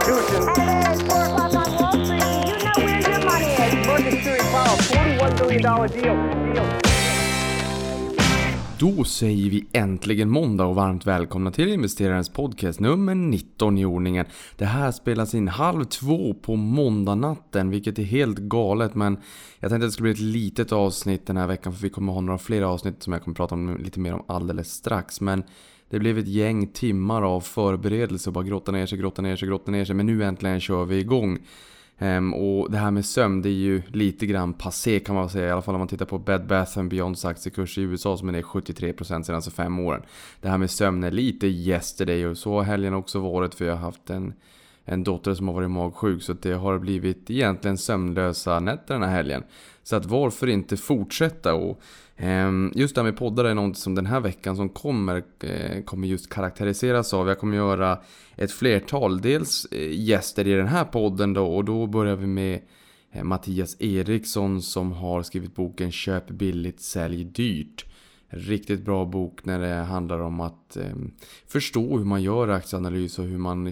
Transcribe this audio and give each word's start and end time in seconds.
Constitution. 0.00 0.48
At 0.48 0.98
4 0.98 1.24
o'clock 1.24 1.56
on 1.56 1.76
Wall 1.76 2.04
Street, 2.04 2.22
you 2.22 3.02
know 3.02 3.26
where 3.26 3.40
your 3.40 3.86
money 3.86 4.18
is? 4.18 4.42
Powell, 4.52 4.76
$41 4.76 5.48
billion 5.48 5.62
deal. 5.62 6.54
deal. 6.54 6.86
Då 8.78 9.04
säger 9.04 9.50
vi 9.50 9.66
äntligen 9.72 10.30
måndag 10.30 10.64
och 10.64 10.74
varmt 10.74 11.06
välkomna 11.06 11.50
till 11.50 11.72
investerarens 11.72 12.28
podcast 12.28 12.80
nummer 12.80 13.14
19 13.14 13.78
i 13.78 13.84
ordningen. 13.84 14.26
Det 14.56 14.64
här 14.64 14.92
spelas 14.92 15.34
in 15.34 15.48
halv 15.48 15.84
två 15.84 16.34
på 16.34 16.56
måndagnatten, 16.56 17.70
vilket 17.70 17.98
är 17.98 18.02
helt 18.02 18.38
galet 18.38 18.94
men 18.94 19.16
jag 19.60 19.70
tänkte 19.70 19.86
att 19.86 19.90
det 19.90 19.92
skulle 19.92 20.12
bli 20.12 20.12
ett 20.12 20.34
litet 20.34 20.72
avsnitt 20.72 21.26
den 21.26 21.36
här 21.36 21.46
veckan 21.46 21.72
för 21.72 21.82
vi 21.82 21.90
kommer 21.90 22.12
ha 22.12 22.20
några 22.20 22.38
fler 22.38 22.62
avsnitt 22.62 23.02
som 23.02 23.12
jag 23.12 23.22
kommer 23.22 23.34
prata 23.34 23.54
om 23.54 23.76
lite 23.76 24.00
mer 24.00 24.14
om 24.14 24.24
alldeles 24.28 24.72
strax. 24.72 25.20
Men 25.20 25.44
det 25.90 25.98
blev 25.98 26.18
ett 26.18 26.28
gäng 26.28 26.66
timmar 26.66 27.22
av 27.22 27.40
förberedelse 27.40 28.30
och 28.30 28.34
bara 28.34 28.44
grotta 28.44 28.72
ner 28.72 28.86
sig, 28.86 28.98
grotta 28.98 29.22
ner 29.22 29.36
sig, 29.36 29.48
grotta 29.48 29.70
ner 29.70 29.84
sig. 29.84 29.94
Men 29.94 30.06
nu 30.06 30.24
äntligen 30.24 30.60
kör 30.60 30.84
vi 30.84 30.98
igång. 30.98 31.38
Um, 31.98 32.34
och 32.34 32.70
det 32.70 32.78
här 32.78 32.90
med 32.90 33.04
sömn, 33.04 33.42
det 33.42 33.48
är 33.48 33.52
ju 33.52 33.82
lite 33.88 34.26
grann 34.26 34.52
passé 34.52 35.00
kan 35.00 35.14
man 35.14 35.28
säga. 35.28 35.48
I 35.48 35.50
alla 35.50 35.62
fall 35.62 35.74
om 35.74 35.78
man 35.78 35.88
tittar 35.88 36.06
på 36.06 36.18
Bed 36.18 36.46
Bath 36.46 36.82
Beyonds 36.82 37.24
aktiekurs 37.24 37.78
i 37.78 37.82
USA 37.82 38.16
som 38.16 38.28
är 38.28 38.32
ner 38.32 38.42
73% 38.42 39.22
senaste 39.22 39.50
fem 39.50 39.78
åren. 39.78 40.02
Det 40.40 40.48
här 40.48 40.58
med 40.58 40.70
sömn 40.70 41.04
är 41.04 41.10
lite 41.10 41.46
yesterday 41.46 42.26
och 42.26 42.38
så 42.38 42.54
har 42.54 42.62
helgen 42.62 42.94
också 42.94 43.18
varit 43.18 43.54
för 43.54 43.64
jag 43.64 43.74
har 43.74 43.80
haft 43.80 44.10
en, 44.10 44.34
en 44.84 45.04
dotter 45.04 45.34
som 45.34 45.48
har 45.48 45.54
varit 45.54 45.70
magsjuk. 45.70 46.22
Så 46.22 46.32
det 46.32 46.52
har 46.52 46.78
blivit 46.78 47.30
egentligen 47.30 47.78
sömnlösa 47.78 48.60
nätter 48.60 48.94
den 48.94 49.02
här 49.02 49.16
helgen. 49.16 49.42
Så 49.82 49.96
att 49.96 50.06
varför 50.06 50.46
inte 50.46 50.76
fortsätta 50.76 51.54
och 51.54 51.80
Ehm, 52.16 52.72
just 52.74 52.94
det 52.94 53.00
här 53.00 53.04
med 53.10 53.16
poddar 53.16 53.44
är 53.44 53.54
något 53.54 53.78
som 53.78 53.94
den 53.94 54.06
här 54.06 54.20
veckan 54.20 54.56
som 54.56 54.68
kommer, 54.68 55.22
eh, 55.40 55.82
kommer 55.82 56.08
just 56.08 56.30
karaktäriseras 56.30 57.14
av. 57.14 57.28
Jag 57.28 57.38
kommer 57.38 57.56
göra 57.56 57.98
ett 58.36 58.52
flertal, 58.52 59.20
dels 59.20 59.64
eh, 59.64 59.90
gäster 59.92 60.46
i 60.46 60.52
den 60.52 60.66
här 60.66 60.84
podden 60.84 61.32
då 61.32 61.46
och 61.56 61.64
då 61.64 61.86
börjar 61.86 62.16
vi 62.16 62.26
med 62.26 62.60
eh, 63.12 63.24
Mattias 63.24 63.76
Eriksson 63.80 64.62
som 64.62 64.92
har 64.92 65.22
skrivit 65.22 65.54
boken 65.54 65.92
Köp 65.92 66.30
billigt, 66.30 66.80
sälj 66.80 67.24
dyrt. 67.24 67.84
Riktigt 68.28 68.84
bra 68.84 69.04
bok 69.04 69.44
när 69.44 69.60
det 69.60 69.74
handlar 69.74 70.18
om 70.18 70.40
att 70.40 70.76
eh, 70.76 70.96
förstå 71.46 71.98
hur 71.98 72.04
man 72.04 72.22
gör 72.22 72.48
aktieanalys 72.48 73.18
och 73.18 73.24
hur 73.24 73.38
man 73.38 73.64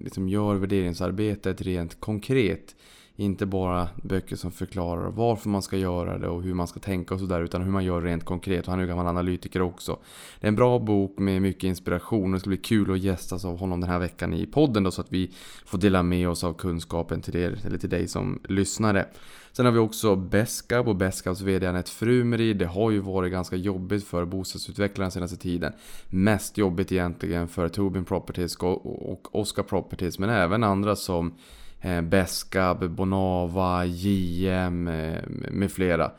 liksom, 0.00 0.28
gör 0.28 0.54
värderingsarbetet 0.54 1.62
rent 1.62 2.00
konkret. 2.00 2.74
Inte 3.20 3.46
bara 3.46 3.88
böcker 4.02 4.36
som 4.36 4.52
förklarar 4.52 5.10
varför 5.10 5.48
man 5.48 5.62
ska 5.62 5.76
göra 5.76 6.18
det 6.18 6.28
och 6.28 6.42
hur 6.42 6.54
man 6.54 6.66
ska 6.66 6.80
tänka 6.80 7.14
och 7.14 7.20
sådär 7.20 7.40
utan 7.40 7.62
hur 7.62 7.70
man 7.70 7.84
gör 7.84 8.00
rent 8.00 8.24
konkret. 8.24 8.64
Och 8.64 8.70
han 8.70 8.78
är 8.78 8.82
ju 8.82 8.88
gammal 8.88 9.06
analytiker 9.06 9.62
också. 9.62 9.98
Det 10.40 10.46
är 10.46 10.48
en 10.48 10.56
bra 10.56 10.78
bok 10.78 11.18
med 11.18 11.42
mycket 11.42 11.64
inspiration 11.64 12.24
och 12.24 12.32
det 12.32 12.40
ska 12.40 12.48
bli 12.48 12.56
kul 12.56 12.92
att 12.92 12.98
gästas 12.98 13.44
av 13.44 13.58
honom 13.58 13.80
den 13.80 13.90
här 13.90 13.98
veckan 13.98 14.34
i 14.34 14.46
podden 14.46 14.82
då 14.82 14.90
så 14.90 15.00
att 15.00 15.12
vi 15.12 15.30
får 15.64 15.78
dela 15.78 16.02
med 16.02 16.28
oss 16.28 16.44
av 16.44 16.54
kunskapen 16.54 17.20
till 17.22 17.36
er, 17.36 17.58
eller 17.66 17.78
till 17.78 17.90
dig 17.90 18.08
som 18.08 18.40
lyssnare. 18.48 19.06
Sen 19.52 19.66
har 19.66 19.72
vi 19.72 19.78
också 19.78 20.16
Beskab 20.16 20.88
och 20.88 20.96
Beskabs 20.96 21.40
VD 21.40 21.66
Anette 21.66 21.90
Frumeri. 21.90 22.54
Det 22.54 22.66
har 22.66 22.90
ju 22.90 22.98
varit 22.98 23.32
ganska 23.32 23.56
jobbigt 23.56 24.04
för 24.04 24.24
bostadsutvecklarna 24.24 25.10
senaste 25.10 25.36
tiden. 25.36 25.72
Mest 26.06 26.58
jobbigt 26.58 26.92
egentligen 26.92 27.48
för 27.48 27.68
Tobin 27.68 28.04
Properties 28.04 28.56
och 28.56 29.36
Oscar 29.36 29.62
Properties 29.62 30.18
men 30.18 30.30
även 30.30 30.64
andra 30.64 30.96
som 30.96 31.34
Eh, 31.80 32.00
Beskab, 32.00 32.90
Bonava, 32.90 33.84
JM 33.84 34.88
eh, 34.88 35.22
med 35.50 35.72
flera. 35.72 36.10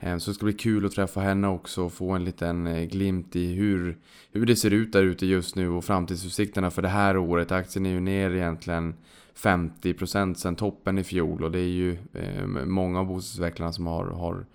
Eh, 0.00 0.18
så 0.18 0.30
det 0.30 0.34
ska 0.34 0.44
bli 0.44 0.52
kul 0.52 0.86
att 0.86 0.92
träffa 0.92 1.20
henne 1.20 1.48
också 1.48 1.82
och 1.82 1.92
få 1.92 2.10
en 2.10 2.24
liten 2.24 2.66
eh, 2.66 2.84
glimt 2.84 3.36
i 3.36 3.52
hur, 3.54 3.98
hur 4.32 4.46
det 4.46 4.56
ser 4.56 4.70
ut 4.70 4.92
där 4.92 5.02
ute 5.02 5.26
just 5.26 5.56
nu 5.56 5.68
och 5.68 5.84
framtidsutsikterna 5.84 6.70
för 6.70 6.82
det 6.82 6.88
här 6.88 7.16
året. 7.16 7.52
Aktien 7.52 7.86
är 7.86 7.90
ju 7.90 8.00
ner 8.00 8.30
egentligen 8.30 8.94
50% 9.36 10.34
sen 10.34 10.56
toppen 10.56 10.98
i 10.98 11.04
fjol 11.04 11.44
och 11.44 11.52
det 11.52 11.58
är 11.58 11.62
ju 11.62 11.98
eh, 12.12 12.46
många 12.46 13.00
av 13.00 13.06
bostadsutvecklarna 13.06 13.72
som 13.72 13.86
har, 13.86 14.04
har 14.04 14.46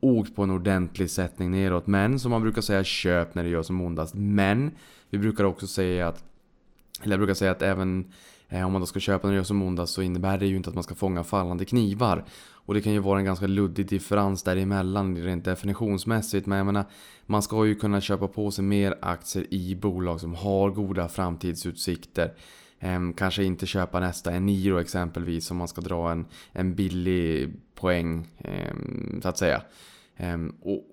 åkt 0.00 0.36
på 0.36 0.42
en 0.42 0.50
ordentlig 0.50 1.10
sättning 1.10 1.50
neråt. 1.50 1.86
Men 1.86 2.18
som 2.18 2.30
man 2.30 2.42
brukar 2.42 2.62
säga, 2.62 2.84
köp 2.84 3.34
när 3.34 3.42
det 3.42 3.48
gör 3.48 3.62
som 3.62 3.80
ondast. 3.80 4.14
Men 4.14 4.70
vi 5.10 5.18
brukar 5.18 5.44
också 5.44 5.66
säga 5.66 6.08
att, 6.08 6.24
eller 7.02 7.12
jag 7.12 7.20
brukar 7.20 7.34
säga 7.34 7.50
att 7.50 7.62
även 7.62 8.12
Eh, 8.52 8.66
om 8.66 8.72
man 8.72 8.80
då 8.80 8.86
ska 8.86 9.00
köpa 9.00 9.26
när 9.26 9.32
det 9.32 9.36
gör 9.36 9.44
som 9.44 9.62
ondast 9.62 9.94
så 9.94 10.02
innebär 10.02 10.38
det 10.38 10.46
ju 10.46 10.56
inte 10.56 10.68
att 10.68 10.74
man 10.74 10.84
ska 10.84 10.94
fånga 10.94 11.24
fallande 11.24 11.64
knivar. 11.64 12.24
Och 12.64 12.74
det 12.74 12.80
kan 12.80 12.92
ju 12.92 12.98
vara 12.98 13.18
en 13.18 13.24
ganska 13.24 13.46
luddig 13.46 13.88
differens 13.88 14.42
däremellan 14.42 15.16
rent 15.16 15.44
definitionsmässigt. 15.44 16.46
Men 16.46 16.58
jag 16.58 16.66
menar, 16.66 16.84
man 17.26 17.42
ska 17.42 17.66
ju 17.66 17.74
kunna 17.74 18.00
köpa 18.00 18.28
på 18.28 18.50
sig 18.50 18.64
mer 18.64 18.98
aktier 19.02 19.46
i 19.54 19.74
bolag 19.74 20.20
som 20.20 20.34
har 20.34 20.70
goda 20.70 21.08
framtidsutsikter. 21.08 22.32
Ehm, 22.80 23.12
kanske 23.12 23.44
inte 23.44 23.66
köpa 23.66 24.00
nästa 24.00 24.32
Eniro 24.32 24.80
exempelvis 24.80 25.50
om 25.50 25.56
man 25.56 25.68
ska 25.68 25.80
dra 25.80 26.10
en, 26.10 26.26
en 26.52 26.74
billig 26.74 27.54
poäng 27.74 28.28
ehm, 28.38 29.20
så 29.22 29.28
att 29.28 29.38
säga. 29.38 29.62
Ehm, 30.16 30.54
och, 30.62 30.84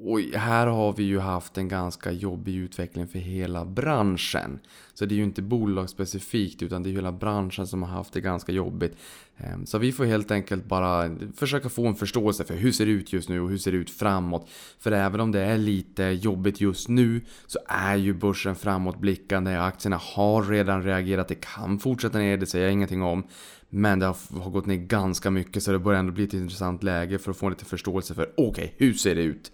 och 0.00 0.20
här 0.20 0.66
har 0.66 0.92
vi 0.92 1.02
ju 1.02 1.18
haft 1.18 1.58
en 1.58 1.68
ganska 1.68 2.12
jobbig 2.12 2.56
utveckling 2.56 3.08
för 3.08 3.18
hela 3.18 3.64
branschen. 3.64 4.58
Så 4.94 5.06
det 5.06 5.14
är 5.14 5.16
ju 5.16 5.24
inte 5.24 5.42
bolagsspecifikt 5.42 6.62
utan 6.62 6.82
det 6.82 6.90
är 6.90 6.92
hela 6.92 7.12
branschen 7.12 7.66
som 7.66 7.82
har 7.82 7.90
haft 7.90 8.12
det 8.12 8.20
ganska 8.20 8.52
jobbigt. 8.52 8.96
Ehm, 9.36 9.66
så 9.66 9.78
vi 9.78 9.92
får 9.92 10.04
helt 10.04 10.30
enkelt 10.30 10.64
bara 10.64 11.16
försöka 11.36 11.68
få 11.68 11.86
en 11.86 11.94
förståelse 11.94 12.44
för 12.44 12.54
hur 12.54 12.72
ser 12.72 12.86
det 12.86 12.92
ut 12.92 13.12
just 13.12 13.28
nu 13.28 13.40
och 13.40 13.50
hur 13.50 13.58
ser 13.58 13.72
det 13.72 13.78
ut 13.78 13.90
framåt. 13.90 14.48
För 14.78 14.92
även 14.92 15.20
om 15.20 15.32
det 15.32 15.40
är 15.40 15.58
lite 15.58 16.02
jobbigt 16.02 16.60
just 16.60 16.88
nu 16.88 17.20
så 17.46 17.58
är 17.68 17.96
ju 17.96 18.14
börsen 18.14 18.54
framåtblickande. 18.54 19.56
Aktierna 19.56 20.00
har 20.02 20.42
redan 20.42 20.82
reagerat, 20.82 21.28
det 21.28 21.40
kan 21.40 21.78
fortsätta 21.78 22.18
ner, 22.18 22.36
det 22.36 22.46
säger 22.46 22.64
jag 22.64 22.72
ingenting 22.72 23.02
om. 23.02 23.26
Men 23.68 23.98
det 23.98 24.06
har 24.06 24.50
gått 24.50 24.66
ner 24.66 24.76
ganska 24.76 25.30
mycket 25.30 25.62
så 25.62 25.72
det 25.72 25.78
börjar 25.78 26.00
ändå 26.00 26.12
bli 26.12 26.24
ett 26.24 26.34
intressant 26.34 26.82
läge 26.82 27.18
för 27.18 27.30
att 27.30 27.36
få 27.36 27.48
lite 27.48 27.64
förståelse 27.64 28.14
för 28.14 28.30
okej, 28.36 28.64
okay, 28.64 28.68
hur 28.76 28.94
ser 28.94 29.14
det 29.14 29.22
ut? 29.22 29.52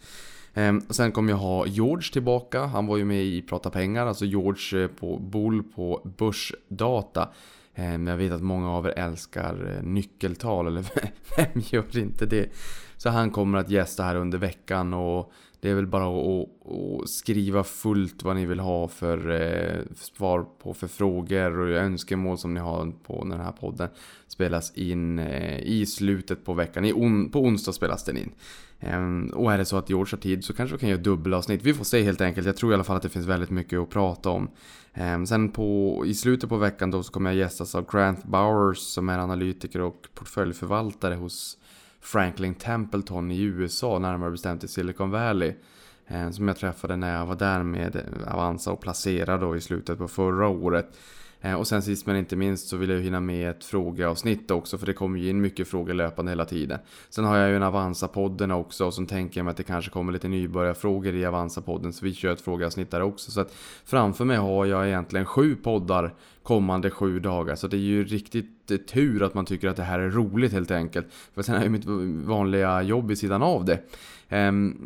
Ehm, 0.54 0.80
sen 0.90 1.12
kommer 1.12 1.30
jag 1.30 1.38
ha 1.38 1.66
George 1.66 2.12
tillbaka. 2.12 2.66
Han 2.66 2.86
var 2.86 2.96
ju 2.96 3.04
med 3.04 3.24
i 3.24 3.42
Prata 3.42 3.70
pengar, 3.70 4.06
alltså 4.06 4.24
George 4.24 4.82
eh, 4.84 4.88
på 4.88 5.18
Bull 5.18 5.62
på 5.62 6.10
Börsdata. 6.18 7.28
Men 7.74 8.06
jag 8.06 8.16
vet 8.16 8.32
att 8.32 8.42
många 8.42 8.70
av 8.70 8.86
er 8.86 8.98
älskar 8.98 9.76
eh, 9.76 9.82
nyckeltal, 9.82 10.66
eller 10.66 10.84
vem 11.36 11.62
gör 11.70 11.98
inte 11.98 12.26
det? 12.26 12.48
Så 13.02 13.10
han 13.10 13.30
kommer 13.30 13.58
att 13.58 13.70
gästa 13.70 14.02
här 14.02 14.16
under 14.16 14.38
veckan 14.38 14.94
och 14.94 15.32
det 15.60 15.70
är 15.70 15.74
väl 15.74 15.86
bara 15.86 16.04
att, 16.04 16.48
att 17.02 17.08
skriva 17.08 17.64
fullt 17.64 18.22
vad 18.22 18.36
ni 18.36 18.46
vill 18.46 18.60
ha 18.60 18.88
för 18.88 19.30
eh, 19.30 19.80
svar 19.94 20.46
på 20.62 20.74
för 20.74 20.86
frågor 20.86 21.58
och 21.58 21.68
önskemål 21.68 22.38
som 22.38 22.54
ni 22.54 22.60
har 22.60 22.92
på 23.02 23.24
den 23.24 23.40
här 23.40 23.52
podden. 23.52 23.88
Spelas 24.26 24.72
in 24.74 25.18
eh, 25.18 25.60
i 25.60 25.86
slutet 25.86 26.44
på 26.44 26.54
veckan. 26.54 26.84
I 26.84 26.92
on 26.92 27.30
på 27.30 27.40
onsdag 27.40 27.72
spelas 27.72 28.04
den 28.04 28.16
in. 28.16 28.32
Ehm, 28.80 29.30
och 29.34 29.52
är 29.52 29.58
det 29.58 29.64
så 29.64 29.76
att 29.76 29.90
George 29.90 30.10
har 30.10 30.18
tid 30.18 30.44
så 30.44 30.52
kanske 30.52 30.76
vi 30.76 30.80
kan 30.80 30.88
göra 30.88 31.00
dubbelavsnitt. 31.00 31.62
Vi 31.62 31.74
får 31.74 31.84
se 31.84 32.02
helt 32.02 32.20
enkelt. 32.20 32.46
Jag 32.46 32.56
tror 32.56 32.72
i 32.72 32.74
alla 32.74 32.84
fall 32.84 32.96
att 32.96 33.02
det 33.02 33.08
finns 33.08 33.26
väldigt 33.26 33.50
mycket 33.50 33.78
att 33.78 33.90
prata 33.90 34.30
om. 34.30 34.50
Ehm, 34.94 35.26
sen 35.26 35.48
på, 35.48 36.02
i 36.06 36.14
slutet 36.14 36.48
på 36.48 36.56
veckan 36.56 36.90
då 36.90 37.02
så 37.02 37.12
kommer 37.12 37.30
jag 37.30 37.38
gästas 37.38 37.74
av 37.74 37.90
Grant 37.92 38.24
Bowers 38.24 38.78
som 38.78 39.08
är 39.08 39.18
analytiker 39.18 39.80
och 39.80 40.06
portföljförvaltare 40.14 41.14
hos 41.14 41.58
Franklin 42.02 42.54
Templeton 42.54 43.30
i 43.30 43.42
USA, 43.42 43.98
närmare 43.98 44.30
bestämt 44.30 44.64
i 44.64 44.68
Silicon 44.68 45.10
Valley. 45.10 45.54
Eh, 46.06 46.30
som 46.30 46.48
jag 46.48 46.56
träffade 46.56 46.96
när 46.96 47.18
jag 47.18 47.26
var 47.26 47.34
där 47.36 47.62
med 47.62 48.04
Avanza 48.26 48.72
och 48.72 48.80
Placera 48.80 49.38
då 49.38 49.56
i 49.56 49.60
slutet 49.60 49.98
på 49.98 50.08
förra 50.08 50.48
året. 50.48 50.98
Eh, 51.44 51.54
och 51.54 51.66
sen 51.66 51.82
sist 51.82 52.06
men 52.06 52.16
inte 52.16 52.36
minst 52.36 52.68
så 52.68 52.76
vill 52.76 52.90
jag 52.90 53.00
hinna 53.00 53.20
med 53.20 53.50
ett 53.50 53.64
frågeavsnitt 53.64 54.50
också 54.50 54.78
för 54.78 54.86
det 54.86 54.92
kommer 54.92 55.18
ju 55.18 55.28
in 55.28 55.40
mycket 55.40 55.68
frågor 55.68 55.94
löpande 55.94 56.30
hela 56.30 56.44
tiden. 56.44 56.78
Sen 57.08 57.24
har 57.24 57.36
jag 57.36 57.50
ju 57.50 57.56
en 57.56 57.62
Avanza-podden 57.62 58.52
också 58.52 58.86
och 58.86 58.94
så 58.94 59.06
tänker 59.06 59.38
jag 59.38 59.44
mig 59.44 59.50
att 59.50 59.56
det 59.56 59.62
kanske 59.62 59.90
kommer 59.90 60.12
lite 60.12 60.28
nybörjarfrågor 60.28 61.14
i 61.14 61.24
Avanza-podden 61.26 61.92
så 61.92 62.04
vi 62.04 62.14
kör 62.14 62.32
ett 62.32 62.40
frågeavsnitt 62.40 62.90
där 62.90 63.02
också. 63.02 63.30
Så 63.30 63.40
att 63.40 63.54
framför 63.84 64.24
mig 64.24 64.36
har 64.36 64.66
jag 64.66 64.88
egentligen 64.88 65.26
sju 65.26 65.54
poddar 65.54 66.14
kommande 66.42 66.90
sju 66.90 67.20
dagar. 67.20 67.54
Så 67.54 67.66
det 67.66 67.76
är 67.76 67.80
ju 67.80 68.04
riktigt 68.04 68.70
eh, 68.70 68.76
tur 68.76 69.22
att 69.22 69.34
man 69.34 69.44
tycker 69.44 69.68
att 69.68 69.76
det 69.76 69.82
här 69.82 70.00
är 70.00 70.10
roligt 70.10 70.52
helt 70.52 70.70
enkelt. 70.70 71.06
För 71.34 71.42
sen 71.42 71.54
är 71.54 71.62
ju 71.62 71.68
mitt 71.68 71.84
vanliga 72.26 72.82
jobb 72.82 73.10
i 73.10 73.16
sidan 73.16 73.42
av 73.42 73.64
det. 73.64 73.78
Ehm, 74.32 74.76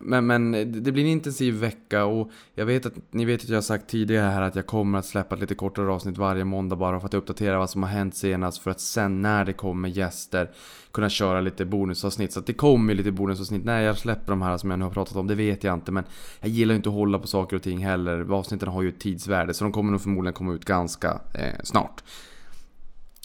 men, 0.00 0.26
men 0.26 0.52
det 0.82 0.92
blir 0.92 1.04
en 1.04 1.10
intensiv 1.10 1.54
vecka 1.54 2.04
och 2.04 2.30
jag 2.54 2.66
vet 2.66 2.86
att 2.86 2.94
ni 3.10 3.24
vet 3.24 3.42
att 3.42 3.48
jag 3.48 3.56
har 3.56 3.62
sagt 3.62 3.88
tidigare 3.88 4.30
här 4.30 4.42
att 4.42 4.56
jag 4.56 4.66
kommer 4.66 4.98
att 4.98 5.06
släppa 5.06 5.34
ett 5.34 5.40
lite 5.40 5.54
kortare 5.54 5.92
avsnitt 5.92 6.18
varje 6.18 6.44
måndag 6.44 6.76
bara 6.76 7.00
för 7.00 7.06
att 7.06 7.14
uppdatera 7.14 7.58
vad 7.58 7.70
som 7.70 7.82
har 7.82 7.90
hänt 7.90 8.16
senast 8.16 8.62
för 8.62 8.70
att 8.70 8.80
sen 8.80 9.22
när 9.22 9.44
det 9.44 9.52
kommer 9.52 9.88
gäster 9.88 10.50
kunna 10.92 11.08
köra 11.08 11.40
lite 11.40 11.64
bonusavsnitt. 11.64 12.32
Så 12.32 12.40
att 12.40 12.46
det 12.46 12.52
kommer 12.52 12.94
lite 12.94 13.12
bonusavsnitt 13.12 13.64
när 13.64 13.80
jag 13.80 13.98
släpper 13.98 14.32
de 14.32 14.42
här 14.42 14.56
som 14.56 14.70
jag 14.70 14.78
nu 14.78 14.84
har 14.84 14.92
pratat 14.92 15.16
om, 15.16 15.26
det 15.26 15.34
vet 15.34 15.64
jag 15.64 15.74
inte. 15.74 15.92
Men 15.92 16.04
jag 16.40 16.50
gillar 16.50 16.74
inte 16.74 16.88
att 16.88 16.94
hålla 16.94 17.18
på 17.18 17.26
saker 17.26 17.56
och 17.56 17.62
ting 17.62 17.84
heller. 17.84 18.32
Avsnitten 18.32 18.68
har 18.68 18.82
ju 18.82 18.88
ett 18.88 19.00
tidsvärde 19.00 19.54
så 19.54 19.64
de 19.64 19.72
kommer 19.72 19.90
nog 19.90 20.00
förmodligen 20.00 20.34
komma 20.34 20.52
ut 20.52 20.64
ganska 20.64 21.20
eh, 21.34 21.60
snart. 21.64 22.02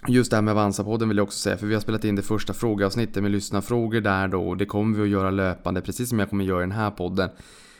Just 0.09 0.31
det 0.31 0.37
här 0.37 0.41
med 0.41 0.51
Avanza-podden 0.51 1.07
vill 1.07 1.17
jag 1.17 1.23
också 1.23 1.39
säga, 1.39 1.57
för 1.57 1.67
vi 1.67 1.73
har 1.73 1.81
spelat 1.81 2.03
in 2.03 2.15
det 2.15 2.21
första 2.21 2.53
frågeavsnittet 2.53 3.23
med 3.23 3.31
lyssnarfrågor 3.31 4.01
där 4.01 4.27
då 4.27 4.47
och 4.47 4.57
det 4.57 4.65
kommer 4.65 4.97
vi 4.97 5.03
att 5.03 5.09
göra 5.09 5.31
löpande, 5.31 5.81
precis 5.81 6.09
som 6.09 6.19
jag 6.19 6.29
kommer 6.29 6.45
göra 6.45 6.59
i 6.59 6.63
den 6.63 6.71
här 6.71 6.91
podden. 6.91 7.29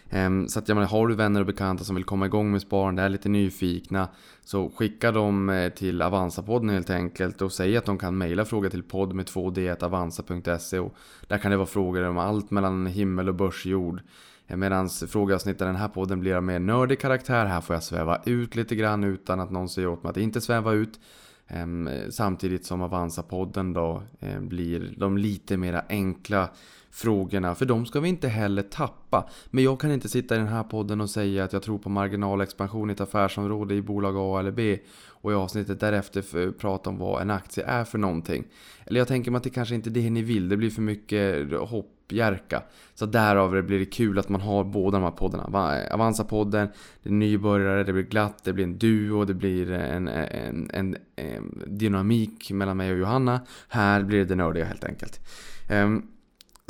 Ehm, 0.10 0.48
så 0.48 0.60
att 0.60 0.68
jag 0.68 0.76
menar, 0.76 0.88
har 0.88 1.08
du 1.08 1.16
vänner 1.16 1.40
och 1.40 1.46
bekanta 1.46 1.84
som 1.84 1.96
vill 1.96 2.04
komma 2.04 2.26
igång 2.26 2.52
med 2.52 2.62
sparande, 2.62 3.02
är 3.02 3.10
lite 3.10 3.30
nyfikna, 3.30 4.08
så 4.46 4.70
skicka 4.70 5.12
dem 5.12 5.50
eh, 5.50 5.70
till 5.70 6.02
Avanza-podden 6.02 6.70
helt 6.70 6.90
enkelt 6.90 7.42
och 7.42 7.52
säg 7.52 7.78
att 7.78 7.86
de 7.86 7.98
kan 7.98 8.18
mejla 8.18 8.46
fråga 8.46 8.70
till 8.70 8.84
podd 8.84 9.14
med 9.14 9.26
2d 9.26 9.84
avanza.se 9.84 10.80
och 10.80 10.96
där 11.28 11.38
kan 11.38 11.52
det 11.52 11.58
vara 11.58 11.68
frågor 11.68 12.04
om 12.04 12.18
allt 12.18 12.52
mellan 12.52 12.86
himmel 12.88 13.30
och 13.30 13.36
börsjord. 13.36 14.02
Eh, 14.48 14.58
Medan 14.58 14.90
frågeavsnittet 14.90 15.62
i 15.62 15.66
den 15.66 15.76
här 15.76 15.88
podden 15.88 16.20
blir 16.20 16.36
av 16.36 16.44
mer 16.44 16.60
nördig 16.60 17.00
karaktär. 17.00 17.46
Här 17.46 17.62
får 17.62 17.76
jag 17.76 17.84
sväva 17.84 18.22
ut 18.26 18.56
lite 18.56 18.76
grann 18.76 19.04
utan 19.04 19.40
att 19.40 19.52
någon 19.52 19.70
säger 19.70 19.88
åt 19.88 20.04
mig 20.04 20.10
att 20.10 20.18
inte 20.18 20.42
sväva 20.42 20.74
ut. 20.74 21.00
Ehm, 21.48 21.90
samtidigt 22.10 22.66
som 22.66 22.82
Avanza-podden 22.82 23.74
då 23.74 24.04
ehm, 24.20 24.48
blir 24.48 24.94
de 24.98 25.18
lite 25.18 25.58
mera 25.58 25.84
enkla 25.90 26.50
frågorna. 26.92 27.56
För 27.56 27.66
de 27.66 27.86
ska 27.86 28.00
vi 28.00 28.10
inte 28.10 28.28
heller 28.28 28.62
tappa. 28.62 29.30
Men 29.46 29.64
jag 29.64 29.80
kan 29.80 29.92
inte 29.92 30.10
sitta 30.10 30.36
i 30.36 30.38
den 30.38 30.48
här 30.48 30.64
podden 30.64 31.02
och 31.02 31.10
säga 31.10 31.44
att 31.44 31.54
jag 31.54 31.64
tror 31.64 31.78
på 31.78 31.90
marginalexpansion 31.90 32.90
i 32.90 32.94
ett 32.94 33.02
affärsområde 33.02 33.76
i 33.76 33.82
bolag 33.82 34.16
A 34.18 34.40
eller 34.40 34.52
B. 34.52 34.80
Och 35.08 35.32
i 35.32 35.36
avsnittet 35.36 35.80
därefter 35.80 36.52
prata 36.52 36.90
om 36.90 36.98
vad 36.98 37.22
en 37.22 37.32
aktie 37.32 37.64
är 37.64 37.84
för 37.84 37.98
någonting. 37.98 38.44
Eller 38.86 39.00
jag 39.00 39.08
tänker 39.08 39.32
mig 39.32 39.38
att 39.38 39.44
det 39.44 39.50
kanske 39.50 39.76
inte 39.76 39.90
är 39.90 39.92
det 39.92 40.10
ni 40.10 40.22
vill. 40.22 40.50
Det 40.50 40.58
blir 40.58 40.70
för 40.70 40.82
mycket 40.82 41.54
hopp 41.60 41.97
hoppjerka. 42.07 42.63
Så 42.95 43.06
därav 43.06 43.62
blir 43.63 43.80
det 43.80 43.86
kul 43.86 44.19
att 44.19 44.30
man 44.30 44.42
har 44.42 44.63
båda 44.63 44.98
de 44.98 45.04
här 45.04 45.12
poddarna. 45.12 45.44
Avanza-podden, 45.92 46.68
det 47.04 47.09
är 47.09 47.13
nybörjare, 47.13 47.83
det 47.83 47.94
blir 47.94 48.04
glatt, 48.04 48.44
det 48.44 48.54
blir 48.54 48.63
en 48.63 48.77
duo, 48.77 49.25
det 49.25 49.33
blir 49.33 49.71
en, 49.71 50.07
en, 50.07 50.69
en, 50.74 50.98
en 51.15 51.63
dynamik 51.68 52.51
mellan 52.51 52.77
mig 52.77 52.92
och 52.92 52.98
Johanna. 52.98 53.42
Här 53.68 54.04
blir 54.04 54.19
det 54.19 54.25
det 54.25 54.36
nördiga 54.36 54.65
helt 54.65 54.83
enkelt. 54.83 55.19
Um, 55.71 56.12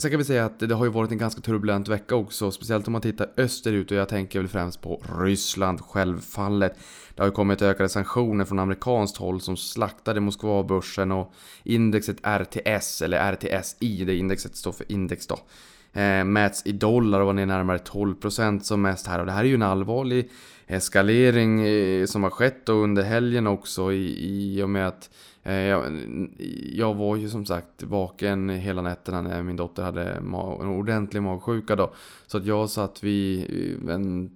Sen 0.02 0.12
kan 0.12 0.18
vi 0.18 0.24
säga 0.24 0.46
att 0.46 0.60
det 0.60 0.76
har 0.76 0.86
ju 0.86 0.92
varit 0.92 1.12
en 1.12 1.18
ganska 1.18 1.42
turbulent 1.42 1.88
vecka 1.88 2.16
också, 2.16 2.52
speciellt 2.52 2.88
om 2.88 2.94
man 2.94 3.02
tittar 3.02 3.30
österut 3.38 3.92
och 3.92 3.98
jag 3.98 4.10
tänker 4.10 4.40
väl 4.40 4.48
främst 4.48 4.82
på 4.82 5.02
Ryssland 5.20 5.82
självfallet. 5.82 6.80
Det 7.18 7.24
har 7.24 7.28
ju 7.28 7.32
kommit 7.32 7.62
ökade 7.62 7.90
sanktioner 7.90 8.46
från 8.46 8.60
amerikanskt 8.60 9.18
håll 9.18 9.42
som 9.42 9.58
slaktade 9.58 10.20
Moskvabörsen 10.20 11.12
och 11.12 11.34
indexet 11.64 12.18
RTS, 12.24 13.02
eller 13.02 13.34
RTSI, 13.34 14.06
det 14.06 14.16
indexet 14.16 14.56
står 14.56 14.72
för 14.72 14.92
index 14.92 15.28
då. 15.28 15.40
Eh, 16.02 16.24
mäts 16.24 16.66
i 16.66 16.72
dollar 16.72 17.20
och 17.20 17.26
var 17.26 17.34
ner 17.34 17.46
närmare 17.46 17.78
12% 17.78 18.60
som 18.60 18.82
mest 18.82 19.08
här 19.08 19.20
och 19.20 19.26
det 19.26 19.32
här 19.32 19.44
är 19.44 19.48
ju 19.48 19.54
en 19.54 19.62
allvarlig 19.62 20.30
eskalering 20.68 21.68
eh, 21.68 22.06
som 22.06 22.24
har 22.24 22.30
skett 22.30 22.66
då 22.66 22.74
under 22.74 23.04
helgen 23.04 23.48
också 23.48 23.92
i, 23.94 24.18
i 24.20 24.64
och 24.64 24.70
med 24.70 24.88
att 24.88 25.10
eh, 25.44 25.54
jag, 25.54 25.84
jag, 26.74 26.94
var 26.94 27.16
ju 27.16 27.30
som 27.30 27.46
sagt 27.46 27.84
vaken 27.84 28.50
hela 28.50 28.82
nätterna 28.82 29.22
när 29.22 29.44
min 29.44 29.56
dotter 29.56 29.84
hade 29.84 30.04
en 30.12 30.34
ordentlig 30.34 31.24
magsjuka 31.24 31.76
då. 31.76 31.94
Så 32.28 32.38
att 32.38 32.46
jag 32.46 32.70
satt 32.70 33.04
vid 33.04 33.40
eh, 33.88 33.96
en, 33.96 34.32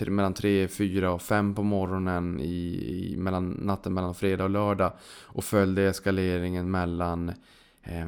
mellan 0.00 0.34
3, 0.34 0.68
4 0.68 1.12
och 1.12 1.22
5 1.22 1.54
på 1.54 1.62
morgonen 1.62 2.40
i, 2.40 2.54
i, 3.12 3.16
mellan, 3.16 3.50
natten 3.50 3.94
mellan 3.94 4.14
fredag 4.14 4.44
och 4.44 4.50
lördag. 4.50 4.92
Och 5.22 5.44
följde 5.44 5.82
eskaleringen 5.82 6.70
mellan 6.70 7.32
eh, 7.82 8.06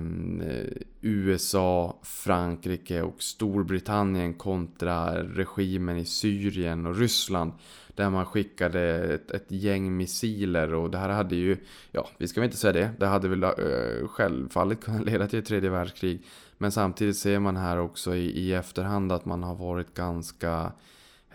USA, 1.00 1.98
Frankrike 2.02 3.02
och 3.02 3.22
Storbritannien 3.22 4.34
kontra 4.34 5.22
regimen 5.22 5.96
i 5.96 6.04
Syrien 6.04 6.86
och 6.86 6.96
Ryssland. 6.96 7.52
Där 7.94 8.10
man 8.10 8.26
skickade 8.26 8.80
ett, 9.14 9.30
ett, 9.30 9.50
gäng 9.50 9.96
missiler 9.96 10.74
och 10.74 10.90
det 10.90 10.98
här 10.98 11.08
hade 11.08 11.36
ju, 11.36 11.56
ja 11.90 12.08
vi 12.18 12.28
ska 12.28 12.40
väl 12.40 12.48
inte 12.48 12.56
säga 12.56 12.72
det, 12.72 12.90
det 12.98 13.06
hade 13.06 13.28
väl 13.28 13.42
eh, 13.42 14.08
självfallet 14.08 14.84
kunnat 14.84 15.04
leda 15.06 15.26
till 15.26 15.38
ett 15.38 15.46
tredje 15.46 15.70
världskrig. 15.70 16.22
Men 16.58 16.72
samtidigt 16.72 17.16
ser 17.16 17.38
man 17.38 17.56
här 17.56 17.78
också 17.78 18.16
i, 18.16 18.24
i 18.24 18.52
efterhand 18.54 19.12
att 19.12 19.24
man 19.24 19.42
har 19.42 19.54
varit 19.54 19.94
ganska, 19.94 20.52
eh, 20.52 20.70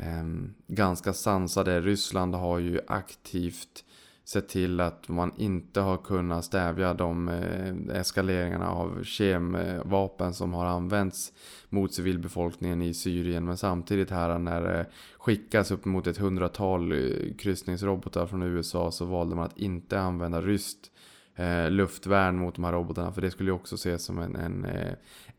Ehm, 0.02 0.54
ganska 0.68 1.14
sansade. 1.14 1.82
Ryssland 1.82 2.36
har 2.36 2.60
ju 2.60 2.80
aktivt 2.88 3.84
sett 4.24 4.50
till 4.50 4.80
att 4.80 5.10
man 5.10 5.32
inte 5.38 5.82
har 5.82 5.98
kunnat 5.98 6.46
stävja 6.46 6.94
de 6.94 7.30
eh, 7.30 8.00
eskaleringarna 8.00 8.70
av 8.70 9.04
kemvapen 9.04 10.34
som 10.34 10.54
har 10.54 10.66
använts 10.66 11.34
mot 11.70 11.94
civilbefolkningen 11.94 12.82
i 12.82 12.94
Syrien. 12.94 13.46
Men 13.46 13.58
samtidigt 13.58 14.10
här 14.10 14.40
när 14.40 14.62
det 14.62 14.86
skickas 15.18 15.72
upp 15.72 15.86
mot 15.86 16.08
ett 16.08 16.18
hundratal 16.18 16.92
eh, 16.92 17.36
kryssningsrobotar 17.38 18.26
från 18.26 18.44
USA 18.44 18.92
så 18.92 19.06
valde 19.06 19.36
man 19.36 19.46
att 19.46 19.58
inte 19.58 20.00
använda 20.00 20.42
ryskt 20.42 20.92
eh, 21.36 21.70
luftvärn 21.70 22.38
mot 22.38 22.56
de 22.56 22.64
här 22.64 22.72
robotarna. 22.72 23.12
För 23.12 23.22
det 23.22 23.32
skulle 23.32 23.50
ju 23.50 23.56
också 23.56 23.76
ses 23.76 24.04
som 24.04 24.20
en, 24.20 24.36
en, 24.36 24.68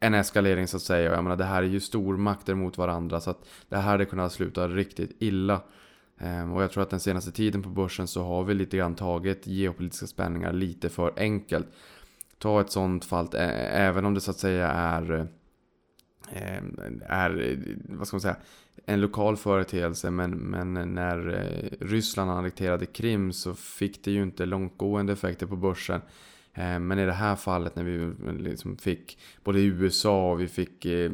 en 0.03 0.15
eskalering 0.15 0.69
så 0.69 0.77
att 0.77 0.83
säga. 0.83 1.11
Och 1.11 1.17
jag 1.17 1.25
menar 1.25 1.37
det 1.37 1.45
här 1.45 1.63
är 1.63 1.67
ju 1.67 1.81
stormakter 1.81 2.55
mot 2.55 2.79
varandra 2.79 3.21
så 3.21 3.31
att 3.31 3.49
det 3.69 3.77
här 3.77 3.83
hade 3.83 4.05
kunnat 4.05 4.33
sluta 4.33 4.69
riktigt 4.69 5.17
illa. 5.19 5.61
Ehm, 6.19 6.53
och 6.53 6.63
jag 6.63 6.71
tror 6.71 6.83
att 6.83 6.91
den 6.91 7.01
senaste 7.01 7.33
tiden 7.33 7.63
på 7.63 7.69
börsen 7.69 8.07
så 8.07 8.23
har 8.23 8.45
vi 8.45 8.55
lite 8.55 8.77
grann 8.77 8.95
tagit 8.95 9.47
geopolitiska 9.47 10.07
spänningar 10.07 10.53
lite 10.53 10.89
för 10.89 11.13
enkelt. 11.17 11.67
Ta 12.39 12.61
ett 12.61 12.71
sånt 12.71 13.05
fall, 13.05 13.29
även 13.33 14.05
om 14.05 14.15
det 14.15 14.21
så 14.21 14.31
att 14.31 14.39
säga 14.39 14.69
är, 14.69 15.29
ehm, 16.33 17.01
är 17.07 17.59
vad 17.89 18.07
ska 18.07 18.15
man 18.15 18.21
säga, 18.21 18.37
en 18.87 19.01
lokal 19.01 19.37
företeelse. 19.37 20.11
Men, 20.11 20.31
men 20.31 20.95
när 20.95 21.29
eh, 21.29 21.87
Ryssland 21.87 22.31
annekterade 22.31 22.87
Krim 22.87 23.33
så 23.33 23.55
fick 23.55 24.05
det 24.05 24.11
ju 24.11 24.23
inte 24.23 24.47
långtgående 24.47 25.13
effekter 25.13 25.47
på 25.47 25.57
börsen. 25.57 26.01
Eh, 26.55 26.79
men 26.79 26.99
i 26.99 27.07
det 27.07 27.13
här 27.13 27.37
fallet 27.37 27.77
när 27.77 27.85
vi 27.85 28.03
eh, 28.03 28.35
liksom 28.35 28.77
fick 28.77 29.19
både 29.45 29.61
USA 29.61 30.31
och 30.31 30.41
vi 30.41 30.49
fick 30.49 30.85
eh, 30.85 31.11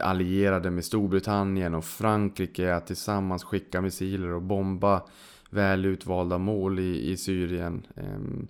allierade 0.00 0.70
med 0.70 0.84
Storbritannien 0.84 1.74
och 1.74 1.84
Frankrike 1.84 2.74
att 2.74 2.86
tillsammans 2.86 3.44
skicka 3.44 3.80
missiler 3.80 4.28
och 4.28 4.42
bomba 4.42 5.02
väl 5.50 5.84
utvalda 5.84 6.38
mål 6.38 6.78
i, 6.78 7.10
i 7.10 7.16
Syrien. 7.16 7.86
Ehm, 7.96 8.48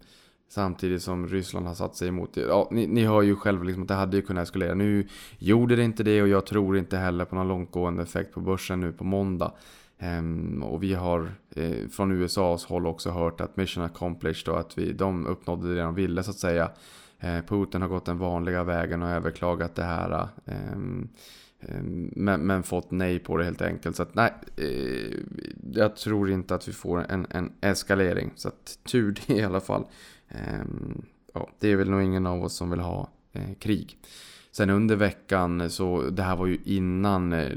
samtidigt 0.48 1.02
som 1.02 1.28
Ryssland 1.28 1.66
har 1.66 1.74
satt 1.74 1.96
sig 1.96 2.08
emot 2.08 2.34
det. 2.34 2.40
Ja, 2.40 2.68
ni, 2.70 2.86
ni 2.86 3.04
hör 3.04 3.22
ju 3.22 3.36
själva 3.36 3.64
liksom 3.64 3.82
att 3.82 3.88
det 3.88 3.94
hade 3.94 4.16
ju 4.16 4.22
kunnat 4.22 4.42
eskalera. 4.42 4.74
Nu 4.74 5.08
gjorde 5.38 5.76
det 5.76 5.84
inte 5.84 6.02
det 6.02 6.22
och 6.22 6.28
jag 6.28 6.46
tror 6.46 6.78
inte 6.78 6.96
heller 6.96 7.24
på 7.24 7.34
någon 7.34 7.48
långtgående 7.48 8.02
effekt 8.02 8.34
på 8.34 8.40
börsen 8.40 8.80
nu 8.80 8.92
på 8.92 9.04
måndag. 9.04 9.52
Ehm, 9.98 10.62
och 10.62 10.82
vi 10.82 10.94
har 10.94 11.32
eh, 11.56 11.88
från 11.88 12.12
USAs 12.12 12.64
håll 12.64 12.86
också 12.86 13.10
hört 13.10 13.40
att 13.40 13.56
mission 13.56 13.84
accomplished 13.84 14.48
och 14.48 14.60
att 14.60 14.78
vi, 14.78 14.92
de 14.92 15.26
uppnådde 15.26 15.74
det 15.74 15.80
de 15.80 15.94
ville 15.94 16.22
så 16.22 16.30
att 16.30 16.36
säga. 16.36 16.70
Eh, 17.20 17.42
Putin 17.42 17.82
har 17.82 17.88
gått 17.88 18.04
den 18.04 18.18
vanliga 18.18 18.64
vägen 18.64 19.02
och 19.02 19.08
överklagat 19.08 19.74
det 19.74 19.84
här. 19.84 20.28
Ehm, 20.44 21.08
ehm, 21.60 22.10
men, 22.16 22.40
men, 22.40 22.62
fått 22.62 22.90
nej 22.90 23.18
på 23.18 23.36
det 23.36 23.44
helt 23.44 23.62
enkelt. 23.62 23.96
Så 23.96 24.02
att 24.02 24.14
nej, 24.14 24.32
eh, 24.56 25.18
jag 25.72 25.96
tror 25.96 26.30
inte 26.30 26.54
att 26.54 26.68
vi 26.68 26.72
får 26.72 27.06
en, 27.08 27.26
en 27.30 27.52
eskalering. 27.60 28.32
Så 28.36 28.48
att 28.48 28.78
tur 28.84 29.14
det 29.26 29.34
i 29.34 29.42
alla 29.42 29.60
fall. 29.60 29.84
Ehm, 30.28 31.02
ja, 31.34 31.50
det 31.58 31.68
är 31.68 31.76
väl 31.76 31.90
nog 31.90 32.02
ingen 32.02 32.26
av 32.26 32.44
oss 32.44 32.54
som 32.54 32.70
vill 32.70 32.80
ha 32.80 33.08
eh, 33.32 33.54
krig. 33.58 33.98
Sen 34.52 34.70
under 34.70 34.96
veckan, 34.96 35.70
så 35.70 36.02
det 36.02 36.22
här 36.22 36.36
var 36.36 36.46
ju 36.46 36.58
innan 36.64 37.32
eh, 37.32 37.52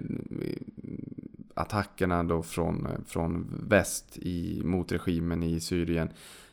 attackerna 1.58 2.24
då 2.24 2.44
från, 2.44 2.88
från 3.08 3.48
väst 3.68 4.18
i, 4.18 4.62
mot 4.64 4.92
regimen 4.92 5.44
i 5.44 5.60
Syrien 5.60 6.10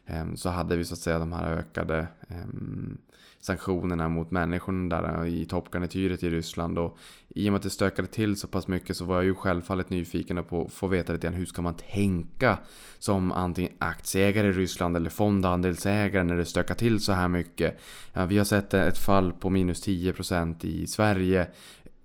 ehm, 0.07 0.37
så 0.37 0.49
hade 0.49 0.77
vi 0.77 0.85
så 0.85 0.95
att 0.95 1.01
säga 1.01 1.19
de 1.19 1.33
här 1.33 1.53
ökade 1.53 2.07
ehm, 2.29 2.99
sanktionerna 3.45 4.09
mot 4.09 4.31
människorna 4.31 5.01
där 5.01 5.27
i 5.27 5.45
toppgarnityret 5.45 6.23
i 6.23 6.31
Ryssland. 6.31 6.79
Och 6.79 6.99
I 7.29 7.49
och 7.49 7.53
med 7.53 7.57
att 7.57 7.63
det 7.63 7.71
stökade 7.71 8.09
till 8.09 8.37
så 8.37 8.47
pass 8.47 8.69
mycket 8.69 8.97
så 8.97 9.05
var 9.05 9.17
jag 9.17 9.25
ju 9.25 9.35
självfallet 9.35 9.91
nyfiken 9.91 10.45
på 10.45 10.65
att 10.65 10.73
få 10.73 10.87
veta 10.87 11.13
lite 11.13 11.27
grann 11.27 11.37
hur 11.37 11.47
ska 11.47 11.63
man 11.63 11.75
tänka 11.75 12.59
som 12.99 13.33
antingen 13.33 13.73
aktieägare 13.79 14.49
i 14.49 14.53
Ryssland 14.53 14.97
eller 14.97 15.11
fondandelsägare 15.11 16.25
när 16.25 16.37
det 16.37 16.45
stökar 16.45 16.75
till 16.75 17.01
så 17.01 17.13
här 17.13 17.29
mycket. 17.29 17.81
Ja, 18.13 18.27
vi 18.27 18.39
har 18.39 18.45
sett 18.45 18.75
ett 18.75 18.99
fall 18.99 19.33
på 19.33 19.51
minus 19.51 19.87
10% 19.87 20.67
i 20.67 20.87
Sverige 20.87 21.47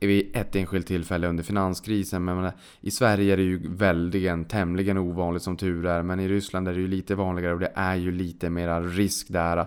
vid 0.08 0.36
ett 0.36 0.56
enskilt 0.56 0.88
tillfälle 0.88 1.28
under 1.28 1.44
finanskrisen. 1.44 2.26
Men 2.26 2.52
i 2.82 2.92
Sverige 2.92 3.34
är 3.34 3.38
det 3.38 3.44
ju 3.44 3.68
väldigt, 3.68 4.50
tämligen 4.50 4.98
ovanligt 4.98 5.44
som 5.44 5.58
tur 5.58 5.86
är. 5.86 6.04
Men 6.04 6.20
i 6.20 6.28
Ryssland 6.28 6.68
är 6.68 6.74
det 6.74 6.80
ju 6.80 6.88
lite 6.88 7.16
vanligare 7.16 7.54
och 7.54 7.60
det 7.60 7.72
är 7.76 7.96
ju 7.96 8.12
lite 8.12 8.50
mera 8.50 8.82
risk 8.82 9.28
där. 9.30 9.58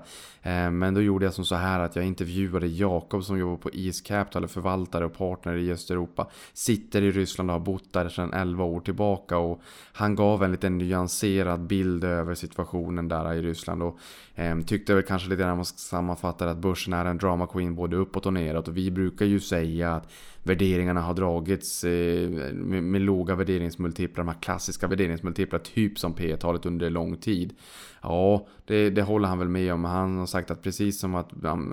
Eh, 0.43 0.71
men 0.71 0.95
då 0.95 1.03
gjorde 1.03 1.25
jag 1.25 1.35
som 1.35 1.45
så 1.45 1.55
här 1.55 1.81
att 1.81 1.97
jag 1.97 2.05
intervjuade 2.05 2.67
Jakob 2.67 3.25
som 3.25 3.39
jobbar 3.39 3.57
på 3.57 3.71
East 3.73 4.07
Capital, 4.07 4.49
förvaltare 4.49 5.05
och 5.05 5.19
partner 5.19 5.57
i 5.57 5.73
Östeuropa. 5.73 6.27
Sitter 6.53 7.03
i 7.03 7.11
Ryssland 7.11 7.51
och 7.51 7.55
har 7.55 7.61
bott 7.61 7.93
där 7.93 8.09
sedan 8.09 8.33
11 8.33 8.65
år 8.65 8.81
tillbaka. 8.81 9.39
Och 9.39 9.61
han 9.93 10.15
gav 10.15 10.45
en 10.45 10.51
lite 10.51 10.71
nyanserad 10.71 11.67
bild 11.67 12.05
över 12.05 12.35
situationen 12.35 13.09
där 13.09 13.35
i 13.35 13.43
Ryssland. 13.43 13.83
Och 13.83 13.99
eh, 14.35 14.61
tyckte 14.61 14.95
väl 14.95 15.03
kanske 15.03 15.29
lite 15.29 15.43
grann 15.43 15.57
man 15.57 15.65
sammanfattar 15.65 16.47
att 16.47 16.59
börsen 16.59 16.93
är 16.93 17.05
en 17.05 17.19
drama 17.19 17.47
queen 17.47 17.75
både 17.75 17.97
uppåt 17.97 18.27
och 18.27 18.33
neråt. 18.33 18.69
Och 18.69 18.77
vi 18.77 18.91
brukar 18.91 19.27
ju 19.27 19.41
säga 19.41 19.95
att 19.95 20.13
värderingarna 20.43 21.01
har 21.01 21.15
dragits 21.15 21.85
eh, 21.85 22.31
med, 22.53 22.83
med 22.83 23.01
låga 23.01 23.35
värderingsmultiplar, 23.35 24.25
de 24.25 24.29
här 24.29 24.41
klassiska 24.41 24.87
värderingsmultiplar, 24.87 25.59
typ 25.59 25.99
som 25.99 26.13
P 26.15 26.37
talet 26.37 26.67
under 26.67 26.91
lång 26.91 27.17
tid. 27.17 27.55
Ja, 28.03 28.47
det, 28.67 28.91
det, 28.91 29.03
håller 29.03 29.29
han 29.29 29.39
väl 29.39 29.49
med 29.49 29.73
om. 29.73 29.85
Han 29.85 30.19
har 30.19 30.27
sagt 30.27 30.51
att 30.51 30.63
precis 30.63 31.01
som 31.01 31.15
att 31.15 31.31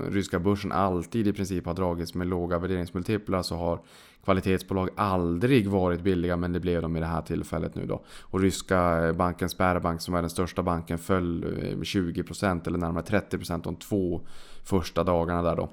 ryska 0.10 0.40
börsen 0.40 0.72
alltid 0.72 1.28
i 1.28 1.34
princip 1.34 1.66
har 1.66 1.74
dragits 1.74 2.14
med 2.14 2.28
låga 2.28 2.60
värderingsmultiplar 2.60 3.42
så 3.42 3.56
har 3.56 3.80
kvalitetsbolag 4.24 4.90
aldrig 4.96 5.68
varit 5.68 6.02
billiga 6.02 6.38
men 6.38 6.54
det 6.54 6.60
blev 6.60 6.82
de 6.82 6.98
i 6.98 7.00
det 7.00 7.06
här 7.06 7.22
tillfället 7.22 7.76
nu 7.76 7.86
då. 7.86 8.04
Och 8.22 8.40
ryska 8.40 9.08
eh, 9.08 9.14
banken 9.14 9.50
Sparbank 9.50 10.02
som 10.02 10.14
är 10.14 10.22
den 10.22 10.30
största 10.30 10.64
banken 10.64 10.98
föll 10.98 11.44
eh, 11.44 11.76
med 11.76 11.84
20% 11.84 12.68
eller 12.68 12.78
närmare 12.78 13.04
30% 13.04 13.64
de 13.64 13.76
två 13.76 14.22
första 14.64 15.04
dagarna 15.04 15.42
där 15.42 15.56
då. 15.56 15.70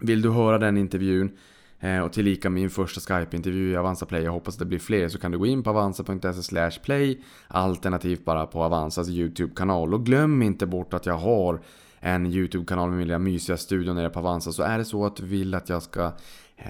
Vill 0.00 0.22
du 0.22 0.30
höra 0.30 0.58
den 0.58 0.76
intervjun 0.76 1.36
Eh, 1.84 2.00
och 2.00 2.12
tillika 2.12 2.50
min 2.50 2.70
första 2.70 3.00
Skype-intervju 3.00 3.70
i 3.72 3.76
Avanza 3.76 4.06
Play, 4.06 4.22
jag 4.22 4.32
hoppas 4.32 4.54
att 4.54 4.58
det 4.58 4.64
blir 4.64 4.78
fler, 4.78 5.08
så 5.08 5.18
kan 5.18 5.30
du 5.30 5.38
gå 5.38 5.46
in 5.46 5.62
på 5.62 5.70
avanza.se 5.70 6.80
play 6.82 7.20
alternativt 7.48 8.24
bara 8.24 8.46
på 8.46 8.62
Avanzas 8.62 9.08
YouTube-kanal. 9.08 9.94
Och 9.94 10.06
glöm 10.06 10.42
inte 10.42 10.66
bort 10.66 10.94
att 10.94 11.06
jag 11.06 11.16
har 11.16 11.60
en 12.00 12.26
YouTube-kanal 12.26 12.88
med 12.88 12.98
min 12.98 13.06
lilla 13.06 13.18
mysiga 13.18 13.56
studio 13.56 13.92
nere 13.92 14.10
på 14.10 14.18
Avanza. 14.18 14.52
Så 14.52 14.62
är 14.62 14.78
det 14.78 14.84
så 14.84 15.06
att 15.06 15.16
du 15.16 15.26
vill 15.26 15.54
att 15.54 15.68
jag 15.68 15.82
ska 15.82 16.12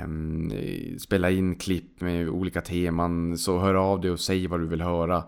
um, 0.04 0.52
spela 0.98 1.30
in 1.30 1.56
klipp 1.56 2.00
med 2.00 2.28
olika 2.28 2.60
teman 2.60 3.38
så 3.38 3.58
hör 3.58 3.74
av 3.74 4.00
dig 4.00 4.10
och 4.10 4.20
säg 4.20 4.46
vad 4.46 4.60
du 4.60 4.66
vill 4.66 4.82
höra. 4.82 5.24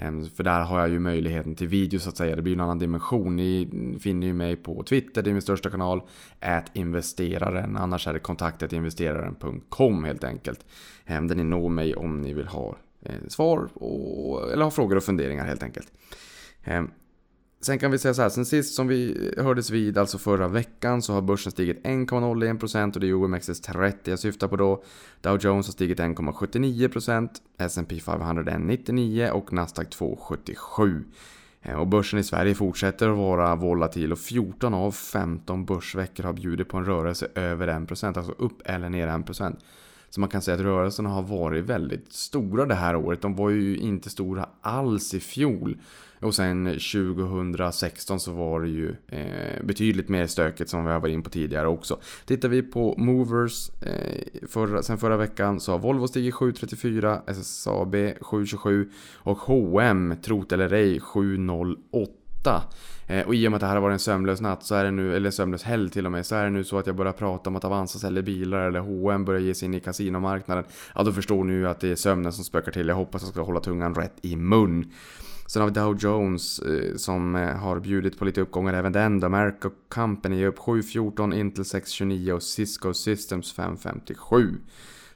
Ehm, 0.00 0.26
för 0.30 0.44
där 0.44 0.60
har 0.60 0.80
jag 0.80 0.88
ju 0.88 0.98
möjligheten 0.98 1.54
till 1.54 1.68
video 1.68 2.00
så 2.00 2.08
att 2.08 2.16
säga. 2.16 2.36
Det 2.36 2.42
blir 2.42 2.52
en 2.52 2.60
annan 2.60 2.78
dimension. 2.78 3.36
Ni 3.36 3.68
finner 4.00 4.26
ju 4.26 4.32
mig 4.32 4.56
på 4.56 4.82
Twitter, 4.82 5.22
det 5.22 5.30
är 5.30 5.32
min 5.32 5.42
största 5.42 5.70
kanal. 5.70 6.02
Ät 6.40 6.64
investeraren. 6.72 7.76
Annars 7.76 8.06
är 8.06 8.12
det 8.12 8.18
kontaktetinvesteraren.com 8.18 10.04
helt 10.04 10.24
enkelt. 10.24 10.66
Ehm, 11.04 11.28
där 11.28 11.34
ni 11.34 11.44
når 11.44 11.68
mig 11.68 11.94
om 11.94 12.20
ni 12.20 12.34
vill 12.34 12.46
ha 12.46 12.76
eh, 13.02 13.14
svar 13.28 13.68
och, 13.74 14.52
eller 14.52 14.64
ha 14.64 14.70
frågor 14.70 14.96
och 14.96 15.04
funderingar 15.04 15.44
helt 15.44 15.62
enkelt. 15.62 15.92
Ehm, 16.64 16.90
Sen 17.60 17.78
kan 17.78 17.90
vi 17.90 17.98
säga 17.98 18.14
så 18.14 18.22
här, 18.22 18.28
sen 18.28 18.46
sist 18.46 18.74
som 18.74 18.88
vi 18.88 19.32
hördes 19.36 19.70
vid, 19.70 19.98
alltså 19.98 20.18
förra 20.18 20.48
veckan, 20.48 21.02
så 21.02 21.12
har 21.12 21.22
börsen 21.22 21.52
stigit 21.52 21.84
1,01% 21.84 22.94
och 22.94 23.00
det 23.00 23.08
är 23.08 23.12
OMXS30 23.12 23.94
jag 24.04 24.18
syftar 24.18 24.48
på 24.48 24.56
då. 24.56 24.82
Dow 25.20 25.38
Jones 25.40 25.66
har 25.66 25.72
stigit 25.72 25.98
1,79%, 25.98 27.28
S&P 27.58 28.00
500 28.00 28.42
1,99 28.42 29.30
och 29.30 29.52
Nasdaq 29.52 29.88
277%. 29.88 31.04
Eh, 31.62 31.74
och 31.74 31.86
börsen 31.86 32.18
i 32.18 32.24
Sverige 32.24 32.54
fortsätter 32.54 33.08
att 33.08 33.16
vara 33.16 33.54
volatil 33.54 34.12
och 34.12 34.18
14 34.18 34.74
av 34.74 34.92
15 34.92 35.64
börsveckor 35.64 36.24
har 36.24 36.32
bjudit 36.32 36.68
på 36.68 36.76
en 36.76 36.84
rörelse 36.84 37.28
över 37.34 37.68
1%, 37.68 38.18
alltså 38.18 38.32
upp 38.38 38.62
eller 38.64 38.88
ner 38.88 39.08
1%. 39.08 39.56
Så 40.10 40.20
man 40.20 40.28
kan 40.28 40.42
säga 40.42 40.54
att 40.54 40.60
rörelserna 40.60 41.08
har 41.08 41.22
varit 41.22 41.64
väldigt 41.64 42.12
stora 42.12 42.66
det 42.66 42.74
här 42.74 42.96
året. 42.96 43.22
De 43.22 43.36
var 43.36 43.50
ju 43.50 43.76
inte 43.76 44.10
stora 44.10 44.48
alls 44.60 45.14
i 45.14 45.20
fjol. 45.20 45.78
Och 46.26 46.34
sen 46.34 46.66
2016 46.66 48.20
så 48.20 48.32
var 48.32 48.60
det 48.60 48.68
ju 48.68 48.94
eh, 49.08 49.64
betydligt 49.64 50.08
mer 50.08 50.26
stökigt 50.26 50.70
som 50.70 50.84
vi 50.84 50.92
har 50.92 51.00
varit 51.00 51.12
in 51.12 51.22
på 51.22 51.30
tidigare 51.30 51.68
också. 51.68 51.98
Tittar 52.24 52.48
vi 52.48 52.62
på 52.62 52.94
Movers 52.98 53.70
eh, 53.82 54.48
förra, 54.48 54.82
sen 54.82 54.98
förra 54.98 55.16
veckan 55.16 55.60
så 55.60 55.72
har 55.72 55.78
Volvo 55.78 56.08
stigit 56.08 56.34
734, 56.34 57.22
SSAB 57.26 57.96
727 58.20 58.90
och 59.14 59.38
H&M 59.38 60.14
trot 60.22 60.52
eller 60.52 60.72
ej 60.72 61.00
708. 61.00 62.62
Eh, 63.06 63.26
och 63.26 63.34
i 63.34 63.46
och 63.46 63.50
med 63.50 63.56
att 63.56 63.60
det 63.60 63.66
här 63.66 63.74
har 63.74 63.82
varit 63.82 63.92
en 63.92 63.98
sömnlös 63.98 64.40
natt, 64.40 64.62
så 64.62 64.74
är 64.74 64.84
det 64.84 64.90
nu, 64.90 65.16
eller 65.16 65.30
sömnlös 65.30 65.62
helg 65.62 65.90
till 65.90 66.06
och 66.06 66.12
med, 66.12 66.26
så 66.26 66.34
är 66.34 66.44
det 66.44 66.50
nu 66.50 66.64
så 66.64 66.78
att 66.78 66.86
jag 66.86 66.96
börjar 66.96 67.12
prata 67.12 67.50
om 67.50 67.56
att 67.56 67.64
Avanza 67.64 67.98
säljer 67.98 68.22
bilar 68.22 68.68
eller 68.68 68.80
H&M 68.80 69.24
börjar 69.24 69.40
ge 69.40 69.54
sig 69.54 69.66
in 69.66 69.74
i 69.74 69.80
kasinomarknaden. 69.80 70.64
Ja, 70.94 71.02
då 71.02 71.12
förstår 71.12 71.44
ni 71.44 71.52
ju 71.52 71.68
att 71.68 71.80
det 71.80 71.88
är 71.88 71.96
sömnen 71.96 72.32
som 72.32 72.44
spökar 72.44 72.72
till. 72.72 72.88
Jag 72.88 72.94
hoppas 72.94 73.22
att 73.22 73.26
jag 73.26 73.34
ska 73.34 73.42
hålla 73.42 73.60
tungan 73.60 73.94
rätt 73.94 74.14
i 74.22 74.36
mun. 74.36 74.92
Sen 75.46 75.62
har 75.62 75.68
vi 75.68 75.74
Dow 75.74 75.96
Jones 75.98 76.58
eh, 76.58 76.96
som 76.96 77.36
eh, 77.36 77.56
har 77.56 77.80
bjudit 77.80 78.18
på 78.18 78.24
lite 78.24 78.40
uppgångar 78.40 78.74
även 78.74 78.92
den. 78.92 79.20
då. 79.20 79.26
America 79.26 79.70
Company 79.88 80.42
är 80.42 80.46
upp 80.46 80.58
7.14, 80.58 81.34
Intel 81.34 81.64
6.29 81.64 82.32
och 82.32 82.42
Cisco 82.42 82.94
Systems 82.94 83.54
5.57. 83.54 84.56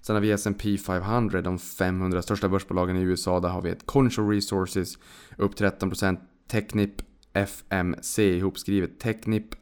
Sen 0.00 0.16
har 0.16 0.20
vi 0.20 0.30
S&P 0.30 0.78
500, 0.78 1.42
de 1.42 1.58
500 1.58 2.22
största 2.22 2.48
börsbolagen 2.48 2.96
i 2.96 3.02
USA. 3.02 3.40
Där 3.40 3.48
har 3.48 3.62
vi 3.62 3.70
ett 3.70 3.86
Concho 3.86 4.30
Resources 4.30 4.98
upp 5.36 5.54
13%, 5.54 6.18
Technip 6.48 7.02
FMC 7.32 8.36
ihopskrivet, 8.36 9.00
Technip 9.00 9.54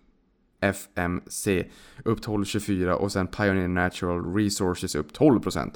FMC 0.60 1.64
upp 2.04 2.20
12,24 2.20 2.90
och 2.90 3.12
sen 3.12 3.26
Pioneer 3.26 3.68
Natural 3.68 4.34
Resources 4.34 4.94
upp 4.94 5.12
12%. 5.12 5.70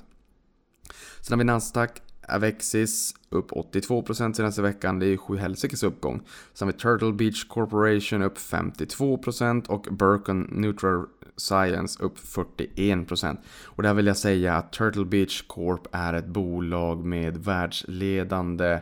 Sen 1.21 1.33
har 1.33 1.37
vi 1.37 1.45
Nasdaq 1.45 2.03
Avexis 2.29 3.15
upp 3.31 3.51
82% 3.51 4.33
senaste 4.33 4.63
veckan, 4.63 4.99
det 4.99 5.07
är 5.07 5.17
sju 5.17 5.37
helsikes 5.37 5.83
uppgång. 5.83 6.23
Sen 6.55 6.69
har 6.69 6.73
vi 6.73 6.79
Turtle 6.79 7.13
Beach 7.13 7.45
Corporation 7.45 8.23
upp 8.23 8.39
52% 8.39 9.69
och 9.69 9.87
Burcon 9.91 10.43
Neutral 10.43 11.07
Science 11.37 12.03
upp 12.03 12.19
41%. 12.19 13.37
Och 13.65 13.83
där 13.83 13.95
vill 13.95 14.07
jag 14.07 14.17
säga 14.17 14.55
att 14.55 14.73
Turtle 14.73 15.05
Beach 15.05 15.43
Corp 15.47 15.87
är 15.93 16.13
ett 16.13 16.27
bolag 16.27 17.05
med 17.05 17.37
världsledande 17.37 18.79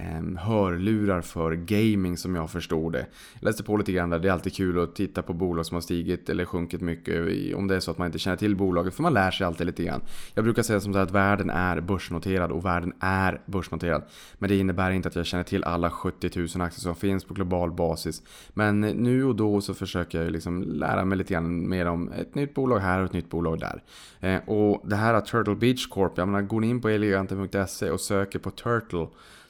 Ehm, 0.00 0.36
hörlurar 0.36 1.20
för 1.20 1.52
gaming 1.52 2.16
som 2.16 2.34
jag 2.34 2.50
förstod 2.50 2.92
det. 2.92 3.06
Jag 3.34 3.46
läste 3.46 3.62
på 3.62 3.76
lite 3.76 3.92
grann 3.92 4.10
där, 4.10 4.18
det 4.18 4.28
är 4.28 4.32
alltid 4.32 4.54
kul 4.54 4.80
att 4.80 4.94
titta 4.94 5.22
på 5.22 5.32
bolag 5.32 5.66
som 5.66 5.74
har 5.74 5.80
stigit 5.80 6.28
eller 6.28 6.44
sjunkit 6.44 6.80
mycket 6.80 7.54
om 7.54 7.68
det 7.68 7.76
är 7.76 7.80
så 7.80 7.90
att 7.90 7.98
man 7.98 8.06
inte 8.06 8.18
känner 8.18 8.36
till 8.36 8.56
bolaget, 8.56 8.94
för 8.94 9.02
man 9.02 9.14
lär 9.14 9.30
sig 9.30 9.46
alltid 9.46 9.66
lite 9.66 9.84
grann. 9.84 10.00
Jag 10.34 10.44
brukar 10.44 10.62
säga 10.62 10.80
som 10.80 10.92
så 10.92 10.98
att 10.98 11.10
världen 11.10 11.50
är 11.50 11.80
börsnoterad 11.80 12.52
och 12.52 12.64
världen 12.64 12.92
är 13.00 13.40
börsnoterad. 13.46 14.02
Men 14.38 14.48
det 14.50 14.56
innebär 14.56 14.90
inte 14.90 15.08
att 15.08 15.16
jag 15.16 15.26
känner 15.26 15.44
till 15.44 15.64
alla 15.64 15.90
70 15.90 16.38
000 16.38 16.46
aktier 16.46 16.80
som 16.80 16.94
finns 16.94 17.24
på 17.24 17.34
global 17.34 17.72
basis. 17.72 18.22
Men 18.54 18.80
nu 18.80 19.24
och 19.24 19.36
då 19.36 19.60
så 19.60 19.74
försöker 19.74 20.22
jag 20.22 20.32
liksom 20.32 20.62
lära 20.62 21.04
mig 21.04 21.18
lite 21.18 21.32
grann 21.34 21.68
mer 21.68 21.86
om 21.86 22.12
ett 22.12 22.34
nytt 22.34 22.54
bolag 22.54 22.78
här 22.78 22.98
och 22.98 23.04
ett 23.04 23.12
nytt 23.12 23.30
bolag 23.30 23.60
där. 23.60 23.82
Ehm, 24.20 24.40
och 24.46 24.88
det 24.88 24.96
här 24.96 25.14
att 25.14 25.26
Turtle 25.26 25.54
Beach 25.54 25.86
Corp, 25.86 26.12
jag 26.16 26.28
menar 26.28 26.42
går 26.42 26.60
ni 26.60 26.68
in 26.68 26.80
på 26.80 26.88
eleganten.se 26.88 27.90
och 27.90 28.00
söker 28.00 28.38
på 28.38 28.50
Turtle 28.50 29.06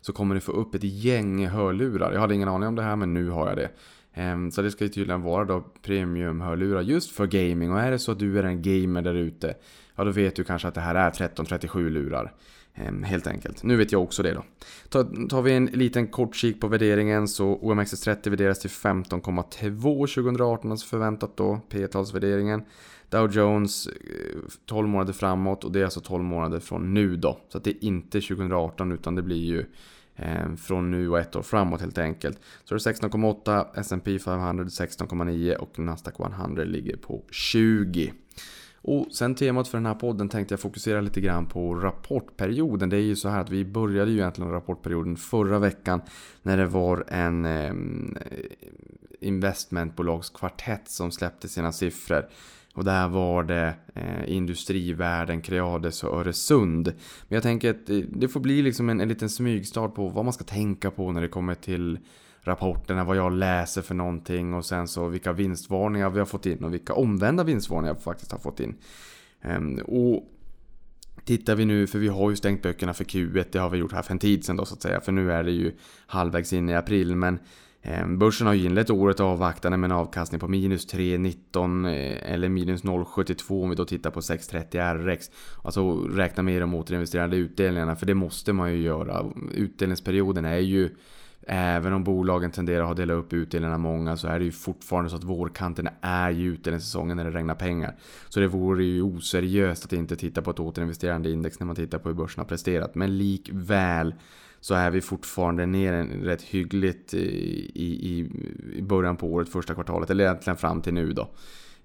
så 0.08 0.12
kommer 0.12 0.34
ni 0.34 0.40
få 0.40 0.52
upp 0.52 0.74
ett 0.74 0.84
gäng 0.84 1.46
hörlurar. 1.46 2.12
Jag 2.12 2.20
hade 2.20 2.34
ingen 2.34 2.48
aning 2.48 2.68
om 2.68 2.74
det 2.74 2.82
här 2.82 2.96
men 2.96 3.14
nu 3.14 3.30
har 3.30 3.48
jag 3.48 3.56
det. 3.56 3.70
Ehm, 4.14 4.50
så 4.50 4.62
det 4.62 4.70
ska 4.70 4.84
ju 4.84 4.90
tydligen 4.90 5.22
vara 5.22 5.44
då 5.44 5.64
premium-hörlurar 5.82 6.82
just 6.82 7.10
för 7.10 7.26
gaming. 7.26 7.72
Och 7.72 7.80
är 7.80 7.90
det 7.90 7.98
så 7.98 8.12
att 8.12 8.18
du 8.18 8.38
är 8.38 8.42
en 8.42 8.62
gamer 8.62 9.02
där 9.02 9.14
ute, 9.14 9.54
ja 9.96 10.04
då 10.04 10.10
vet 10.10 10.36
du 10.36 10.44
kanske 10.44 10.68
att 10.68 10.74
det 10.74 10.80
här 10.80 10.94
är 10.94 11.08
1337 11.08 11.90
lurar. 11.90 12.32
Ehm, 12.74 13.02
helt 13.02 13.26
enkelt. 13.26 13.62
Nu 13.62 13.76
vet 13.76 13.92
jag 13.92 14.02
också 14.02 14.22
det 14.22 14.32
då. 14.32 14.44
Tar, 15.28 15.42
vi 15.42 15.52
en 15.52 15.66
liten 15.66 16.06
kort 16.06 16.36
kik 16.36 16.60
på 16.60 16.68
värderingen 16.68 17.28
så 17.28 17.58
OMXS30 17.58 18.30
värderas 18.30 18.60
till 18.60 18.70
15,2 18.70 20.06
2018, 20.06 20.70
alltså 20.70 20.86
förväntat 20.86 21.36
då, 21.36 21.60
P-talsvärderingen. 21.68 22.62
Dow 23.10 23.32
Jones 23.32 23.86
eh, 23.86 23.92
12 24.66 24.88
månader 24.88 25.12
framåt 25.12 25.64
och 25.64 25.72
det 25.72 25.80
är 25.80 25.84
alltså 25.84 26.00
12 26.00 26.24
månader 26.24 26.60
från 26.60 26.94
nu 26.94 27.16
då. 27.16 27.40
Så 27.48 27.58
det 27.58 27.70
är 27.70 27.84
inte 27.84 28.20
2018 28.20 28.92
utan 28.92 29.14
det 29.14 29.22
blir 29.22 29.44
ju 29.44 29.64
Ehm, 30.18 30.56
från 30.56 30.90
nu 30.90 31.08
och 31.08 31.18
ett 31.18 31.36
år 31.36 31.42
framåt 31.42 31.80
helt 31.80 31.98
enkelt. 31.98 32.40
Så 32.64 32.74
det 32.74 32.86
är 32.86 32.92
16,8, 32.92 33.66
S&P 33.74 34.18
500 34.18 34.64
16,9 34.64 35.54
och 35.54 35.78
Nasdaq 35.78 36.20
100 36.20 36.64
ligger 36.64 36.96
på 36.96 37.22
20. 37.30 38.12
Och 38.82 39.06
sen 39.12 39.34
temat 39.34 39.68
för 39.68 39.78
den 39.78 39.86
här 39.86 39.94
podden 39.94 40.28
tänkte 40.28 40.52
jag 40.52 40.60
fokusera 40.60 41.00
lite 41.00 41.20
grann 41.20 41.46
på 41.46 41.74
rapportperioden. 41.74 42.88
Det 42.88 42.96
är 42.96 43.00
ju 43.00 43.16
så 43.16 43.28
här 43.28 43.40
att 43.40 43.50
vi 43.50 43.64
började 43.64 44.10
ju 44.10 44.16
egentligen 44.16 44.50
rapportperioden 44.50 45.16
förra 45.16 45.58
veckan 45.58 46.00
när 46.42 46.56
det 46.56 46.66
var 46.66 47.04
en 47.08 47.44
eh, 47.44 47.74
investmentbolagskvartett 49.20 50.90
som 50.90 51.10
släppte 51.10 51.48
sina 51.48 51.72
siffror. 51.72 52.28
Och 52.78 52.84
där 52.84 53.08
var 53.08 53.42
det 53.42 53.74
eh, 53.94 54.32
Industrivärden, 54.32 55.40
Creades 55.40 56.04
och 56.04 56.20
Öresund. 56.20 56.86
Men 57.28 57.36
jag 57.36 57.42
tänker 57.42 57.70
att 57.70 57.90
det 58.08 58.28
får 58.28 58.40
bli 58.40 58.62
liksom 58.62 58.88
en, 58.88 59.00
en 59.00 59.08
liten 59.08 59.30
smygstart 59.30 59.94
på 59.94 60.08
vad 60.08 60.24
man 60.24 60.32
ska 60.32 60.44
tänka 60.44 60.90
på 60.90 61.12
när 61.12 61.20
det 61.20 61.28
kommer 61.28 61.54
till 61.54 61.98
rapporterna, 62.40 63.04
vad 63.04 63.16
jag 63.16 63.32
läser 63.32 63.82
för 63.82 63.94
någonting 63.94 64.54
och 64.54 64.64
sen 64.64 64.88
så 64.88 65.08
vilka 65.08 65.32
vinstvarningar 65.32 66.10
vi 66.10 66.18
har 66.18 66.26
fått 66.26 66.46
in 66.46 66.64
och 66.64 66.74
vilka 66.74 66.94
omvända 66.94 67.44
vinstvarningar 67.44 67.94
vi 67.94 68.00
faktiskt 68.00 68.32
har 68.32 68.38
fått 68.38 68.60
in. 68.60 68.74
Um, 69.44 69.78
och 69.78 70.24
Tittar 71.24 71.54
vi 71.54 71.64
nu, 71.64 71.86
för 71.86 71.98
vi 71.98 72.08
har 72.08 72.30
ju 72.30 72.36
stängt 72.36 72.62
böckerna 72.62 72.94
för 72.94 73.04
Q1, 73.04 73.46
det 73.52 73.58
har 73.58 73.70
vi 73.70 73.78
gjort 73.78 73.92
här 73.92 74.02
för 74.02 74.12
en 74.12 74.18
tid 74.18 74.44
sedan 74.44 74.56
då 74.56 74.64
så 74.64 74.74
att 74.74 74.82
säga, 74.82 75.00
för 75.00 75.12
nu 75.12 75.32
är 75.32 75.44
det 75.44 75.50
ju 75.50 75.72
halvvägs 76.06 76.52
in 76.52 76.68
i 76.68 76.74
april, 76.74 77.16
men 77.16 77.38
Ehm, 77.82 78.18
börsen 78.18 78.46
har 78.46 78.54
ju 78.54 78.64
inlett 78.64 78.90
året 78.90 79.20
avvaktande 79.20 79.78
med 79.78 79.90
en 79.90 79.96
avkastning 79.96 80.40
på 80.40 80.48
minus 80.48 80.94
3,19 80.94 81.86
eh, 81.86 82.32
eller 82.32 82.48
minus 82.48 82.84
0,72 82.84 83.62
om 83.62 83.70
vi 83.70 83.76
då 83.76 83.84
tittar 83.84 84.10
på 84.10 84.20
6,30 84.20 84.94
RX. 84.94 85.30
Alltså 85.62 85.94
räkna 85.94 86.42
med 86.42 86.62
de 86.62 86.74
återinvesterade 86.74 87.36
utdelningarna 87.36 87.96
för 87.96 88.06
det 88.06 88.14
måste 88.14 88.52
man 88.52 88.72
ju 88.72 88.80
göra. 88.80 89.26
Utdelningsperioden 89.54 90.44
är 90.44 90.58
ju 90.58 90.90
Även 91.50 91.92
om 91.92 92.04
bolagen 92.04 92.50
tenderar 92.50 92.80
att 92.80 92.86
ha 92.86 92.94
delat 92.94 93.16
upp 93.16 93.32
utdelningarna 93.32 93.78
många 93.78 94.16
så 94.16 94.28
är 94.28 94.38
det 94.38 94.44
ju 94.44 94.52
fortfarande 94.52 95.10
så 95.10 95.16
att 95.16 95.24
vårkanten 95.24 95.88
är 96.00 96.30
ju 96.30 96.52
utdelningssäsongen 96.52 97.16
när 97.16 97.24
det 97.24 97.30
regnar 97.30 97.54
pengar. 97.54 97.96
Så 98.28 98.40
det 98.40 98.46
vore 98.46 98.84
ju 98.84 99.02
oseriöst 99.02 99.84
att 99.84 99.92
inte 99.92 100.16
titta 100.16 100.42
på 100.42 100.50
ett 100.50 100.60
återinvesterande 100.60 101.30
index 101.30 101.60
när 101.60 101.66
man 101.66 101.76
tittar 101.76 101.98
på 101.98 102.08
hur 102.08 102.16
börsen 102.16 102.40
har 102.40 102.48
presterat. 102.48 102.94
Men 102.94 103.18
likväl 103.18 104.14
så 104.60 104.74
är 104.74 104.90
vi 104.90 105.00
fortfarande 105.00 105.66
ner 105.66 106.04
rätt 106.04 106.42
hyggligt 106.42 107.14
i, 107.14 107.18
i, 107.74 108.28
i 108.78 108.82
början 108.82 109.16
på 109.16 109.26
året, 109.32 109.48
första 109.48 109.74
kvartalet, 109.74 110.10
eller 110.10 110.24
egentligen 110.24 110.56
fram 110.56 110.82
till 110.82 110.94
nu 110.94 111.12
då. 111.12 111.30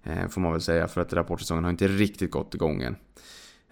Eh, 0.03 0.27
får 0.27 0.41
man 0.41 0.51
väl 0.51 0.61
säga, 0.61 0.87
för 0.87 1.01
att 1.01 1.13
rapportsäsongen 1.13 1.63
har 1.63 1.71
inte 1.71 1.87
riktigt 1.87 2.31
gått 2.31 2.55
igång 2.55 2.81
än. 2.81 2.95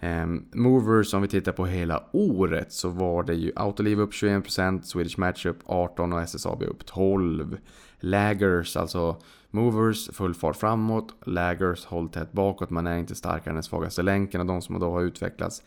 Ehm, 0.00 0.44
movers, 0.52 1.14
om 1.14 1.22
vi 1.22 1.28
tittar 1.28 1.52
på 1.52 1.66
hela 1.66 2.04
året, 2.12 2.72
så 2.72 2.88
var 2.88 3.22
det 3.22 3.34
ju 3.34 3.52
Autoliv 3.56 4.00
upp 4.00 4.12
21%, 4.12 4.82
Swedish 4.82 5.18
Match 5.18 5.46
upp 5.46 5.62
18% 5.66 6.14
och 6.14 6.22
SSAB 6.22 6.62
upp 6.62 6.82
12%. 6.84 7.56
Laggers, 8.00 8.76
alltså 8.76 9.16
Movers, 9.50 10.10
full 10.12 10.34
fart 10.34 10.56
framåt. 10.56 11.14
Laggers, 11.26 11.84
håll 11.84 12.08
tätt 12.08 12.32
bakåt. 12.32 12.70
Man 12.70 12.86
är 12.86 12.98
inte 12.98 13.14
starkare 13.14 13.50
än 13.50 13.54
den 13.54 13.62
svagaste 13.62 14.02
länken 14.02 14.40
och 14.40 14.46
de 14.46 14.62
som 14.62 14.80
då 14.80 14.90
har 14.90 15.02
utvecklats 15.02 15.62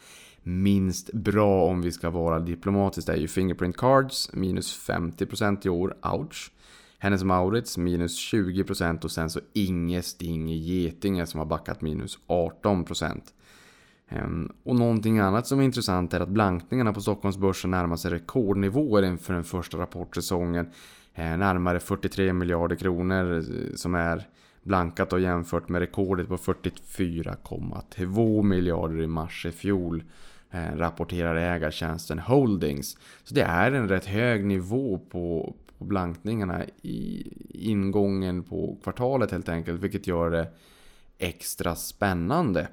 minst 0.47 1.13
bra 1.13 1.65
om 1.65 1.81
vi 1.81 1.91
ska 1.91 2.09
vara 2.09 2.39
diplomatiska 2.39 3.13
är 3.13 3.17
ju 3.17 3.27
Fingerprint 3.27 3.77
Cards, 3.77 4.33
minus 4.33 4.89
50% 4.89 5.67
i 5.67 5.69
år, 5.69 5.97
ouch. 6.01 6.51
Hennes 6.99 7.23
Maurits 7.23 7.77
minus 7.77 8.33
20% 8.33 9.03
och 9.03 9.11
sen 9.11 9.29
så 9.29 9.39
Inge 9.53 10.01
Sting 10.01 10.49
Getinge 10.49 11.25
som 11.25 11.37
har 11.37 11.45
backat 11.45 11.81
minus 11.81 12.19
18%. 12.27 13.21
Ehm, 14.09 14.51
och 14.63 14.75
någonting 14.75 15.19
annat 15.19 15.47
som 15.47 15.59
är 15.59 15.63
intressant 15.63 16.13
är 16.13 16.19
att 16.19 16.29
blankningarna 16.29 16.93
på 16.93 17.01
Stockholmsbörsen 17.01 17.71
närmar 17.71 17.95
sig 17.95 18.11
rekordnivåer 18.11 19.03
inför 19.03 19.33
den 19.33 19.43
första 19.43 19.77
rapportsäsongen. 19.77 20.69
Ehm, 21.13 21.39
närmare 21.39 21.79
43 21.79 22.33
miljarder 22.33 22.75
kronor 22.75 23.37
eh, 23.37 23.43
som 23.75 23.95
är 23.95 24.27
blankat 24.63 25.13
och 25.13 25.19
jämfört 25.19 25.69
med 25.69 25.79
rekordet 25.79 26.27
på 26.27 26.37
44,2 26.37 28.43
miljarder 28.43 29.01
i 29.01 29.07
mars 29.07 29.45
i 29.45 29.51
fjol. 29.51 30.03
Eh, 30.51 30.77
rapporterar 30.77 31.35
ägartjänsten 31.35 32.19
Holdings. 32.19 32.97
Så 33.23 33.33
det 33.33 33.41
är 33.41 33.71
en 33.71 33.89
rätt 33.89 34.05
hög 34.05 34.45
nivå 34.45 34.99
på, 35.09 35.55
på 35.77 35.85
blankningarna 35.85 36.63
i 36.81 37.27
ingången 37.49 38.43
på 38.43 38.77
kvartalet 38.83 39.31
helt 39.31 39.49
enkelt. 39.49 39.81
Vilket 39.81 40.07
gör 40.07 40.31
det 40.31 40.47
extra 41.17 41.75
spännande. 41.75 42.67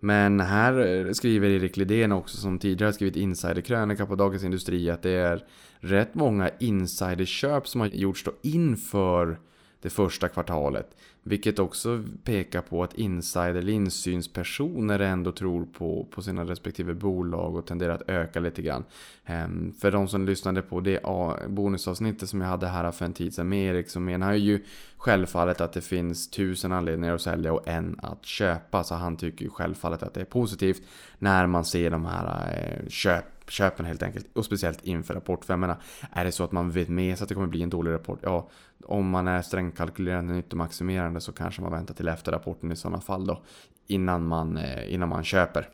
Men 0.00 0.40
här 0.40 0.86
eh, 0.86 1.12
skriver 1.12 1.48
Erik 1.48 1.76
Lidén 1.76 2.12
också, 2.12 2.36
som 2.36 2.58
tidigare 2.58 2.92
skrivit 2.92 3.16
insiderkrönika 3.16 4.06
på 4.06 4.14
Dagens 4.14 4.44
Industri, 4.44 4.90
att 4.90 5.02
det 5.02 5.10
är 5.10 5.44
rätt 5.80 6.14
många 6.14 6.50
insiderköp 6.58 7.68
som 7.68 7.80
har 7.80 7.88
gjorts 7.88 8.24
då 8.24 8.32
inför 8.42 9.38
det 9.82 9.90
första 9.90 10.28
kvartalet. 10.28 10.96
Vilket 11.22 11.58
också 11.58 12.04
pekar 12.24 12.60
på 12.60 12.82
att 12.82 12.94
insider 12.94 13.54
eller 13.54 13.72
insynspersoner 13.72 14.98
ändå 14.98 15.32
tror 15.32 15.64
på, 15.64 16.06
på 16.10 16.22
sina 16.22 16.44
respektive 16.44 16.94
bolag 16.94 17.56
och 17.56 17.66
tenderar 17.66 17.94
att 17.94 18.08
öka 18.08 18.40
lite 18.40 18.62
grann. 18.62 18.84
Ehm, 19.24 19.72
för 19.80 19.90
de 19.90 20.08
som 20.08 20.26
lyssnade 20.26 20.62
på 20.62 20.80
det 20.80 21.00
bonusavsnittet 21.48 22.28
som 22.28 22.40
jag 22.40 22.48
hade 22.48 22.66
här 22.66 22.90
för 22.90 23.04
en 23.04 23.12
tid 23.12 23.34
sedan 23.34 23.48
med 23.48 23.74
Erik 23.74 23.88
så 23.88 24.00
menar 24.00 24.30
jag 24.30 24.38
ju 24.38 24.64
självfallet 24.96 25.60
att 25.60 25.72
det 25.72 25.80
finns 25.80 26.30
tusen 26.30 26.72
anledningar 26.72 27.14
att 27.14 27.20
sälja 27.20 27.52
och 27.52 27.68
en 27.68 28.00
att 28.02 28.24
köpa. 28.26 28.84
Så 28.84 28.94
han 28.94 29.16
tycker 29.16 29.44
ju 29.44 29.50
självfallet 29.50 30.02
att 30.02 30.14
det 30.14 30.20
är 30.20 30.24
positivt 30.24 30.82
när 31.18 31.46
man 31.46 31.64
ser 31.64 31.90
de 31.90 32.06
här 32.06 32.54
eh, 32.56 32.88
köp 32.88 33.41
köpen 33.52 33.86
helt 33.86 34.02
enkelt. 34.02 34.36
Och 34.36 34.44
speciellt 34.44 34.84
inför 34.84 35.14
rapport. 35.14 35.44
För 35.44 35.52
jag 35.52 35.58
menar, 35.58 35.76
är 36.12 36.24
det 36.24 36.32
så 36.32 36.44
att 36.44 36.52
man 36.52 36.70
vet 36.70 36.88
med 36.88 37.18
sig 37.18 37.24
att 37.24 37.28
det 37.28 37.34
kommer 37.34 37.46
bli 37.46 37.62
en 37.62 37.70
dålig 37.70 37.92
rapport? 37.92 38.18
Ja, 38.22 38.48
om 38.84 39.10
man 39.10 39.28
är 39.28 39.42
strängt 39.42 39.76
kalkylerande 39.76 40.34
nyttomaximerande 40.34 41.20
så 41.20 41.32
kanske 41.32 41.62
man 41.62 41.72
väntar 41.72 41.94
till 41.94 42.08
efter 42.08 42.32
rapporten 42.32 42.72
i 42.72 42.76
sådana 42.76 43.00
fall 43.00 43.26
då. 43.26 43.42
Innan 43.86 44.26
man, 44.26 44.56
eh, 44.56 44.94
innan 44.94 45.08
man 45.08 45.24
köper. 45.24 45.68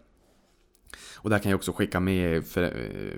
Och 1.16 1.30
där 1.30 1.38
kan 1.38 1.50
jag 1.50 1.58
också 1.58 1.72
skicka 1.72 2.00
med 2.00 2.44
för, 2.44 2.72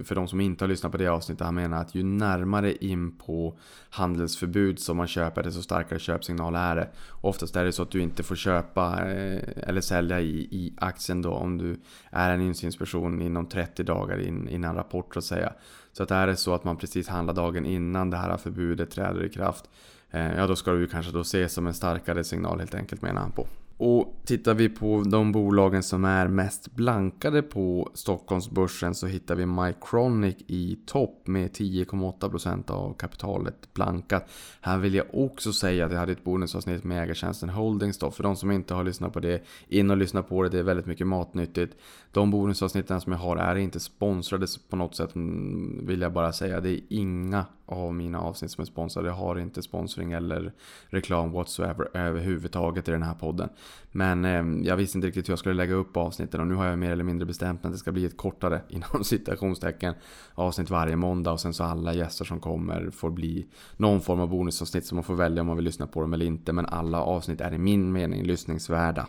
för 0.04 0.14
de 0.14 0.28
som 0.28 0.40
inte 0.40 0.64
har 0.64 0.68
lyssnat 0.68 0.92
på 0.92 0.98
det 0.98 1.08
avsnittet. 1.08 1.44
Han 1.44 1.54
menar 1.54 1.80
att 1.80 1.94
ju 1.94 2.02
närmare 2.02 2.74
in 2.84 3.18
på 3.18 3.58
handelsförbud 3.90 4.78
som 4.78 4.96
man 4.96 5.06
köper 5.06 5.42
desto 5.42 5.62
starkare 5.62 5.98
köpsignal 5.98 6.54
är 6.54 6.76
det. 6.76 6.88
Oftast 7.20 7.56
är 7.56 7.64
det 7.64 7.72
så 7.72 7.82
att 7.82 7.90
du 7.90 8.00
inte 8.00 8.22
får 8.22 8.36
köpa 8.36 9.10
eh, 9.10 9.42
eller 9.56 9.80
sälja 9.80 10.20
i, 10.20 10.38
i 10.38 10.74
aktien 10.76 11.22
då 11.22 11.30
om 11.30 11.58
du 11.58 11.80
är 12.10 12.30
en 12.30 12.40
insynsperson 12.40 13.22
inom 13.22 13.46
30 13.46 13.82
dagar 13.82 14.18
in, 14.18 14.48
innan 14.48 14.74
rapport 14.76 15.14
så 15.14 15.18
att 15.18 15.24
säga. 15.24 15.52
Så 15.92 16.02
att 16.02 16.10
är 16.10 16.26
det 16.26 16.36
så 16.36 16.54
att 16.54 16.64
man 16.64 16.76
precis 16.76 17.08
handlar 17.08 17.34
dagen 17.34 17.66
innan 17.66 18.10
det 18.10 18.16
här 18.16 18.36
förbudet 18.36 18.90
träder 18.90 19.24
i 19.24 19.28
kraft. 19.28 19.70
Eh, 20.10 20.36
ja 20.36 20.46
då 20.46 20.56
ska 20.56 20.72
du 20.72 20.86
kanske 20.86 21.12
då 21.12 21.20
ses 21.20 21.52
som 21.52 21.66
en 21.66 21.74
starkare 21.74 22.24
signal 22.24 22.58
helt 22.58 22.74
enkelt 22.74 23.02
menar 23.02 23.20
han 23.20 23.32
på. 23.32 23.46
Och 23.82 24.14
tittar 24.24 24.54
vi 24.54 24.68
på 24.68 25.02
de 25.06 25.32
bolagen 25.32 25.82
som 25.82 26.04
är 26.04 26.28
mest 26.28 26.74
blankade 26.74 27.42
på 27.42 27.90
Stockholmsbörsen 27.94 28.94
så 28.94 29.06
hittar 29.06 29.34
vi 29.34 29.46
Mycronic 29.46 30.36
i 30.46 30.78
topp 30.86 31.26
med 31.26 31.50
10,8% 31.50 32.70
av 32.70 32.94
kapitalet 32.94 33.74
blankat. 33.74 34.30
Här 34.60 34.78
vill 34.78 34.94
jag 34.94 35.06
också 35.12 35.52
säga 35.52 35.86
att 35.86 35.92
jag 35.92 35.98
hade 35.98 36.12
ett 36.12 36.24
bonusavsnitt 36.24 36.84
med 36.84 37.02
ägartjänsten 37.02 37.48
Holdings 37.48 37.98
då. 37.98 38.10
För 38.10 38.22
de 38.22 38.36
som 38.36 38.50
inte 38.50 38.74
har 38.74 38.84
lyssnat 38.84 39.12
på 39.12 39.20
det, 39.20 39.42
in 39.68 39.90
och 39.90 39.96
lyssna 39.96 40.22
på 40.22 40.42
det. 40.42 40.48
Det 40.48 40.58
är 40.58 40.62
väldigt 40.62 40.86
mycket 40.86 41.06
matnyttigt. 41.06 41.76
De 42.12 42.30
bonusavsnitten 42.30 43.00
som 43.00 43.12
jag 43.12 43.18
har 43.18 43.36
är 43.36 43.56
inte 43.56 43.80
sponsrade 43.80 44.46
på 44.70 44.76
något 44.76 44.96
sätt 44.96 45.14
mm, 45.14 45.86
vill 45.86 46.00
jag 46.00 46.12
bara 46.12 46.32
säga. 46.32 46.60
Det 46.60 46.70
är 46.70 46.80
inga 46.88 47.44
av 47.72 47.94
mina 47.94 48.20
avsnitt 48.20 48.50
som 48.50 48.62
är 48.62 48.66
sponsrade. 48.66 49.08
Jag 49.08 49.14
har 49.14 49.38
inte 49.38 49.62
sponsring 49.62 50.12
eller 50.12 50.52
reklam 50.88 51.32
whatsoever 51.32 51.88
överhuvudtaget 51.94 52.88
i 52.88 52.90
den 52.90 53.02
här 53.02 53.14
podden. 53.14 53.48
Men 53.92 54.24
eh, 54.24 54.66
jag 54.68 54.76
visste 54.76 54.98
inte 54.98 55.08
riktigt 55.08 55.28
hur 55.28 55.32
jag 55.32 55.38
skulle 55.38 55.54
lägga 55.54 55.74
upp 55.74 55.96
avsnitten 55.96 56.40
och 56.40 56.46
nu 56.46 56.54
har 56.54 56.66
jag 56.66 56.78
mer 56.78 56.92
eller 56.92 57.04
mindre 57.04 57.26
bestämt 57.26 57.64
att 57.64 57.72
det 57.72 57.78
ska 57.78 57.92
bli 57.92 58.04
ett 58.04 58.16
kortare, 58.16 58.60
inom 58.68 59.04
citationstecken, 59.04 59.94
avsnitt 60.34 60.70
varje 60.70 60.96
måndag 60.96 61.32
och 61.32 61.40
sen 61.40 61.54
så 61.54 61.64
alla 61.64 61.94
gäster 61.94 62.24
som 62.24 62.40
kommer 62.40 62.90
får 62.90 63.10
bli 63.10 63.46
någon 63.76 64.00
form 64.00 64.20
av 64.20 64.28
bonusavsnitt 64.28 64.86
som 64.86 64.96
man 64.96 65.04
får 65.04 65.14
välja 65.14 65.40
om 65.40 65.46
man 65.46 65.56
vill 65.56 65.64
lyssna 65.64 65.86
på 65.86 66.00
dem 66.00 66.12
eller 66.12 66.26
inte. 66.26 66.52
Men 66.52 66.66
alla 66.66 67.02
avsnitt 67.02 67.40
är 67.40 67.54
i 67.54 67.58
min 67.58 67.92
mening 67.92 68.22
lyssningsvärda. 68.22 69.06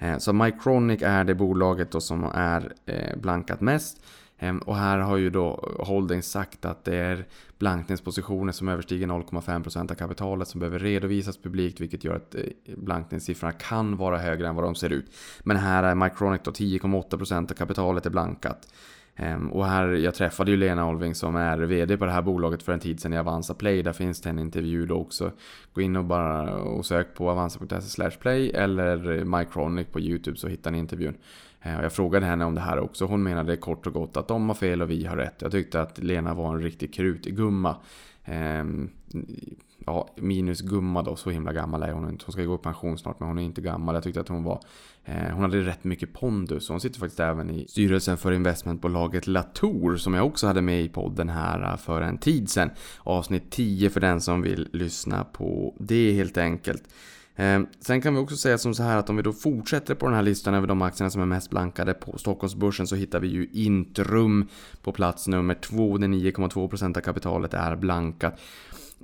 Eh, 0.00 0.18
så 0.18 0.32
Mycronic 0.32 1.02
är 1.02 1.24
det 1.24 1.34
bolaget 1.34 1.92
då 1.92 2.00
som 2.00 2.24
är 2.24 2.72
eh, 2.86 3.16
blankat 3.16 3.60
mest. 3.60 4.02
Ehm, 4.42 4.58
och 4.58 4.76
här 4.76 4.98
har 4.98 5.16
ju 5.16 5.30
då 5.30 5.74
Holdings 5.78 6.30
sagt 6.30 6.64
att 6.64 6.84
det 6.84 6.96
är 6.96 7.26
blankningspositioner 7.58 8.52
som 8.52 8.68
överstiger 8.68 9.06
0,5% 9.06 9.90
av 9.90 9.94
kapitalet 9.94 10.48
som 10.48 10.60
behöver 10.60 10.78
redovisas 10.78 11.36
publikt 11.36 11.80
vilket 11.80 12.04
gör 12.04 12.16
att 12.16 12.34
eh, 12.34 12.42
blankningssiffrorna 12.76 13.52
kan 13.52 13.96
vara 13.96 14.18
högre 14.18 14.48
än 14.48 14.54
vad 14.54 14.64
de 14.64 14.74
ser 14.74 14.90
ut. 14.90 15.06
Men 15.40 15.56
här 15.56 15.82
är 15.82 15.94
Micronic 15.94 16.40
då 16.44 16.50
10,8% 16.50 17.50
av 17.50 17.54
kapitalet 17.54 18.06
är 18.06 18.10
blankat. 18.10 18.68
Ehm, 19.16 19.52
och 19.52 19.66
här, 19.66 19.88
jag 19.88 20.14
träffade 20.14 20.50
ju 20.50 20.56
Lena 20.56 20.88
Olving 20.88 21.14
som 21.14 21.36
är 21.36 21.58
VD 21.58 21.96
på 21.96 22.04
det 22.04 22.12
här 22.12 22.22
bolaget 22.22 22.62
för 22.62 22.72
en 22.72 22.80
tid 22.80 23.00
sedan 23.00 23.12
i 23.12 23.18
Avanza 23.18 23.54
Play. 23.54 23.82
Där 23.82 23.92
finns 23.92 24.20
det 24.20 24.30
en 24.30 24.38
intervju 24.38 24.86
då 24.86 24.94
också. 24.94 25.32
Gå 25.72 25.80
in 25.80 25.96
och 25.96 26.04
bara 26.04 26.54
och 26.56 26.86
sök 26.86 27.14
på 27.14 27.30
avanza.se 27.30 28.10
play 28.10 28.50
eller 28.50 29.24
Micronic 29.38 29.88
på 29.88 30.00
YouTube 30.00 30.36
så 30.36 30.48
hittar 30.48 30.70
ni 30.70 30.78
intervjun. 30.78 31.14
Eh, 31.62 31.82
jag 31.82 31.92
frågade 31.92 32.26
henne 32.26 32.44
om 32.44 32.54
det 32.54 32.60
här 32.60 32.78
också. 32.78 33.04
Hon 33.04 33.22
menade 33.22 33.56
kort 33.56 33.86
och 33.86 33.92
gott 33.92 34.16
att 34.16 34.28
de 34.28 34.48
har 34.48 34.54
fel 34.54 34.82
och 34.82 34.90
vi 34.90 35.04
har 35.04 35.16
rätt. 35.16 35.42
Jag 35.42 35.52
tyckte 35.52 35.80
att 35.80 35.98
Lena 35.98 36.34
var 36.34 36.54
en 36.54 36.62
riktig 36.62 36.94
krutgumma. 36.94 37.76
Ehm, 38.24 38.90
ja, 39.86 40.08
minus 40.16 40.60
gumma 40.60 41.02
då, 41.02 41.16
så 41.16 41.30
himla 41.30 41.52
gammal 41.52 41.82
är 41.82 41.92
hon 41.92 42.08
inte. 42.08 42.24
Hon 42.26 42.32
ska 42.32 42.42
gå 42.42 42.54
i 42.54 42.58
pension 42.58 42.98
snart 42.98 43.20
men 43.20 43.28
hon 43.28 43.38
är 43.38 43.42
inte 43.42 43.60
gammal. 43.60 43.94
Jag 43.94 44.04
tyckte 44.04 44.20
att 44.20 44.28
hon 44.28 44.44
var 44.44 44.60
eh, 45.04 45.28
Hon 45.32 45.42
hade 45.42 45.60
rätt 45.60 45.84
mycket 45.84 46.12
pondus. 46.12 46.68
Hon 46.68 46.80
sitter 46.80 47.00
faktiskt 47.00 47.20
även 47.20 47.50
i 47.50 47.66
styrelsen 47.68 48.18
för 48.18 48.32
investmentbolaget 48.32 49.26
Latour 49.26 49.96
som 49.96 50.14
jag 50.14 50.26
också 50.26 50.46
hade 50.46 50.62
med 50.62 50.82
i 50.82 50.88
podden 50.88 51.28
här 51.28 51.72
eh, 51.72 51.76
för 51.76 52.02
en 52.02 52.18
tid 52.18 52.50
sedan. 52.50 52.70
Avsnitt 52.98 53.50
10 53.50 53.90
för 53.90 54.00
den 54.00 54.20
som 54.20 54.42
vill 54.42 54.68
lyssna 54.72 55.24
på 55.24 55.74
det 55.78 56.12
helt 56.12 56.38
enkelt. 56.38 56.82
Ehm, 57.40 57.66
sen 57.80 58.00
kan 58.00 58.14
vi 58.14 58.20
också 58.20 58.36
säga 58.36 58.58
som 58.58 58.74
så 58.74 58.82
här 58.82 58.96
att 58.96 59.10
om 59.10 59.16
vi 59.16 59.22
då 59.22 59.32
fortsätter 59.32 59.94
på 59.94 60.06
den 60.06 60.14
här 60.14 60.22
listan 60.22 60.54
över 60.54 60.66
de 60.66 60.82
aktierna 60.82 61.10
som 61.10 61.22
är 61.22 61.26
mest 61.26 61.50
blankade 61.50 61.94
på 61.94 62.18
Stockholmsbörsen 62.18 62.86
så 62.86 62.96
hittar 62.96 63.20
vi 63.20 63.28
ju 63.28 63.48
Intrum 63.52 64.48
på 64.82 64.92
plats 64.92 65.28
nummer 65.28 65.54
två. 65.54 65.98
där 65.98 66.08
9,2% 66.08 66.96
av 66.96 67.00
kapitalet 67.00 67.54
är 67.54 67.76
blankat. 67.76 68.40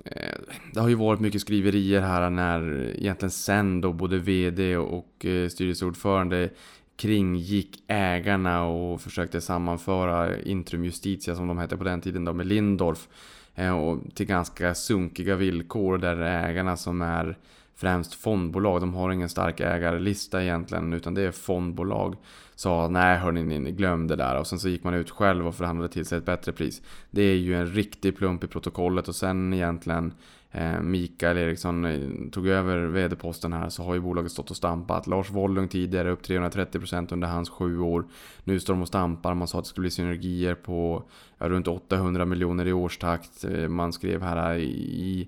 Ehm, 0.05 0.41
det 0.73 0.79
har 0.79 0.89
ju 0.89 0.95
varit 0.95 1.19
mycket 1.19 1.41
skriverier 1.41 2.01
här 2.01 2.29
när 2.29 2.93
egentligen 2.97 3.31
sen 3.31 3.81
då 3.81 3.93
både 3.93 4.17
VD 4.17 4.77
och 4.77 5.25
eh, 5.25 5.49
styrelseordförande 5.49 6.49
kringgick 6.95 7.83
ägarna 7.87 8.63
och 8.63 9.01
försökte 9.01 9.41
sammanföra 9.41 10.41
Intrum 10.41 10.85
Justitia 10.85 11.35
som 11.35 11.47
de 11.47 11.57
hette 11.57 11.77
på 11.77 11.83
den 11.83 12.01
tiden 12.01 12.25
då 12.25 12.33
med 12.33 12.45
Lindorf. 12.45 13.07
Eh, 13.55 13.77
och 13.77 13.99
till 14.15 14.25
ganska 14.25 14.75
sunkiga 14.75 15.35
villkor 15.35 15.97
där 15.97 16.17
ägarna 16.21 16.77
som 16.77 17.01
är 17.01 17.37
främst 17.77 18.13
fondbolag. 18.13 18.81
De 18.81 18.93
har 18.93 19.11
ingen 19.11 19.29
stark 19.29 19.59
ägarlista 19.59 20.43
egentligen 20.43 20.93
utan 20.93 21.13
det 21.13 21.21
är 21.21 21.31
fondbolag. 21.31 22.15
Sa 22.55 22.87
nej 22.87 23.17
hörni, 23.17 23.59
ni 23.59 23.71
glöm 23.71 24.07
det 24.07 24.15
där 24.15 24.39
och 24.39 24.47
sen 24.47 24.59
så 24.59 24.69
gick 24.69 24.83
man 24.83 24.93
ut 24.93 25.09
själv 25.09 25.47
och 25.47 25.55
förhandlade 25.55 25.93
till 25.93 26.05
sig 26.05 26.17
ett 26.17 26.25
bättre 26.25 26.51
pris. 26.51 26.81
Det 27.11 27.21
är 27.21 27.35
ju 27.35 27.55
en 27.55 27.67
riktig 27.67 28.17
plump 28.17 28.43
i 28.43 28.47
protokollet 28.47 29.07
och 29.07 29.15
sen 29.15 29.53
egentligen 29.53 30.13
eh, 30.51 30.81
Mikael 30.81 31.37
Eriksson 31.37 31.85
eh, 31.85 32.29
tog 32.31 32.47
över 32.47 32.77
vd-posten 32.77 33.53
här 33.53 33.69
så 33.69 33.83
har 33.83 33.93
ju 33.93 33.99
bolaget 33.99 34.31
stått 34.31 34.49
och 34.49 34.57
stampat. 34.57 35.07
Lars 35.07 35.31
Wollung 35.31 35.67
tidigare 35.67 36.11
upp 36.11 36.21
330% 36.21 37.13
under 37.13 37.27
hans 37.27 37.49
sju 37.49 37.79
år. 37.79 38.05
Nu 38.43 38.59
står 38.59 38.73
de 38.73 38.81
och 38.81 38.87
stampar. 38.87 39.33
Man 39.33 39.47
sa 39.47 39.57
att 39.57 39.65
det 39.65 39.69
skulle 39.69 39.83
bli 39.83 39.91
synergier 39.91 40.55
på 40.55 41.03
ja, 41.37 41.49
runt 41.49 41.67
800 41.67 42.25
miljoner 42.25 42.67
i 42.67 42.73
årstakt. 42.73 43.43
Eh, 43.43 43.67
man 43.67 43.93
skrev 43.93 44.21
här 44.21 44.55
i 44.57 45.27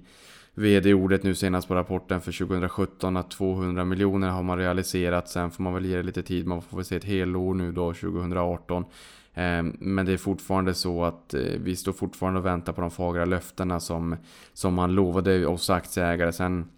VD-ordet 0.54 1.24
nu 1.24 1.36
senast 1.36 1.68
på 1.68 1.76
rapporten 1.76 2.22
för 2.22 2.32
2017 2.32 3.18
att 3.18 3.32
200 3.32 3.86
miljoner 3.86 4.30
har 4.30 4.44
man 4.44 4.58
realiserat. 4.58 5.30
Sen 5.30 5.52
får 5.52 5.64
man 5.64 5.74
väl 5.74 5.86
ge 5.86 5.98
det 5.98 6.04
lite 6.04 6.24
tid. 6.24 6.48
Man 6.48 6.62
får 6.62 6.78
väl 6.78 6.86
se 6.86 6.96
ett 6.96 7.04
helår 7.04 7.54
nu 7.54 7.72
då 7.72 7.94
2018. 7.94 8.86
Ehm, 9.34 9.78
men 9.80 10.06
det 10.06 10.14
är 10.14 10.18
fortfarande 10.18 10.74
så 10.74 11.04
att 11.04 11.34
eh, 11.34 11.42
vi 11.42 11.76
står 11.76 11.94
fortfarande 11.94 12.40
och 12.40 12.46
väntar 12.46 12.74
på 12.74 12.82
de 12.82 12.92
fagra 12.92 13.26
löftena 13.26 13.80
som, 13.80 14.16
som 14.54 14.74
man 14.74 14.96
lovade 14.96 15.48
oss 15.48 15.70
aktieägare. 15.70 16.32
Sen 16.32 16.70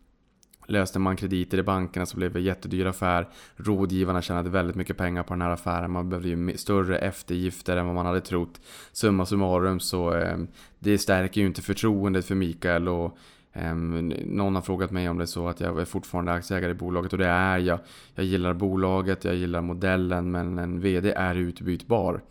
löste 0.67 0.99
man 0.99 1.15
krediter 1.15 1.57
i 1.57 1.63
bankerna 1.63 2.05
så 2.05 2.17
blev 2.17 2.33
det 2.33 2.39
en 2.39 2.43
jättedyr 2.43 2.85
affär. 2.85 3.29
Rådgivarna 3.55 4.21
tjänade 4.21 4.49
väldigt 4.49 4.75
mycket 4.75 4.97
pengar 4.97 5.23
på 5.23 5.33
den 5.33 5.41
här 5.41 5.49
affären. 5.49 5.91
Man 5.91 6.09
behövde 6.09 6.29
ju 6.29 6.57
större 6.57 6.99
eftergifter 6.99 7.77
än 7.77 7.85
vad 7.85 7.95
man 7.95 8.05
hade 8.05 8.21
trott. 8.21 8.61
Summa 8.91 9.25
summarum 9.25 9.79
så 9.79 10.13
ehm, 10.13 10.47
det 10.79 10.97
stärker 10.97 11.41
ju 11.41 11.47
inte 11.47 11.61
förtroendet 11.61 12.25
för 12.25 12.35
Mikael 12.35 12.87
och 12.87 13.17
Ehm, 13.53 14.07
någon 14.25 14.55
har 14.55 14.61
frågat 14.61 14.91
mig 14.91 15.09
om 15.09 15.17
det 15.17 15.23
är 15.23 15.25
så 15.25 15.47
att 15.47 15.59
jag 15.59 15.81
är 15.81 15.85
fortfarande 15.85 16.31
aktieägare 16.31 16.71
i 16.71 16.75
bolaget 16.75 17.13
och 17.13 17.19
det 17.19 17.27
är 17.27 17.57
jag. 17.57 17.79
Jag 18.15 18.25
gillar 18.25 18.53
bolaget, 18.53 19.23
jag 19.23 19.35
gillar 19.35 19.61
modellen 19.61 20.31
men 20.31 20.59
en 20.59 20.79
VD 20.79 21.11
är 21.11 21.35
utbytbar. 21.35 22.21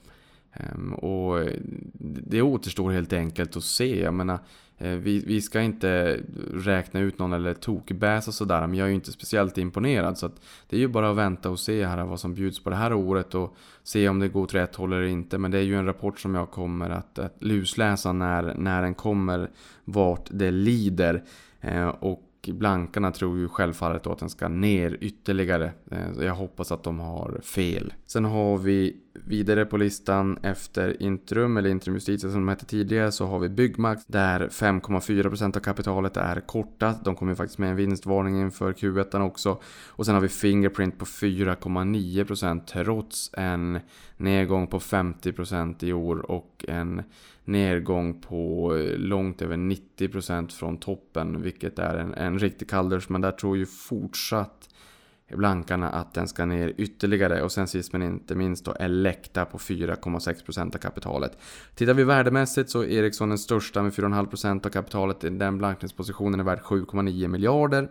Ehm, 0.52 0.94
och 0.94 1.40
eh, 1.40 1.52
det 2.22 2.42
återstår 2.42 2.90
helt 2.90 3.12
enkelt 3.12 3.56
att 3.56 3.64
se. 3.64 4.02
Jag 4.02 4.14
menar, 4.14 4.38
Eh, 4.80 4.90
vi, 4.90 5.18
vi 5.26 5.40
ska 5.40 5.60
inte 5.60 6.20
räkna 6.54 7.00
ut 7.00 7.18
någon 7.18 7.32
eller 7.32 7.54
tokbäsa 7.54 8.32
sådär, 8.32 8.66
men 8.66 8.74
jag 8.74 8.84
är 8.84 8.88
ju 8.88 8.94
inte 8.94 9.12
speciellt 9.12 9.58
imponerad. 9.58 10.18
Så 10.18 10.30
det 10.68 10.76
är 10.76 10.80
ju 10.80 10.88
bara 10.88 11.10
att 11.10 11.16
vänta 11.16 11.50
och 11.50 11.60
se 11.60 11.86
här 11.86 12.04
vad 12.04 12.20
som 12.20 12.34
bjuds 12.34 12.64
på 12.64 12.70
det 12.70 12.76
här 12.76 12.92
året 12.92 13.34
och 13.34 13.56
se 13.82 14.08
om 14.08 14.18
det 14.18 14.28
går 14.28 14.42
åt 14.42 14.54
rätt 14.54 14.74
håll 14.74 14.92
eller 14.92 15.06
inte. 15.06 15.38
Men 15.38 15.50
det 15.50 15.58
är 15.58 15.62
ju 15.62 15.78
en 15.78 15.86
rapport 15.86 16.20
som 16.20 16.34
jag 16.34 16.50
kommer 16.50 16.90
att, 16.90 17.18
att 17.18 17.36
lusläsa 17.40 18.12
när, 18.12 18.54
när 18.54 18.82
den 18.82 18.94
kommer, 18.94 19.50
vart 19.84 20.28
det 20.30 20.50
lider. 20.50 21.24
Eh, 21.60 21.88
och 21.88 22.22
blankarna 22.42 23.12
tror 23.12 23.38
ju 23.38 23.48
självfallet 23.48 24.02
då 24.02 24.12
att 24.12 24.18
den 24.18 24.30
ska 24.30 24.48
ner 24.48 24.98
ytterligare. 25.00 25.72
Eh, 25.90 26.24
jag 26.24 26.34
hoppas 26.34 26.72
att 26.72 26.82
de 26.82 27.00
har 27.00 27.40
fel. 27.42 27.92
Sen 28.06 28.24
har 28.24 28.58
vi 28.58 28.96
vidare 29.12 29.64
på 29.64 29.76
listan 29.76 30.38
efter 30.42 31.02
Intrum, 31.02 31.56
eller 31.56 31.70
Intrum 31.70 31.94
Justitia 31.94 32.30
som 32.30 32.40
de 32.40 32.48
hette 32.48 32.66
tidigare, 32.66 33.12
så 33.12 33.26
har 33.26 33.38
vi 33.38 33.48
Byggmax 33.48 34.06
där 34.06 34.48
5,4% 34.48 35.56
av 35.56 35.60
kapitalet 35.60 36.16
är 36.16 36.40
kortat. 36.40 37.04
De 37.04 37.14
kommer 37.14 37.32
ju 37.32 37.36
faktiskt 37.36 37.58
med 37.58 37.70
en 37.70 37.76
vinstvarning 37.76 38.40
inför 38.40 38.72
Q1 38.72 39.20
också. 39.20 39.60
Och 39.86 40.06
sen 40.06 40.14
har 40.14 40.22
vi 40.22 40.28
Fingerprint 40.28 40.98
på 40.98 41.04
4,9% 41.04 42.60
trots 42.66 43.30
en 43.32 43.78
nedgång 44.16 44.66
på 44.66 44.78
50% 44.78 45.84
i 45.84 45.92
år 45.92 46.30
och 46.30 46.64
en 46.68 47.02
nedgång 47.50 48.20
på 48.20 48.74
eh, 48.76 48.98
långt 48.98 49.42
över 49.42 49.56
90% 49.56 50.48
från 50.48 50.76
toppen, 50.76 51.42
vilket 51.42 51.78
är 51.78 51.94
en, 51.94 52.14
en 52.14 52.38
riktig 52.38 52.70
kalldusch. 52.70 53.10
Men 53.10 53.20
där 53.20 53.30
tror 53.30 53.56
ju 53.56 53.66
fortsatt 53.66 54.69
blankarna 55.36 55.90
att 55.90 56.14
den 56.14 56.28
ska 56.28 56.44
ner 56.44 56.74
ytterligare. 56.76 57.42
Och 57.42 57.52
sen 57.52 57.68
sist 57.68 57.92
men 57.92 58.02
inte 58.02 58.34
minst 58.34 58.64
då 58.64 58.72
Elekta 58.72 59.44
på 59.44 59.58
4,6% 59.58 60.74
av 60.74 60.78
kapitalet. 60.78 61.38
Tittar 61.74 61.94
vi 61.94 62.04
värdemässigt 62.04 62.70
så 62.70 62.82
är 62.82 62.88
Ericsson 62.88 63.28
den 63.28 63.38
största 63.38 63.82
med 63.82 63.92
4,5% 63.92 64.66
av 64.66 64.70
kapitalet. 64.70 65.20
Den 65.20 65.58
blankningspositionen 65.58 66.40
är 66.40 66.44
värd 66.44 66.60
7,9 66.60 67.28
miljarder. 67.28 67.88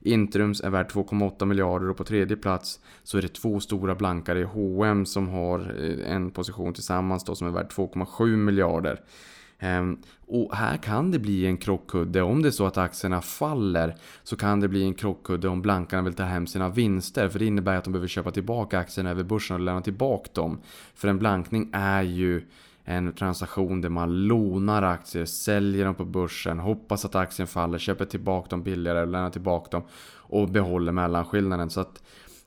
Intrums 0.00 0.60
är 0.60 0.70
värd 0.70 0.90
2,8 0.90 1.44
miljarder 1.44 1.90
och 1.90 1.96
på 1.96 2.04
tredje 2.04 2.36
plats 2.36 2.80
så 3.02 3.18
är 3.18 3.22
det 3.22 3.28
två 3.28 3.60
stora 3.60 3.94
blankare 3.94 4.40
i 4.40 4.44
H&M 4.44 5.06
som 5.06 5.28
har 5.28 5.58
eh, 5.58 6.12
en 6.12 6.30
position 6.30 6.74
tillsammans 6.74 7.24
då 7.24 7.34
som 7.34 7.46
är 7.46 7.50
värd 7.52 7.70
2,7 7.70 8.36
miljarder. 8.36 9.00
Ehm, 9.62 9.98
och 10.26 10.56
här 10.56 10.76
kan 10.76 11.10
det 11.10 11.18
bli 11.18 11.46
en 11.46 11.56
krockkudde. 11.56 12.22
Om 12.22 12.42
det 12.42 12.48
är 12.48 12.50
så 12.50 12.66
att 12.66 12.78
aktierna 12.78 13.20
faller 13.20 13.94
så 14.22 14.36
kan 14.36 14.60
det 14.60 14.68
bli 14.68 14.82
en 14.82 14.94
krockkudde 14.94 15.48
om 15.48 15.62
blankarna 15.62 16.02
vill 16.02 16.14
ta 16.14 16.22
hem 16.22 16.46
sina 16.46 16.68
vinster. 16.68 17.28
För 17.28 17.38
det 17.38 17.46
innebär 17.46 17.76
att 17.76 17.84
de 17.84 17.92
behöver 17.92 18.08
köpa 18.08 18.30
tillbaka 18.30 18.78
aktierna 18.78 19.10
över 19.10 19.22
börsen 19.22 19.54
och 19.54 19.60
lämna 19.60 19.80
tillbaka 19.80 20.30
dem. 20.32 20.60
För 20.94 21.08
en 21.08 21.18
blankning 21.18 21.70
är 21.72 22.02
ju 22.02 22.42
en 22.84 23.12
transaktion 23.12 23.80
där 23.80 23.88
man 23.88 24.26
lånar 24.26 24.82
aktier, 24.82 25.24
säljer 25.24 25.84
dem 25.84 25.94
på 25.94 26.04
börsen, 26.04 26.58
hoppas 26.58 27.04
att 27.04 27.14
aktien 27.14 27.48
faller, 27.48 27.78
köper 27.78 28.04
tillbaka 28.04 28.48
dem 28.48 28.62
billigare, 28.62 29.06
lämnar 29.06 29.30
tillbaka 29.30 29.70
dem 29.70 29.82
och 30.14 30.48
behåller 30.48 30.92
mellanskillnaden. 30.92 31.70
Så 31.70 31.80
att 31.80 32.02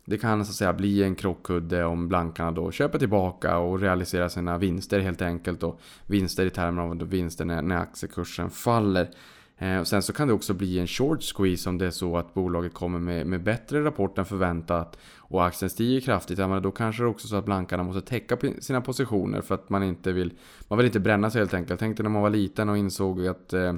det 0.05 0.17
kan 0.17 0.45
så 0.45 0.49
att 0.49 0.55
säga 0.55 0.73
bli 0.73 1.03
en 1.03 1.15
krockkudde 1.15 1.85
om 1.85 2.07
blankarna 2.07 2.51
då 2.51 2.71
köper 2.71 2.99
tillbaka 2.99 3.57
och 3.57 3.79
realiserar 3.79 4.27
sina 4.27 4.57
vinster 4.57 4.99
helt 4.99 5.21
enkelt. 5.21 5.63
Och 5.63 5.79
vinster 6.05 6.45
i 6.45 6.49
termer 6.49 6.81
av 6.81 7.09
vinster 7.09 7.45
när, 7.45 7.61
när 7.61 7.77
aktiekursen 7.77 8.49
faller. 8.49 9.09
Eh, 9.57 9.79
och 9.79 9.87
sen 9.87 10.01
så 10.01 10.13
kan 10.13 10.27
det 10.27 10.33
också 10.33 10.53
bli 10.53 10.79
en 10.79 10.87
short 10.87 11.23
squeeze 11.23 11.69
om 11.69 11.77
det 11.77 11.85
är 11.85 11.91
så 11.91 12.17
att 12.17 12.33
bolaget 12.33 12.73
kommer 12.73 12.99
med, 12.99 13.27
med 13.27 13.43
bättre 13.43 13.83
rapport 13.83 14.17
än 14.17 14.25
förväntat 14.25 14.97
och 15.17 15.45
aktien 15.45 15.69
stiger 15.69 16.01
kraftigt. 16.01 16.39
Ja, 16.39 16.47
men 16.47 16.61
då 16.61 16.71
kanske 16.71 17.03
det 17.03 17.05
är 17.05 17.09
också 17.09 17.27
så 17.27 17.35
att 17.35 17.45
blankarna 17.45 17.83
måste 17.83 18.01
täcka 18.01 18.37
sina 18.59 18.81
positioner 18.81 19.41
för 19.41 19.55
att 19.55 19.69
man 19.69 19.83
inte 19.83 20.11
vill 20.11 20.33
man 20.67 20.77
vill 20.77 20.85
inte 20.85 20.99
bränna 20.99 21.29
sig 21.29 21.41
helt 21.41 21.53
enkelt. 21.53 21.69
Jag 21.69 21.79
tänkte 21.79 22.03
när 22.03 22.09
man 22.09 22.21
var 22.21 22.29
liten 22.29 22.69
och 22.69 22.77
insåg 22.77 23.27
att 23.27 23.53
eh, 23.53 23.73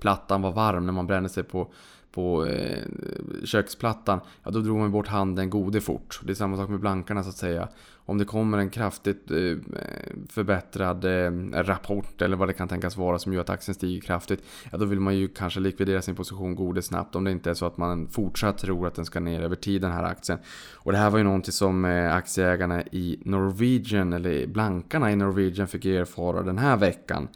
plattan 0.00 0.42
var 0.42 0.52
varm 0.52 0.86
när 0.86 0.92
man 0.92 1.06
brände 1.06 1.28
sig 1.28 1.42
på 1.42 1.72
på 2.12 2.46
eh, 2.46 2.84
köksplattan, 3.44 4.20
ja 4.42 4.50
då 4.50 4.60
drog 4.60 4.78
man 4.78 4.90
bort 4.90 5.06
handen 5.06 5.50
gode 5.50 5.80
fort. 5.80 6.20
Det 6.24 6.32
är 6.32 6.34
samma 6.34 6.56
sak 6.56 6.68
med 6.68 6.80
blankarna 6.80 7.22
så 7.22 7.28
att 7.28 7.36
säga. 7.36 7.68
Om 8.04 8.18
det 8.18 8.24
kommer 8.24 8.58
en 8.58 8.70
kraftigt 8.70 9.30
eh, 9.30 9.56
förbättrad 10.28 11.04
eh, 11.04 11.30
rapport 11.62 12.22
eller 12.22 12.36
vad 12.36 12.48
det 12.48 12.52
kan 12.52 12.68
tänkas 12.68 12.96
vara 12.96 13.18
som 13.18 13.32
gör 13.32 13.40
att 13.40 13.50
aktien 13.50 13.74
stiger 13.74 14.00
kraftigt, 14.00 14.42
ja 14.70 14.78
då 14.78 14.84
vill 14.84 15.00
man 15.00 15.16
ju 15.16 15.28
kanske 15.28 15.60
likvidera 15.60 16.02
sin 16.02 16.14
position 16.14 16.54
gode 16.54 16.82
snabbt 16.82 17.16
om 17.16 17.24
det 17.24 17.30
inte 17.30 17.50
är 17.50 17.54
så 17.54 17.66
att 17.66 17.76
man 17.76 18.08
fortsatt 18.08 18.58
tror 18.58 18.86
att 18.86 18.94
den 18.94 19.04
ska 19.04 19.20
ner 19.20 19.42
över 19.42 19.56
tid 19.56 19.82
den 19.82 19.92
här 19.92 20.04
aktien. 20.04 20.38
Och 20.74 20.92
det 20.92 20.98
här 20.98 21.10
var 21.10 21.18
ju 21.18 21.24
någonting 21.24 21.52
som 21.52 21.84
eh, 21.84 22.14
aktieägarna 22.14 22.82
i 22.82 23.18
Norwegian, 23.24 24.12
eller 24.12 24.46
blankarna 24.46 25.12
i 25.12 25.16
Norwegian 25.16 25.68
fick 25.68 25.84
erfara 25.84 26.42
den 26.42 26.58
här 26.58 26.76
veckan. 26.76 27.28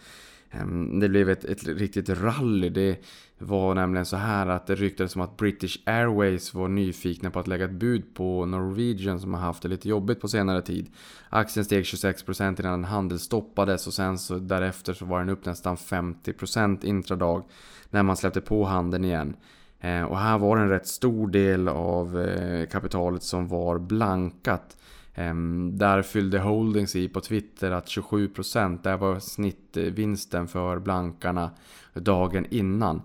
Ehm, 0.51 1.01
det 1.01 1.09
blev 1.09 1.31
ett, 1.31 1.45
ett 1.45 1.69
riktigt 1.69 2.09
rally. 2.09 2.69
Det 2.69 3.05
var 3.39 3.75
nämligen 3.75 4.07
så 4.07 4.17
här 4.17 4.47
att 4.47 4.67
det 4.67 4.75
ryktades 4.75 5.13
som 5.13 5.23
att 5.23 5.37
British 5.37 5.79
Airways 5.85 6.55
var 6.55 6.69
nyfikna 6.69 7.31
på 7.31 7.39
att 7.39 7.47
lägga 7.47 7.65
ett 7.65 7.71
bud 7.71 8.15
på 8.15 8.47
Norwegian 8.47 9.21
som 9.21 9.35
har 9.35 9.41
haft 9.41 9.63
det 9.63 9.69
lite 9.69 9.89
jobbigt 9.89 10.21
på 10.21 10.29
senare 10.29 10.63
tid. 10.63 10.91
Aktien 11.29 11.65
steg 11.65 11.85
26% 11.85 12.61
innan 12.61 12.85
handel 12.85 13.19
stoppades 13.19 13.87
och 13.87 13.95
sen 13.95 14.19
så 14.19 14.39
därefter 14.39 14.93
så 14.93 15.05
var 15.05 15.19
den 15.19 15.29
upp 15.29 15.45
nästan 15.45 15.77
50% 15.77 16.85
intradag 16.85 17.45
när 17.91 18.03
man 18.03 18.17
släppte 18.17 18.41
på 18.41 18.65
handeln 18.65 19.05
igen. 19.05 19.37
Eh, 19.81 20.03
och 20.03 20.19
här 20.19 20.39
var 20.39 20.57
det 20.57 20.63
en 20.63 20.69
rätt 20.69 20.87
stor 20.87 21.29
del 21.29 21.69
av 21.69 22.21
eh, 22.21 22.67
kapitalet 22.67 23.23
som 23.23 23.49
var 23.49 23.79
blankat. 23.79 24.77
Ehm, 25.15 25.79
där 25.79 26.03
fyllde 26.03 26.39
Holdings 26.39 26.97
i 26.97 27.09
på 27.09 27.21
Twitter 27.21 27.71
att 27.71 27.87
27% 27.87 28.83
där 28.83 28.97
var 28.97 29.19
snittvinsten 29.19 30.49
för 30.49 30.79
blankarna 30.79 31.51
dagen 31.95 32.47
innan. 32.51 33.03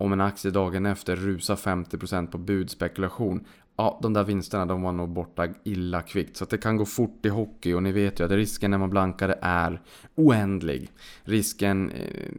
Om 0.00 0.12
en 0.12 0.20
aktie 0.20 0.50
dagen 0.50 0.86
efter 0.86 1.16
rusar 1.16 1.56
50% 1.56 2.26
på 2.26 2.38
budspekulation 2.38 3.44
ja, 3.78 3.98
de 4.02 4.12
där 4.12 4.24
vinsterna 4.24 4.66
de 4.66 4.82
var 4.82 4.92
nog 4.92 5.08
borta 5.08 5.48
illa 5.64 6.02
kvickt. 6.02 6.36
Så 6.36 6.44
att 6.44 6.50
det 6.50 6.58
kan 6.58 6.76
gå 6.76 6.84
fort 6.84 7.26
i 7.26 7.28
hockey 7.28 7.72
och 7.72 7.82
ni 7.82 7.92
vet 7.92 8.20
ju 8.20 8.24
att 8.24 8.30
risken 8.30 8.70
när 8.70 8.78
man 8.78 8.90
blankar 8.90 9.38
är 9.42 9.80
oändlig. 10.14 10.90
Risken 11.24 11.90
eh, 11.90 12.32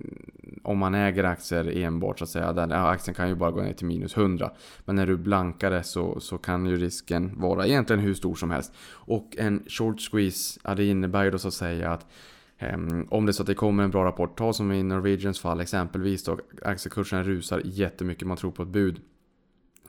om 0.64 0.78
man 0.78 0.96
äger 0.96 1.24
aktier 1.24 1.78
enbart 1.78 2.20
så 2.20 2.24
att 2.24 2.30
säga, 2.30 2.54
den, 2.54 2.70
ja, 2.70 2.90
aktien 2.90 3.16
kan 3.16 3.30
ju 3.30 3.36
bara 3.36 3.52
gå 3.52 3.62
ner 3.62 3.74
till 3.74 3.86
minus 3.86 4.18
100. 4.18 4.52
Men 4.86 4.96
när 4.96 5.06
du 5.06 5.18
blankar 5.18 5.72
det 5.72 5.84
så, 5.84 6.20
så 6.20 6.38
kan 6.38 6.66
ju 6.66 6.78
risken 6.78 7.40
vara 7.40 7.68
egentligen 7.68 8.00
hur 8.00 8.14
stor 8.14 8.36
som 8.36 8.52
helst. 8.52 8.74
Och 8.92 9.36
en 9.38 9.64
short 9.68 10.02
squeeze, 10.12 10.60
ja, 10.64 10.76
det 10.76 10.86
innebär 10.86 11.24
ju 11.24 11.32
då 11.32 11.38
så 11.38 11.48
att 11.48 11.54
säga 11.54 11.92
att 11.92 12.06
Ehm, 12.60 13.08
om 13.10 13.26
det 13.26 13.30
är 13.30 13.34
så 13.34 13.44
att 13.44 13.48
det 13.48 13.56
kommer 13.56 13.84
en 13.84 13.92
bra 13.92 14.06
rapport, 14.06 14.38
ta 14.38 14.54
som 14.54 14.72
i 14.72 14.84
Norwegians 14.84 15.40
fall 15.40 15.60
exempelvis 15.60 16.24
då 16.24 16.40
aktiekursen 16.62 17.24
rusar 17.24 17.62
jättemycket, 17.66 18.28
man 18.28 18.38
tror 18.38 18.52
på 18.52 18.64
ett 18.64 18.70
bud. 18.70 19.02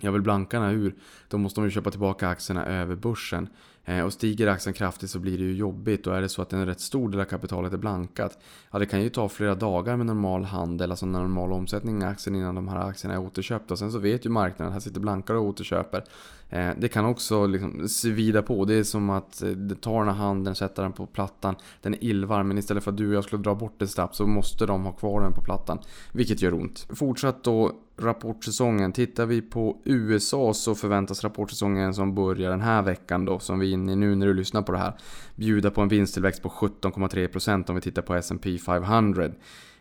Jag 0.01 0.13
vill 0.13 0.23
blankarna 0.23 0.73
ur, 0.73 0.95
då 1.29 1.39
måste 1.39 1.61
de 1.61 1.65
ju 1.65 1.71
köpa 1.71 1.91
tillbaka 1.91 2.29
aktierna 2.29 2.67
över 2.67 2.97
börsen. 2.97 3.49
Eh, 3.85 4.05
och 4.05 4.13
stiger 4.13 4.47
aktien 4.47 4.75
kraftigt 4.75 5.11
så 5.11 5.19
blir 5.19 5.39
det 5.39 5.45
ju 5.45 5.55
jobbigt 5.55 6.07
och 6.07 6.17
är 6.17 6.21
det 6.21 6.29
så 6.29 6.43
att 6.43 6.53
en 6.53 6.67
rätt 6.67 6.81
stor 6.81 7.09
del 7.09 7.21
av 7.21 7.25
kapitalet 7.25 7.73
är 7.73 7.77
blankat 7.77 8.39
Ja 8.71 8.79
det 8.79 8.87
kan 8.87 9.03
ju 9.03 9.09
ta 9.09 9.29
flera 9.29 9.55
dagar 9.55 9.97
med 9.97 10.07
normal 10.07 10.45
handel, 10.45 10.91
alltså 10.91 11.07
normal 11.07 11.53
omsättning 11.53 12.03
i 12.03 12.05
aktien 12.05 12.37
innan 12.37 12.55
de 12.55 12.69
här 12.69 12.89
aktierna 12.89 13.15
är 13.15 13.21
återköpta. 13.21 13.77
Sen 13.77 13.93
så 13.93 13.99
vet 13.99 14.27
ju 14.27 14.31
marknaden 14.31 14.67
att 14.67 14.73
här 14.73 14.81
sitter 14.81 15.01
blankare 15.01 15.39
och 15.39 15.45
återköper. 15.45 16.05
Eh, 16.49 16.71
det 16.79 16.89
kan 16.89 17.05
också 17.05 17.47
liksom 17.47 17.89
svida 17.89 18.43
på. 18.43 18.65
Det 18.65 18.75
är 18.75 18.85
som 18.85 19.11
att 19.11 19.43
eh, 19.43 19.77
ta 19.81 19.99
den 19.99 20.09
här 20.09 20.15
handen, 20.15 20.55
sätta 20.55 20.83
den 20.83 20.93
på 20.93 21.07
plattan. 21.07 21.57
Den 21.83 21.95
är 21.95 22.05
illvarm 22.05 22.49
men 22.49 22.59
istället 22.59 22.85
för 22.85 22.91
att 22.91 22.97
du 22.97 23.09
och 23.09 23.15
jag 23.15 23.25
skulle 23.25 23.43
dra 23.43 23.55
bort 23.55 23.79
den 23.79 23.89
snabbt 23.89 24.15
så 24.15 24.27
måste 24.27 24.67
de 24.67 24.85
ha 24.85 24.93
kvar 24.93 25.21
den 25.21 25.33
på 25.33 25.43
plattan. 25.43 25.79
Vilket 26.13 26.43
gör 26.43 26.55
ont. 26.55 26.87
Fortsatt 26.91 27.45
då 27.45 27.73
rapportsäsongen. 28.01 28.93
Tittar 28.93 29.27
vi 29.27 29.43
på 29.43 29.77
USA 29.85 30.55
så 30.55 30.75
förväntas 30.75 31.25
rapportsäsongen 31.25 31.95
som 31.95 32.15
börjar 32.15 32.51
den 32.51 32.61
här 32.61 32.83
veckan 32.83 33.25
då, 33.25 33.39
som 33.39 33.59
vi 33.59 33.70
in 33.73 33.89
i 33.89 33.97
nu 33.97 34.15
när 34.15 34.27
du 34.27 34.35
lyssnar 34.35 34.63
på 34.63 34.73
det 34.73 34.79
här, 34.79 34.93
bjuda 35.35 35.71
på 35.71 35.81
en 35.81 35.89
vinsttillväxt 35.89 36.43
på 36.43 36.49
17,3% 36.49 37.71
om 37.71 37.75
vi 37.75 37.81
tittar 37.81 38.03
på 38.03 38.15
S&P 38.15 38.59
500. 38.59 39.29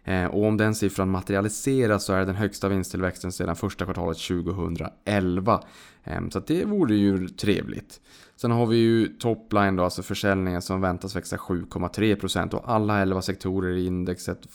Eh, 0.04 0.25
och 0.25 0.45
om 0.45 0.58
den 0.58 0.75
siffran 0.75 1.10
materialiseras 1.10 2.06
så 2.06 2.13
är 2.13 2.19
det 2.19 2.25
den 2.25 2.36
högsta 2.36 2.69
vinsttillväxten 2.69 3.32
sedan 3.32 3.56
första 3.56 3.86
kvartalet 3.86 4.17
2011. 4.17 5.63
Ehm, 6.04 6.32
så 6.32 6.39
det 6.39 6.65
vore 6.65 6.95
ju 6.95 7.28
trevligt. 7.28 8.02
Sen 8.41 8.52
har 8.52 8.65
vi 8.65 8.78
ju 8.78 9.08
topline 9.08 9.75
då, 9.75 9.84
alltså 9.84 10.04
försäljningen 10.04 10.62
som 10.62 10.82
väntas 10.82 11.15
växa 11.15 11.38
7,3% 11.38 12.54
och 12.54 12.71
alla 12.71 12.99
11 12.99 13.21
sektorer 13.21 13.78
i 13.78 13.86
indexet 13.86 14.45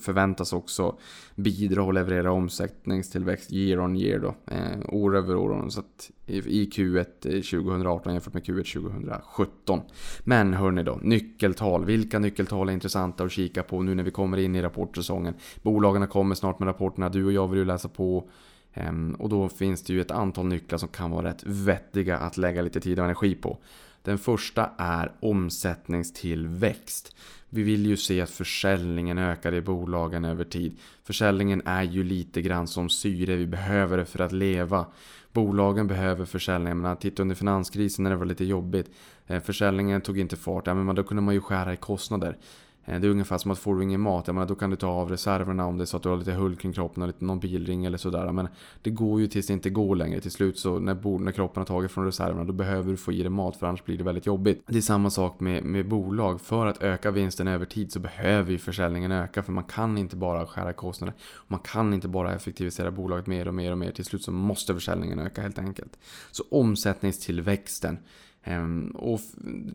förväntas 0.00 0.52
också 0.52 0.98
bidra 1.34 1.82
och 1.82 1.94
leverera 1.94 2.32
omsättningstillväxt 2.32 3.52
year 3.52 3.80
on 3.80 3.96
year 3.96 4.18
då, 4.18 4.34
eh, 4.46 4.94
år 4.94 5.16
över 5.16 5.36
år. 5.36 5.68
Så 5.68 5.80
att 5.80 6.10
i 6.26 6.64
Q1 6.64 7.04
2018 7.22 8.10
eh, 8.10 8.14
jämfört 8.14 8.34
med 8.34 8.42
Q1 8.42 8.72
2017. 8.72 9.80
Men 10.24 10.54
hörni 10.54 10.82
då, 10.82 10.98
nyckeltal. 11.02 11.84
Vilka 11.84 12.18
nyckeltal 12.18 12.68
är 12.68 12.72
intressanta 12.72 13.24
att 13.24 13.32
kika 13.32 13.62
på 13.62 13.82
nu 13.82 13.94
när 13.94 14.02
vi 14.02 14.10
kommer 14.10 14.36
in 14.36 14.56
i 14.56 14.62
rapportsäsongen? 14.62 15.34
Bolagen 15.62 16.06
kommer 16.06 16.34
snart 16.34 16.58
med 16.58 16.66
rapporterna, 16.66 17.08
du 17.08 17.24
och 17.24 17.32
jag 17.32 17.48
vill 17.48 17.58
ju 17.58 17.64
läsa 17.64 17.88
på 17.88 18.28
Ehm, 18.74 19.14
och 19.14 19.28
då 19.28 19.48
finns 19.48 19.82
det 19.82 19.92
ju 19.92 20.00
ett 20.00 20.10
antal 20.10 20.46
nycklar 20.46 20.78
som 20.78 20.88
kan 20.88 21.10
vara 21.10 21.28
rätt 21.28 21.42
vettiga 21.46 22.18
att 22.18 22.36
lägga 22.36 22.62
lite 22.62 22.80
tid 22.80 22.98
och 22.98 23.04
energi 23.04 23.34
på. 23.34 23.58
Den 24.02 24.18
första 24.18 24.70
är 24.78 25.12
omsättningstillväxt. 25.20 27.16
Vi 27.48 27.62
vill 27.62 27.86
ju 27.86 27.96
se 27.96 28.20
att 28.20 28.30
försäljningen 28.30 29.18
ökar 29.18 29.54
i 29.54 29.60
bolagen 29.60 30.24
över 30.24 30.44
tid. 30.44 30.78
Försäljningen 31.04 31.62
är 31.64 31.82
ju 31.82 32.04
lite 32.04 32.42
grann 32.42 32.66
som 32.66 32.88
syre, 32.88 33.36
vi 33.36 33.46
behöver 33.46 33.98
det 33.98 34.04
för 34.04 34.18
att 34.18 34.32
leva. 34.32 34.86
Bolagen 35.32 35.86
behöver 35.86 36.24
försäljningen, 36.24 36.80
men 36.80 36.96
titta 36.96 37.22
under 37.22 37.34
finanskrisen 37.34 38.02
när 38.02 38.10
det 38.10 38.16
var 38.16 38.26
lite 38.26 38.44
jobbigt. 38.44 38.90
Ehm, 39.26 39.40
försäljningen 39.40 40.00
tog 40.00 40.18
inte 40.18 40.36
fart, 40.36 40.66
ja, 40.66 40.74
men 40.74 40.96
då 40.96 41.02
kunde 41.02 41.22
man 41.22 41.34
ju 41.34 41.40
skära 41.40 41.72
i 41.72 41.76
kostnader. 41.76 42.36
Eh, 42.84 43.00
det 43.00 43.06
är 43.06 43.10
ungefär 43.10 43.38
som 43.38 43.50
att 43.50 43.58
får 43.58 43.76
du 43.76 43.82
ingen 43.82 44.00
mat, 44.00 44.26
jag 44.26 44.34
menar, 44.34 44.48
då 44.48 44.54
kan 44.54 44.70
du 44.70 44.76
ta 44.76 44.88
av 44.88 45.10
reserverna 45.10 45.66
om 45.66 45.78
det 45.78 45.84
är 45.84 45.86
så 45.86 45.96
att 45.96 46.02
du 46.02 46.08
har 46.08 46.16
lite 46.16 46.32
hull 46.32 46.56
kring 46.56 46.72
kroppen 46.72 47.02
och 47.02 47.06
lite, 47.06 47.24
någon 47.24 47.40
bilring 47.40 47.84
eller 47.84 47.98
sådär. 47.98 48.32
Men 48.32 48.48
det 48.82 48.90
går 48.90 49.20
ju 49.20 49.26
tills 49.26 49.46
det 49.46 49.52
inte 49.52 49.70
går 49.70 49.96
längre. 49.96 50.20
Till 50.20 50.30
slut 50.30 50.58
så 50.58 50.78
när, 50.78 51.18
när 51.18 51.32
kroppen 51.32 51.60
har 51.60 51.66
tagit 51.66 51.90
från 51.90 52.04
reserverna 52.04 52.44
då 52.44 52.52
behöver 52.52 52.90
du 52.90 52.96
få 52.96 53.12
i 53.12 53.22
dig 53.22 53.30
mat 53.30 53.56
för 53.56 53.66
annars 53.66 53.84
blir 53.84 53.98
det 53.98 54.04
väldigt 54.04 54.26
jobbigt. 54.26 54.64
Det 54.66 54.78
är 54.78 54.82
samma 54.82 55.10
sak 55.10 55.40
med, 55.40 55.64
med 55.64 55.88
bolag. 55.88 56.40
För 56.40 56.66
att 56.66 56.82
öka 56.82 57.10
vinsten 57.10 57.48
över 57.48 57.66
tid 57.66 57.92
så 57.92 58.00
behöver 58.00 58.52
ju 58.52 58.58
försäljningen 58.58 59.12
öka 59.12 59.42
för 59.42 59.52
man 59.52 59.64
kan 59.64 59.98
inte 59.98 60.16
bara 60.16 60.46
skära 60.46 60.72
kostnader. 60.72 61.14
Man 61.46 61.60
kan 61.60 61.94
inte 61.94 62.08
bara 62.08 62.34
effektivisera 62.34 62.90
bolaget 62.90 63.26
mer 63.26 63.48
och 63.48 63.54
mer 63.54 63.72
och 63.72 63.78
mer. 63.78 63.90
Till 63.90 64.04
slut 64.04 64.22
så 64.22 64.32
måste 64.32 64.74
försäljningen 64.74 65.18
öka 65.18 65.42
helt 65.42 65.58
enkelt. 65.58 65.98
Så 66.30 66.44
omsättningstillväxten 66.50 67.98
Ehm, 68.44 68.90
och 68.90 69.20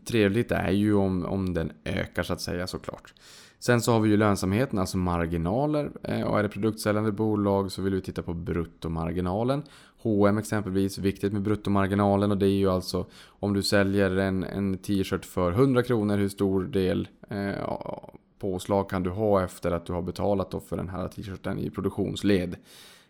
trevligt 0.04 0.52
är 0.52 0.70
ju 0.70 0.94
om, 0.94 1.24
om 1.24 1.54
den 1.54 1.72
ökar 1.84 2.22
så 2.22 2.32
att 2.32 2.40
säga 2.40 2.66
såklart. 2.66 3.14
Sen 3.58 3.80
så 3.80 3.92
har 3.92 4.00
vi 4.00 4.10
ju 4.10 4.16
lönsamheten, 4.16 4.78
alltså 4.78 4.96
marginaler. 4.96 5.90
Ehm, 6.02 6.24
och 6.24 6.38
är 6.38 6.42
det 6.42 6.48
produktsäljande 6.48 7.12
bolag 7.12 7.72
så 7.72 7.82
vill 7.82 7.94
vi 7.94 8.00
titta 8.00 8.22
på 8.22 8.34
bruttomarginalen. 8.34 9.62
H&M 10.02 10.38
exempelvis, 10.38 10.98
viktigt 10.98 11.32
med 11.32 11.42
bruttomarginalen 11.42 12.30
och 12.30 12.38
det 12.38 12.46
är 12.46 12.58
ju 12.58 12.70
alltså 12.70 13.06
om 13.26 13.54
du 13.54 13.62
säljer 13.62 14.16
en, 14.16 14.44
en 14.44 14.78
t-shirt 14.78 15.24
för 15.24 15.52
100 15.52 15.82
kronor, 15.82 16.16
hur 16.16 16.28
stor 16.28 16.64
del 16.64 17.08
eh, 17.30 17.54
påslag 18.38 18.90
kan 18.90 19.02
du 19.02 19.10
ha 19.10 19.44
efter 19.44 19.70
att 19.70 19.86
du 19.86 19.92
har 19.92 20.02
betalat 20.02 20.54
för 20.68 20.76
den 20.76 20.88
här 20.88 21.08
t-shirten 21.08 21.58
i 21.58 21.70
produktionsled. 21.70 22.56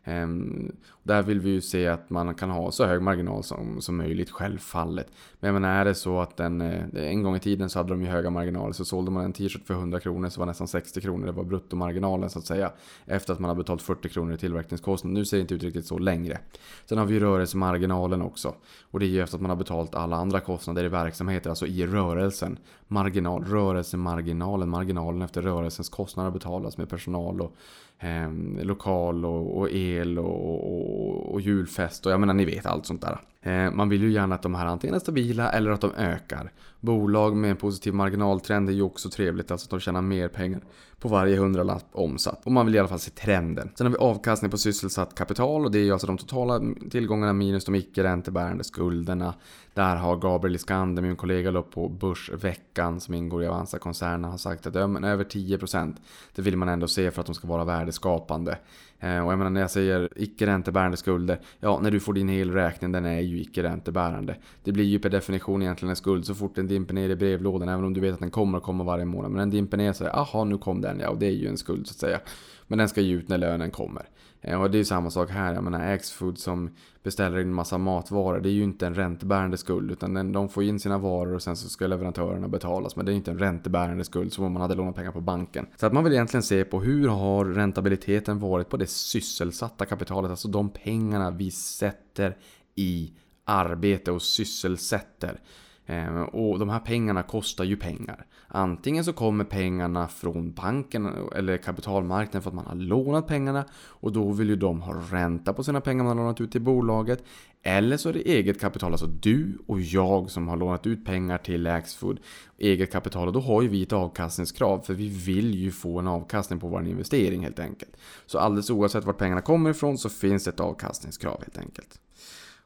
Um, 0.04 0.72
där 1.02 1.22
vill 1.22 1.40
vi 1.40 1.50
ju 1.50 1.60
se 1.60 1.86
att 1.86 2.10
man 2.10 2.34
kan 2.34 2.50
ha 2.50 2.70
så 2.70 2.86
hög 2.86 3.02
marginal 3.02 3.42
som, 3.42 3.80
som 3.80 3.96
möjligt, 3.96 4.30
självfallet. 4.30 5.12
Men, 5.40 5.54
menar, 5.54 5.80
är 5.80 5.84
det 5.84 5.94
så 5.94 6.20
att 6.20 6.36
den, 6.36 6.60
eh, 6.60 6.84
en 6.94 7.22
gång 7.22 7.36
i 7.36 7.40
tiden 7.40 7.70
så 7.70 7.78
hade 7.78 7.88
de 7.88 8.02
ju 8.02 8.08
höga 8.08 8.30
marginaler, 8.30 8.72
så 8.72 8.84
sålde 8.84 9.10
man 9.10 9.24
en 9.24 9.32
t-shirt 9.32 9.66
för 9.66 9.74
100 9.74 10.00
kronor 10.00 10.28
så 10.28 10.40
var 10.40 10.46
nästan 10.46 10.68
60 10.68 11.00
kronor, 11.00 11.26
det 11.26 11.32
var 11.32 11.44
bruttomarginalen 11.44 12.30
så 12.30 12.38
att 12.38 12.44
säga. 12.44 12.72
Efter 13.06 13.32
att 13.32 13.38
man 13.38 13.48
har 13.48 13.56
betalat 13.56 13.82
40 13.82 14.08
kronor 14.08 14.34
i 14.34 14.38
tillverkningskostnad. 14.38 15.12
Nu 15.12 15.24
ser 15.24 15.36
det 15.36 15.40
inte 15.40 15.54
ut 15.54 15.62
riktigt 15.62 15.86
så 15.86 15.98
längre. 15.98 16.38
Sen 16.86 16.98
har 16.98 17.06
vi 17.06 17.14
ju 17.14 17.20
rörelsemarginalen 17.20 18.22
också. 18.22 18.54
Och 18.90 19.00
det 19.00 19.06
är 19.06 19.08
ju 19.08 19.22
efter 19.22 19.36
att 19.36 19.42
man 19.42 19.50
har 19.50 19.56
betalat 19.56 19.94
alla 19.94 20.16
andra 20.16 20.40
kostnader 20.40 20.84
i 20.84 20.88
verksamheter, 20.88 21.50
alltså 21.50 21.66
i 21.66 21.86
rörelsen. 21.86 22.58
Marginal, 22.88 23.44
rörelsemarginalen, 23.44 24.68
marginalen 24.68 25.22
efter 25.22 25.42
rörelsens 25.42 25.88
kostnader 25.88 26.30
betalas 26.30 26.78
med 26.78 26.88
personal 26.88 27.40
och 27.40 27.56
eh, 28.00 28.30
lokal 28.64 29.24
och, 29.24 29.58
och 29.58 29.70
el 29.70 30.18
och, 30.18 30.44
och, 30.54 31.32
och, 31.32 31.40
julfest 31.40 32.06
och 32.06 32.12
jag 32.12 32.20
menar 32.20 32.34
ni 32.34 32.44
vet 32.44 32.66
allt 32.66 32.86
sånt 32.86 33.02
där. 33.02 33.20
Eh, 33.42 33.70
man 33.70 33.88
vill 33.88 34.02
ju 34.02 34.12
gärna 34.12 34.34
att 34.34 34.42
de 34.42 34.54
här 34.54 34.66
antingen 34.66 34.94
är 34.94 35.00
stabila 35.00 35.50
eller 35.50 35.70
att 35.70 35.80
de 35.80 35.94
ökar. 35.94 36.52
Bolag 36.80 37.36
med 37.36 37.50
en 37.50 37.56
positiv 37.56 37.94
marginaltrend 37.94 38.68
är 38.68 38.72
ju 38.72 38.82
också 38.82 39.10
trevligt, 39.10 39.50
alltså 39.50 39.66
att 39.66 39.70
de 39.70 39.80
tjänar 39.80 40.02
mer 40.02 40.28
pengar 40.28 40.60
på 41.00 41.08
varje 41.08 41.36
hundralapp 41.36 41.84
omsatt. 41.92 42.40
Och 42.44 42.52
man 42.52 42.66
vill 42.66 42.74
i 42.74 42.78
alla 42.78 42.88
fall 42.88 42.98
se 42.98 43.10
trenden. 43.10 43.70
Sen 43.74 43.86
har 43.86 43.92
vi 43.92 43.98
avkastning 43.98 44.50
på 44.50 44.58
sysselsatt 44.58 45.14
kapital 45.14 45.64
och 45.64 45.70
det 45.70 45.78
är 45.78 45.82
ju 45.82 45.92
alltså 45.92 46.06
de 46.06 46.18
totala 46.18 46.60
tillgångarna 46.90 47.32
minus 47.32 47.64
de 47.64 47.74
icke 47.74 48.02
räntebärande 48.02 48.64
skulderna. 48.64 49.34
Där 49.74 49.96
har 49.96 50.16
Gabriel 50.16 50.54
Iskander, 50.54 51.02
min 51.02 51.16
kollega 51.16 51.50
upp 51.50 51.70
på 51.70 51.88
Börsveckan 51.88 53.00
som 53.00 53.14
ingår 53.14 53.42
i 53.42 53.46
Avanza-koncernen, 53.46 54.30
har 54.30 54.38
sagt 54.38 54.66
att 54.66 54.76
över 54.76 55.24
10% 55.24 55.96
det 56.34 56.42
vill 56.42 56.56
man 56.56 56.68
ändå 56.68 56.88
se 56.88 57.10
för 57.10 57.20
att 57.20 57.26
de 57.26 57.34
ska 57.34 57.48
vara 57.48 57.64
värdeskapande. 57.64 58.58
Eh, 59.00 59.26
och 59.26 59.32
jag 59.32 59.38
menar 59.38 59.50
när 59.50 59.60
jag 59.60 59.70
säger 59.70 60.08
icke 60.16 60.46
räntebärande 60.46 60.96
skulder, 60.96 61.40
ja 61.60 61.80
när 61.82 61.90
du 61.90 62.00
får 62.00 62.12
din 62.12 62.30
elräkning 62.30 62.92
den 62.92 63.06
är 63.06 63.20
ju 63.30 63.40
icke 63.40 63.62
räntebärande. 63.62 64.36
Det 64.64 64.72
blir 64.72 64.84
ju 64.84 64.98
per 64.98 65.10
definition 65.10 65.62
egentligen 65.62 65.90
en 65.90 65.96
skuld 65.96 66.26
så 66.26 66.34
fort 66.34 66.54
den 66.54 66.66
dimper 66.66 66.94
ner 66.94 67.08
i 67.08 67.16
brevlådan, 67.16 67.68
även 67.68 67.84
om 67.84 67.94
du 67.94 68.00
vet 68.00 68.14
att 68.14 68.20
den 68.20 68.30
kommer 68.30 68.58
att 68.58 68.64
komma 68.64 68.84
varje 68.84 69.04
månad. 69.04 69.30
Men 69.30 69.38
den 69.38 69.50
dimper 69.50 69.76
ner 69.76 69.92
så 69.92 70.06
aha 70.06 70.44
nu 70.44 70.58
kom 70.58 70.80
den 70.80 71.00
ja, 71.00 71.08
och 71.08 71.18
det 71.18 71.26
är 71.26 71.30
ju 71.30 71.48
en 71.48 71.56
skuld 71.56 71.86
så 71.86 71.92
att 71.92 71.98
säga. 71.98 72.20
Men 72.66 72.78
den 72.78 72.88
ska 72.88 73.00
ju 73.00 73.18
ut 73.18 73.28
när 73.28 73.38
lönen 73.38 73.70
kommer. 73.70 74.08
Eh, 74.40 74.62
och 74.62 74.70
det 74.70 74.76
är 74.76 74.78
ju 74.78 74.84
samma 74.84 75.10
sak 75.10 75.30
här, 75.30 75.54
jag 75.54 75.64
menar 75.64 75.92
Axfood 75.92 76.38
som 76.38 76.70
beställer 77.02 77.38
in 77.38 77.54
massa 77.54 77.78
matvaror, 77.78 78.40
det 78.40 78.48
är 78.48 78.52
ju 78.52 78.62
inte 78.62 78.86
en 78.86 78.94
räntebärande 78.94 79.56
skuld 79.56 79.90
utan 79.90 80.32
de 80.32 80.48
får 80.48 80.62
in 80.62 80.80
sina 80.80 80.98
varor 80.98 81.34
och 81.34 81.42
sen 81.42 81.56
så 81.56 81.68
ska 81.68 81.86
leverantörerna 81.86 82.48
betalas. 82.48 82.96
Men 82.96 83.06
det 83.06 83.12
är 83.12 83.14
inte 83.14 83.30
en 83.30 83.38
räntebärande 83.38 84.04
skuld 84.04 84.32
som 84.32 84.44
om 84.44 84.52
man 84.52 84.62
hade 84.62 84.74
lånat 84.74 84.96
pengar 84.96 85.12
på 85.12 85.20
banken. 85.20 85.66
Så 85.76 85.86
att 85.86 85.92
man 85.92 86.04
vill 86.04 86.12
egentligen 86.12 86.42
se 86.42 86.64
på 86.64 86.80
hur 86.80 87.08
har 87.08 87.44
räntabiliteten 87.44 88.38
varit 88.38 88.68
på 88.68 88.76
det 88.76 88.86
sysselsatta 88.86 89.86
kapitalet, 89.86 90.30
alltså 90.30 90.48
de 90.48 90.68
pengarna 90.68 91.30
vi 91.30 91.50
sätter 91.50 92.36
i 92.74 93.12
arbete 93.44 94.12
och 94.12 94.22
sysselsätter. 94.22 95.40
Ehm, 95.86 96.24
och 96.24 96.58
de 96.58 96.68
här 96.68 96.78
pengarna 96.78 97.22
kostar 97.22 97.64
ju 97.64 97.76
pengar. 97.76 98.26
Antingen 98.48 99.04
så 99.04 99.12
kommer 99.12 99.44
pengarna 99.44 100.08
från 100.08 100.52
banken 100.52 101.28
eller 101.34 101.56
kapitalmarknaden 101.56 102.42
för 102.42 102.50
att 102.50 102.54
man 102.54 102.66
har 102.66 102.74
lånat 102.74 103.26
pengarna 103.26 103.64
och 103.74 104.12
då 104.12 104.32
vill 104.32 104.48
ju 104.48 104.56
de 104.56 104.82
ha 104.82 104.94
ränta 105.10 105.52
på 105.52 105.64
sina 105.64 105.80
pengar 105.80 106.04
man 106.04 106.18
har 106.18 106.24
lånat 106.24 106.40
ut 106.40 106.52
till 106.52 106.60
bolaget. 106.60 107.24
Eller 107.62 107.96
så 107.96 108.08
är 108.08 108.12
det 108.12 108.28
eget 108.28 108.60
kapital, 108.60 108.92
alltså 108.92 109.06
du 109.06 109.58
och 109.66 109.80
jag 109.80 110.30
som 110.30 110.48
har 110.48 110.56
lånat 110.56 110.86
ut 110.86 111.04
pengar 111.04 111.38
till 111.38 111.66
Axfood. 111.66 112.20
Eget 112.58 112.92
kapital 112.92 113.26
och 113.26 113.32
då 113.32 113.40
har 113.40 113.62
ju 113.62 113.68
vi 113.68 113.82
ett 113.82 113.92
avkastningskrav 113.92 114.80
för 114.80 114.94
vi 114.94 115.08
vill 115.08 115.54
ju 115.54 115.70
få 115.70 115.98
en 115.98 116.08
avkastning 116.08 116.60
på 116.60 116.68
vår 116.68 116.86
investering 116.86 117.42
helt 117.42 117.58
enkelt. 117.58 117.96
Så 118.26 118.38
alldeles 118.38 118.70
oavsett 118.70 119.04
vart 119.04 119.18
pengarna 119.18 119.40
kommer 119.40 119.70
ifrån 119.70 119.98
så 119.98 120.08
finns 120.08 120.44
det 120.44 120.50
ett 120.50 120.60
avkastningskrav 120.60 121.40
helt 121.40 121.58
enkelt. 121.58 122.00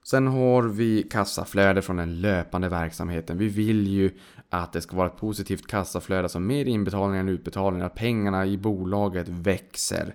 Sen 0.07 0.27
har 0.27 0.63
vi 0.63 1.03
kassaflöde 1.03 1.83
från 1.83 1.97
den 1.97 2.21
löpande 2.21 2.69
verksamheten. 2.69 3.39
Vi 3.39 3.49
vill 3.49 3.87
ju 3.87 4.11
att 4.51 4.73
det 4.73 4.81
ska 4.81 4.97
vara 4.97 5.07
ett 5.07 5.17
positivt 5.17 5.67
kassaflöde, 5.67 6.23
alltså 6.23 6.41
mer 6.41 6.65
inbetalningar 6.65 7.21
än 7.21 7.29
utbetalningar. 7.29 7.87
Att 7.87 7.95
Pengarna 7.95 8.47
i 8.47 8.59
bolaget 8.59 9.29
växer. 9.29 10.15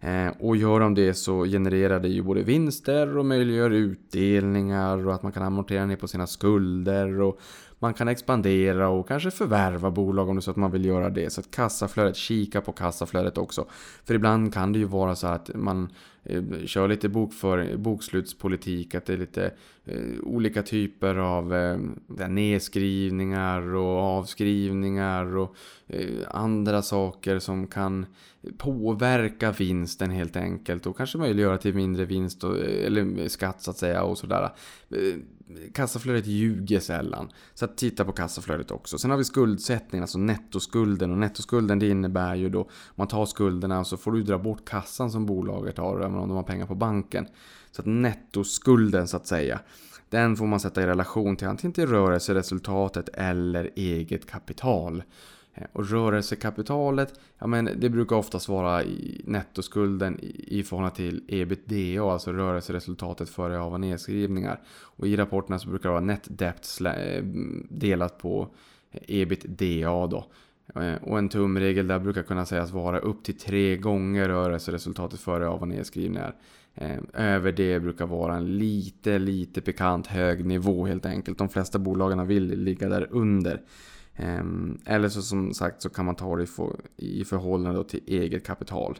Eh, 0.00 0.28
och 0.38 0.56
gör 0.56 0.80
de 0.80 0.94
det 0.94 1.14
så 1.14 1.44
genererar 1.44 2.00
det 2.00 2.08
ju 2.08 2.22
både 2.22 2.42
vinster 2.42 3.18
och 3.18 3.26
möjliggör 3.26 3.70
utdelningar 3.70 5.06
och 5.06 5.14
att 5.14 5.22
man 5.22 5.32
kan 5.32 5.42
amortera 5.42 5.86
ner 5.86 5.96
på 5.96 6.08
sina 6.08 6.26
skulder 6.26 7.20
och 7.20 7.40
man 7.78 7.94
kan 7.94 8.08
expandera 8.08 8.88
och 8.88 9.08
kanske 9.08 9.30
förvärva 9.30 9.90
bolag 9.90 10.28
om 10.28 10.36
det 10.36 10.40
är 10.40 10.42
så 10.42 10.50
att 10.50 10.56
man 10.56 10.70
vill 10.70 10.84
göra 10.84 11.10
det. 11.10 11.32
Så 11.32 11.40
att 11.40 11.50
kassaflödet, 11.50 12.16
kika 12.16 12.60
på 12.60 12.72
kassaflödet 12.72 13.38
också. 13.38 13.66
För 14.04 14.14
ibland 14.14 14.54
kan 14.54 14.72
det 14.72 14.78
ju 14.78 14.84
vara 14.84 15.16
så 15.16 15.26
att 15.26 15.50
man 15.54 15.88
Eh, 16.24 16.42
kör 16.66 16.88
lite 16.88 17.08
bokför, 17.08 17.76
bokslutspolitik, 17.76 18.94
att 18.94 19.06
det 19.06 19.12
är 19.12 19.16
lite 19.16 19.52
Eh, 19.90 20.20
olika 20.22 20.62
typer 20.62 21.14
av 21.14 21.54
eh, 21.54 21.78
nedskrivningar 22.28 23.74
och 23.74 23.98
avskrivningar 23.98 25.36
och 25.36 25.56
eh, 25.86 26.18
andra 26.30 26.82
saker 26.82 27.38
som 27.38 27.66
kan 27.66 28.06
påverka 28.58 29.52
vinsten 29.52 30.10
helt 30.10 30.36
enkelt 30.36 30.86
och 30.86 30.96
kanske 30.96 31.18
möjliggöra 31.18 31.58
till 31.58 31.74
mindre 31.74 32.04
vinst 32.04 32.44
och, 32.44 32.58
eh, 32.58 32.86
eller 32.86 33.28
skatt 33.28 33.62
så 33.62 33.70
att 33.70 33.76
säga 33.76 34.02
och 34.02 34.18
sådär. 34.18 34.50
Eh, 34.90 35.14
kassaflödet 35.74 36.26
ljuger 36.26 36.80
sällan. 36.80 37.30
Så 37.54 37.64
att 37.64 37.76
titta 37.76 38.04
på 38.04 38.12
kassaflödet 38.12 38.70
också. 38.70 38.98
Sen 38.98 39.10
har 39.10 39.18
vi 39.18 39.24
skuldsättningen, 39.24 40.02
alltså 40.02 40.18
nettoskulden. 40.18 41.10
Och 41.10 41.18
nettoskulden 41.18 41.78
det 41.78 41.88
innebär 41.88 42.34
ju 42.34 42.48
då, 42.48 42.60
om 42.60 42.68
man 42.94 43.08
tar 43.08 43.26
skulderna 43.26 43.84
så 43.84 43.96
får 43.96 44.12
du 44.12 44.22
dra 44.22 44.38
bort 44.38 44.68
kassan 44.68 45.10
som 45.10 45.26
bolaget 45.26 45.78
har, 45.78 46.00
även 46.00 46.14
om 46.14 46.28
de 46.28 46.36
har 46.36 46.42
pengar 46.42 46.66
på 46.66 46.74
banken. 46.74 47.26
Så 47.72 47.82
att 47.82 47.86
nettoskulden 47.86 49.08
så 49.08 49.16
att 49.16 49.26
säga, 49.26 49.60
den 50.08 50.36
får 50.36 50.46
man 50.46 50.60
sätta 50.60 50.82
i 50.82 50.86
relation 50.86 51.36
till 51.36 51.48
antingen 51.48 51.72
till 51.72 51.86
rörelseresultatet 51.86 53.08
eller 53.08 53.70
eget 53.76 54.30
kapital. 54.30 55.02
Eh, 55.54 55.66
och 55.72 55.90
rörelsekapitalet, 55.90 57.20
ja 57.38 57.46
men 57.46 57.70
det 57.76 57.88
brukar 57.88 58.16
oftast 58.16 58.48
vara 58.48 58.84
i 58.84 59.22
nettoskulden 59.24 60.18
i 60.20 60.62
förhållande 60.62 60.96
till 60.96 61.24
ebitda, 61.28 62.02
alltså 62.02 62.32
rörelseresultatet 62.32 63.28
före 63.28 63.60
av 63.60 63.72
och 63.72 63.80
nedskrivningar. 63.80 64.60
Och 64.68 65.06
i 65.06 65.16
rapporterna 65.16 65.58
så 65.58 65.68
brukar 65.68 65.88
det 65.88 65.92
vara 65.92 66.04
net 66.04 66.28
debt 66.28 66.80
eh, 66.80 67.24
delat 67.68 68.18
på 68.18 68.48
ebitda 68.92 70.06
då. 70.06 70.26
Eh, 70.74 70.94
och 71.02 71.18
en 71.18 71.28
tumregel 71.28 71.86
där 71.86 71.98
brukar 71.98 72.22
kunna 72.22 72.46
sägas 72.46 72.70
vara 72.70 72.98
upp 72.98 73.24
till 73.24 73.38
tre 73.38 73.76
gånger 73.76 74.28
rörelseresultatet 74.28 75.20
före 75.20 75.48
av 75.48 75.60
och 75.60 75.68
nedskrivningar. 75.68 76.34
Eh, 76.80 76.98
över 77.12 77.52
det 77.52 77.80
brukar 77.80 78.06
vara 78.06 78.36
en 78.36 78.58
lite, 78.58 79.18
lite 79.18 79.60
pikant 79.60 80.06
hög 80.06 80.46
nivå 80.46 80.86
helt 80.86 81.06
enkelt. 81.06 81.38
De 81.38 81.48
flesta 81.48 81.78
bolagen 81.78 82.26
vill 82.26 82.62
ligga 82.64 82.88
där 82.88 83.08
under. 83.10 83.62
Eh, 84.16 84.44
eller 84.86 85.08
så 85.08 85.22
som 85.22 85.54
sagt 85.54 85.82
så 85.82 85.88
kan 85.88 86.04
man 86.04 86.14
ta 86.14 86.36
det 86.36 86.46
i 86.96 87.24
förhållande 87.24 87.84
till 87.84 88.00
eget 88.06 88.46
kapital. 88.46 88.98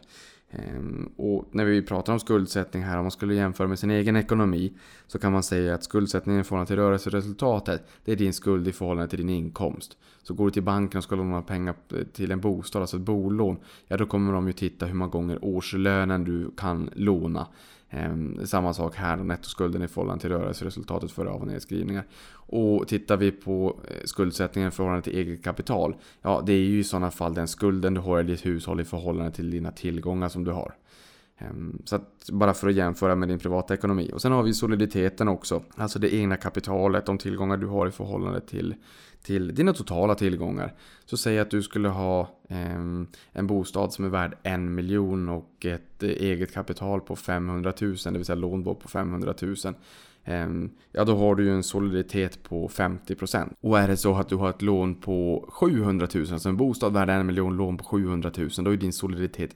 Eh, 0.49 0.81
och 1.17 1.47
när 1.51 1.65
vi 1.65 1.81
pratar 1.81 2.13
om 2.13 2.19
skuldsättning 2.19 2.83
här, 2.83 2.97
om 2.97 3.03
man 3.03 3.11
skulle 3.11 3.35
jämföra 3.35 3.67
med 3.67 3.79
sin 3.79 3.91
egen 3.91 4.15
ekonomi 4.15 4.73
så 5.07 5.19
kan 5.19 5.31
man 5.31 5.43
säga 5.43 5.75
att 5.75 5.83
skuldsättningen 5.83 6.41
i 6.41 6.43
förhållande 6.43 6.67
till 6.67 6.75
rörelseresultatet 6.75 7.87
det 8.05 8.11
är 8.11 8.15
din 8.15 8.33
skuld 8.33 8.67
i 8.67 8.71
förhållande 8.71 9.09
till 9.09 9.19
din 9.19 9.29
inkomst. 9.29 9.97
Så 10.23 10.33
går 10.33 10.45
du 10.45 10.51
till 10.51 10.63
banken 10.63 10.97
och 10.97 11.03
ska 11.03 11.15
låna 11.15 11.41
pengar 11.41 11.75
eh, 11.93 12.03
till 12.03 12.31
en 12.31 12.39
bostad, 12.39 12.81
alltså 12.81 12.97
ett 12.97 13.03
bolån, 13.03 13.57
ja 13.87 13.97
då 13.97 14.05
kommer 14.05 14.33
de 14.33 14.47
ju 14.47 14.53
titta 14.53 14.85
hur 14.85 14.93
många 14.93 15.11
gånger 15.11 15.45
årslönen 15.45 16.23
du 16.23 16.51
kan 16.57 16.89
låna. 16.95 17.47
Ehm, 17.93 18.45
samma 18.45 18.73
sak 18.73 18.95
här, 18.95 19.17
nettoskulden 19.17 19.83
i 19.83 19.87
förhållande 19.87 20.21
till 20.21 20.29
rörelseresultatet 20.29 21.11
före 21.11 21.29
av 21.29 21.41
och 21.41 21.47
nedskrivningar. 21.47 22.03
Och 22.33 22.87
tittar 22.87 23.17
vi 23.17 23.31
på 23.31 23.79
eh, 23.87 24.05
skuldsättningen 24.05 24.67
i 24.67 24.71
förhållande 24.71 25.01
till 25.01 25.17
eget 25.17 25.43
kapital. 25.43 25.95
Ja, 26.21 26.43
det 26.45 26.53
är 26.53 26.57
ju 26.57 26.79
i 26.79 26.83
sådana 26.83 27.11
fall 27.11 27.33
den 27.33 27.47
skulden 27.47 27.93
du 27.93 28.01
har 28.01 28.19
i 28.19 28.23
ditt 28.23 28.45
hushåll 28.45 28.81
i 28.81 28.85
förhållande 28.85 29.31
till 29.31 29.51
dina 29.51 29.71
tillgångar 29.71 30.29
som 30.29 30.43
du 30.43 30.51
har. 30.51 30.73
Ehm, 31.41 31.81
så 31.85 31.95
att, 31.95 32.29
bara 32.31 32.53
för 32.53 32.67
att 32.69 32.75
jämföra 32.75 33.15
med 33.15 33.27
din 33.27 33.39
privata 33.39 33.73
ekonomi. 33.73 34.11
Och 34.13 34.21
sen 34.21 34.31
har 34.31 34.43
vi 34.43 34.53
soliditeten 34.53 35.27
också. 35.27 35.63
Alltså 35.75 35.99
det 35.99 36.13
egna 36.13 36.37
kapitalet, 36.37 37.05
de 37.05 37.17
tillgångar 37.17 37.57
du 37.57 37.67
har 37.67 37.87
i 37.87 37.91
förhållande 37.91 38.41
till, 38.41 38.75
till 39.23 39.55
dina 39.55 39.73
totala 39.73 40.15
tillgångar. 40.15 40.73
Så 41.05 41.17
säg 41.17 41.39
att 41.39 41.51
du 41.51 41.61
skulle 41.61 41.89
ha 41.89 42.21
eh, 42.49 42.75
en 43.31 43.47
bostad 43.47 43.93
som 43.93 44.05
är 44.05 44.09
värd 44.09 44.37
en 44.43 44.75
miljon 44.75 45.29
och 45.29 45.65
ett 45.65 46.03
eh, 46.03 46.09
eget 46.09 46.53
kapital 46.53 47.01
på 47.01 47.15
500 47.15 47.73
000, 47.81 47.95
det 48.03 48.11
vill 48.11 48.25
säga 48.25 48.35
lånbok 48.35 48.79
på 48.79 48.87
500 48.87 49.33
000. 49.41 49.55
Eh, 50.23 50.47
ja, 50.91 51.03
då 51.03 51.17
har 51.17 51.35
du 51.35 51.43
ju 51.43 51.51
en 51.51 51.63
soliditet 51.63 52.43
på 52.43 52.67
50%. 52.67 53.49
Och 53.61 53.79
är 53.79 53.87
det 53.87 53.97
så 53.97 54.15
att 54.15 54.29
du 54.29 54.35
har 54.35 54.49
ett 54.49 54.61
lån 54.61 54.95
på 54.95 55.45
700 55.49 56.07
000, 56.13 56.27
alltså 56.33 56.49
en 56.49 56.57
bostad 56.57 56.93
värd 56.93 57.09
en 57.09 57.25
miljon, 57.25 57.57
lån 57.57 57.77
på 57.77 57.83
700 57.83 58.31
000, 58.37 58.49
då 58.57 58.71
är 58.71 58.77
din 58.77 58.93
soliditet 58.93 59.55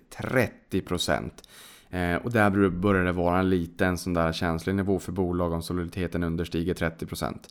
30%. 0.72 1.32
Eh, 1.90 2.16
och 2.16 2.32
där 2.32 2.70
börjar 2.70 3.06
det 3.06 3.12
vara 3.12 3.40
en 3.40 3.50
liten 3.50 3.98
sån 3.98 4.14
där 4.14 4.32
känslig 4.32 4.76
nivå 4.76 5.00
för 5.00 5.12
bolag 5.12 5.52
om 5.52 5.62
soliditeten 5.62 6.24
understiger 6.24 6.74
30%. 6.74 7.50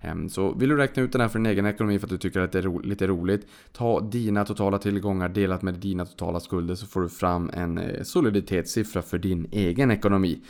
Ehm, 0.00 0.28
så 0.28 0.52
vill 0.52 0.68
du 0.68 0.76
räkna 0.76 1.02
ut 1.02 1.12
den 1.12 1.20
här 1.20 1.28
för 1.28 1.38
din 1.38 1.46
egen 1.46 1.66
ekonomi 1.66 1.98
för 1.98 2.06
att 2.06 2.10
du 2.10 2.18
tycker 2.18 2.40
att 2.40 2.52
det 2.52 2.58
är 2.58 2.62
ro 2.62 2.78
lite 2.78 3.06
roligt. 3.06 3.46
Ta 3.72 4.00
dina 4.00 4.44
totala 4.44 4.78
tillgångar 4.78 5.28
delat 5.28 5.62
med 5.62 5.74
dina 5.74 6.06
totala 6.06 6.40
skulder 6.40 6.74
så 6.74 6.86
får 6.86 7.00
du 7.00 7.08
fram 7.08 7.50
en 7.54 7.78
eh, 7.78 8.02
soliditetssiffra 8.02 9.02
för 9.02 9.18
din 9.18 9.48
egen 9.52 9.90
ekonomi. 9.90 10.42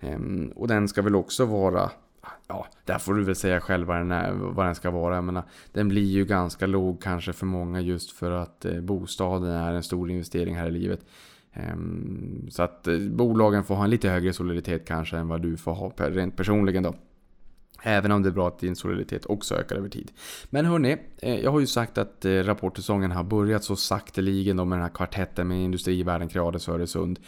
Ehm, 0.00 0.52
och 0.56 0.68
den 0.68 0.88
ska 0.88 1.02
väl 1.02 1.14
också 1.14 1.44
vara 1.44 1.90
Ja, 2.48 2.66
där 2.84 2.98
får 2.98 3.14
du 3.14 3.24
väl 3.24 3.36
säga 3.36 3.60
själv 3.60 3.86
vad 3.86 3.96
den, 3.96 4.12
är, 4.12 4.32
vad 4.32 4.66
den 4.66 4.74
ska 4.74 4.90
vara. 4.90 5.14
Jag 5.14 5.24
menar, 5.24 5.42
den 5.72 5.88
blir 5.88 6.10
ju 6.10 6.24
ganska 6.24 6.66
låg 6.66 7.02
kanske 7.02 7.32
för 7.32 7.46
många 7.46 7.80
just 7.80 8.10
för 8.10 8.30
att 8.30 8.64
eh, 8.64 8.80
bostaden 8.80 9.50
är 9.50 9.72
en 9.72 9.82
stor 9.82 10.10
investering 10.10 10.56
här 10.56 10.68
i 10.68 10.70
livet. 10.70 11.00
Ehm, 11.52 12.46
så 12.50 12.62
att 12.62 12.86
eh, 12.86 12.98
bolagen 12.98 13.64
får 13.64 13.74
ha 13.74 13.84
en 13.84 13.90
lite 13.90 14.08
högre 14.08 14.32
soliditet 14.32 14.86
kanske 14.86 15.16
än 15.16 15.28
vad 15.28 15.42
du 15.42 15.56
får 15.56 15.72
ha 15.72 15.92
rent 15.96 16.36
personligen 16.36 16.82
då. 16.82 16.94
Även 17.82 18.12
om 18.12 18.22
det 18.22 18.28
är 18.28 18.32
bra 18.32 18.48
att 18.48 18.58
din 18.58 18.76
soliditet 18.76 19.26
också 19.26 19.54
ökar 19.54 19.76
över 19.76 19.88
tid. 19.88 20.12
Men 20.50 20.66
hörni, 20.66 20.96
eh, 21.22 21.40
jag 21.40 21.50
har 21.50 21.60
ju 21.60 21.66
sagt 21.66 21.98
att 21.98 22.24
eh, 22.24 22.30
rapportsäsongen 22.30 23.10
har 23.10 23.24
börjat 23.24 23.64
så 23.64 23.76
sakteligen 23.76 24.56
med 24.56 24.78
den 24.78 24.82
här 24.82 24.94
kvartetten 24.94 25.48
med 25.48 25.64
Industrivärden, 25.64 26.28
Creades 26.28 26.68
och 26.68 26.74
Öresund. 26.74 27.18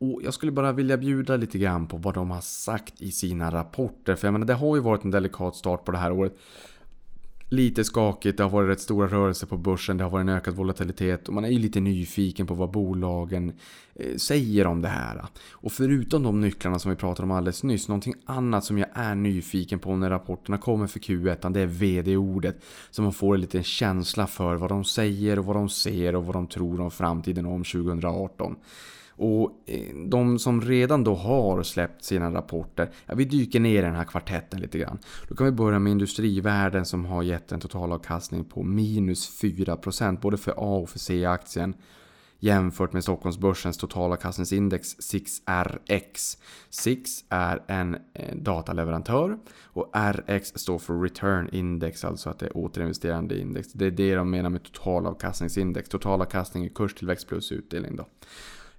Och 0.00 0.20
jag 0.24 0.34
skulle 0.34 0.52
bara 0.52 0.72
vilja 0.72 0.96
bjuda 0.96 1.36
lite 1.36 1.58
grann 1.58 1.86
på 1.86 1.96
vad 1.96 2.14
de 2.14 2.30
har 2.30 2.40
sagt 2.40 3.00
i 3.02 3.10
sina 3.10 3.50
rapporter. 3.50 4.14
För 4.14 4.26
jag 4.26 4.32
menar, 4.32 4.46
det 4.46 4.54
har 4.54 4.76
ju 4.76 4.82
varit 4.82 5.04
en 5.04 5.10
delikat 5.10 5.56
start 5.56 5.84
på 5.84 5.92
det 5.92 5.98
här 5.98 6.12
året 6.12 6.36
lite 7.48 7.84
skakigt, 7.84 8.36
det 8.36 8.42
har 8.42 8.50
varit 8.50 8.68
rätt 8.68 8.80
stora 8.80 9.08
rörelser 9.08 9.46
på 9.46 9.56
börsen, 9.56 9.96
det 9.96 10.04
har 10.04 10.10
varit 10.10 10.22
en 10.22 10.28
ökad 10.28 10.54
volatilitet 10.54 11.28
och 11.28 11.34
man 11.34 11.44
är 11.44 11.48
ju 11.48 11.58
lite 11.58 11.80
nyfiken 11.80 12.46
på 12.46 12.54
vad 12.54 12.70
bolagen 12.70 13.52
eh, 13.94 14.16
säger 14.16 14.66
om 14.66 14.82
det 14.82 14.88
här. 14.88 15.24
Och 15.50 15.72
förutom 15.72 16.22
de 16.22 16.40
nycklarna 16.40 16.78
som 16.78 16.90
vi 16.90 16.96
pratade 16.96 17.26
om 17.26 17.30
alldeles 17.30 17.62
nyss, 17.62 17.88
någonting 17.88 18.14
annat 18.24 18.64
som 18.64 18.78
jag 18.78 18.88
är 18.94 19.14
nyfiken 19.14 19.78
på 19.78 19.96
när 19.96 20.10
rapporterna 20.10 20.58
kommer 20.58 20.86
för 20.86 21.00
Q1, 21.00 21.50
det 21.52 21.60
är 21.60 21.66
VD-ordet. 21.66 22.64
Så 22.90 23.02
man 23.02 23.12
får 23.12 23.34
en 23.34 23.40
liten 23.40 23.62
känsla 23.62 24.26
för 24.26 24.54
vad 24.56 24.70
de 24.70 24.84
säger 24.84 25.38
och 25.38 25.44
vad 25.44 25.56
de 25.56 25.68
ser 25.68 26.14
och 26.14 26.26
vad 26.26 26.34
de 26.34 26.46
tror 26.46 26.80
om 26.80 26.90
framtiden 26.90 27.46
om 27.46 27.64
2018. 27.64 28.56
Och 29.16 29.50
eh, 29.66 29.96
de 30.08 30.38
som 30.38 30.60
redan 30.60 31.04
då 31.04 31.14
har 31.14 31.62
släppt 31.62 32.04
sina 32.04 32.34
rapporter, 32.34 32.90
ja, 33.06 33.14
vi 33.14 33.24
dyker 33.24 33.60
ner 33.60 33.78
i 33.78 33.86
den 33.86 33.94
här 33.94 34.04
kvartetten 34.04 34.60
lite 34.60 34.78
grann. 34.78 34.98
Då 35.28 35.34
kan 35.34 35.46
vi 35.46 35.52
börja 35.52 35.78
med 35.78 35.90
industrivärden 35.90 36.84
som 36.84 37.04
har 37.04 37.22
gett 37.22 37.52
en 37.52 37.60
totalavkastning 37.60 38.44
på 38.44 38.62
minus 38.62 39.42
4% 39.42 40.20
både 40.20 40.36
för 40.36 40.52
A 40.56 40.76
och 40.76 40.88
för 40.90 40.98
C-aktien 40.98 41.74
jämfört 42.38 42.92
med 42.92 43.02
Stockholmsbörsens 43.02 43.78
totalavkastningsindex 43.78 44.96
6RX. 44.96 46.38
6 46.70 47.10
är 47.28 47.62
en 47.66 47.94
eh, 47.94 48.36
dataleverantör 48.36 49.38
och 49.62 49.92
RX 49.94 50.48
står 50.48 50.78
för 50.78 51.00
Return 51.00 51.48
Index, 51.52 52.04
alltså 52.04 52.30
att 52.30 52.38
det 52.38 52.46
är 52.46 52.56
återinvesterande 52.56 53.38
index. 53.38 53.72
Det 53.72 53.86
är 53.86 53.90
det 53.90 54.14
de 54.14 54.30
menar 54.30 54.50
med 54.50 54.62
totalavkastningsindex. 54.62 55.88
Totalavkastning 55.88 56.64
är 56.64 56.68
kurstillväxt 56.68 57.28
plus 57.28 57.52
utdelning 57.52 57.96
då. 57.96 58.06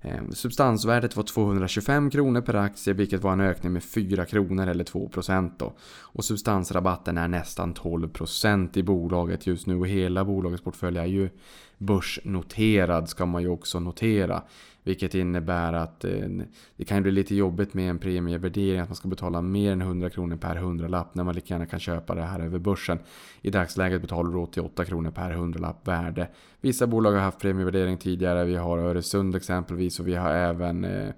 Ehm, 0.01 0.31
substansvärdet 0.31 1.15
var 1.15 1.23
225 1.23 2.09
kronor 2.09 2.41
per 2.41 2.53
aktie 2.53 2.93
vilket 2.93 3.23
var 3.23 3.33
en 3.33 3.41
ökning 3.41 3.73
med 3.73 3.83
4 3.83 4.25
kronor 4.25 4.67
eller 4.67 4.83
2% 4.83 5.51
då. 5.57 5.73
Och 6.01 6.25
substansrabatten 6.25 7.17
är 7.17 7.27
nästan 7.27 7.73
12% 7.73 8.77
i 8.77 8.83
bolaget 8.83 9.47
just 9.47 9.67
nu 9.67 9.75
och 9.75 9.87
hela 9.87 10.25
bolagets 10.25 10.63
portfölj 10.63 10.97
är 10.97 11.05
ju 11.05 11.29
börsnoterad 11.77 13.09
ska 13.09 13.25
man 13.25 13.41
ju 13.41 13.49
också 13.49 13.79
notera. 13.79 14.43
Vilket 14.87 15.15
innebär 15.15 15.73
att 15.73 16.05
eh, 16.05 16.27
det 16.75 16.85
kan 16.85 17.03
bli 17.03 17.11
lite 17.11 17.35
jobbigt 17.35 17.73
med 17.73 17.89
en 17.89 17.99
premievärdering. 17.99 18.79
Att 18.79 18.89
man 18.89 18.95
ska 18.95 19.07
betala 19.07 19.41
mer 19.41 19.71
än 19.71 19.81
100 19.81 20.09
kronor 20.09 20.37
per 20.37 20.55
hundralapp 20.55 21.15
när 21.15 21.23
man 21.23 21.35
lika 21.35 21.53
gärna 21.53 21.65
kan 21.65 21.79
köpa 21.79 22.15
det 22.15 22.21
här 22.21 22.39
över 22.39 22.59
börsen. 22.59 22.99
I 23.41 23.49
dagsläget 23.49 24.01
betalar 24.01 24.31
du 24.31 24.37
88 24.37 24.85
kronor 24.85 25.11
per 25.11 25.31
hundralapp 25.31 25.87
värde. 25.87 26.27
Vissa 26.61 26.87
bolag 26.87 27.11
har 27.11 27.19
haft 27.19 27.39
premievärdering 27.39 27.97
tidigare. 27.97 28.45
Vi 28.45 28.55
har 28.55 28.77
Öresund 28.77 29.35
exempelvis 29.35 29.99
och 29.99 30.07
vi 30.07 30.15
har 30.15 30.29
även 30.29 30.85
eh, 30.85 31.09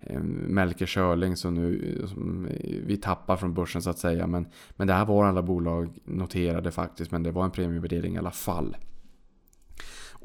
eh, 0.00 0.20
Melker 0.22 0.86
Schörling 0.86 1.36
som 1.36 1.54
nu 1.54 2.02
som 2.06 2.48
vi 2.86 2.96
tappar 2.96 3.36
från 3.36 3.54
börsen 3.54 3.82
så 3.82 3.90
att 3.90 3.98
säga. 3.98 4.26
Men, 4.26 4.46
men 4.76 4.86
det 4.86 4.94
här 4.94 5.04
var 5.04 5.24
alla 5.24 5.42
bolag 5.42 5.88
noterade 6.04 6.70
faktiskt. 6.70 7.10
Men 7.10 7.22
det 7.22 7.30
var 7.30 7.44
en 7.44 7.50
premievärdering 7.50 8.14
i 8.14 8.18
alla 8.18 8.30
fall. 8.30 8.76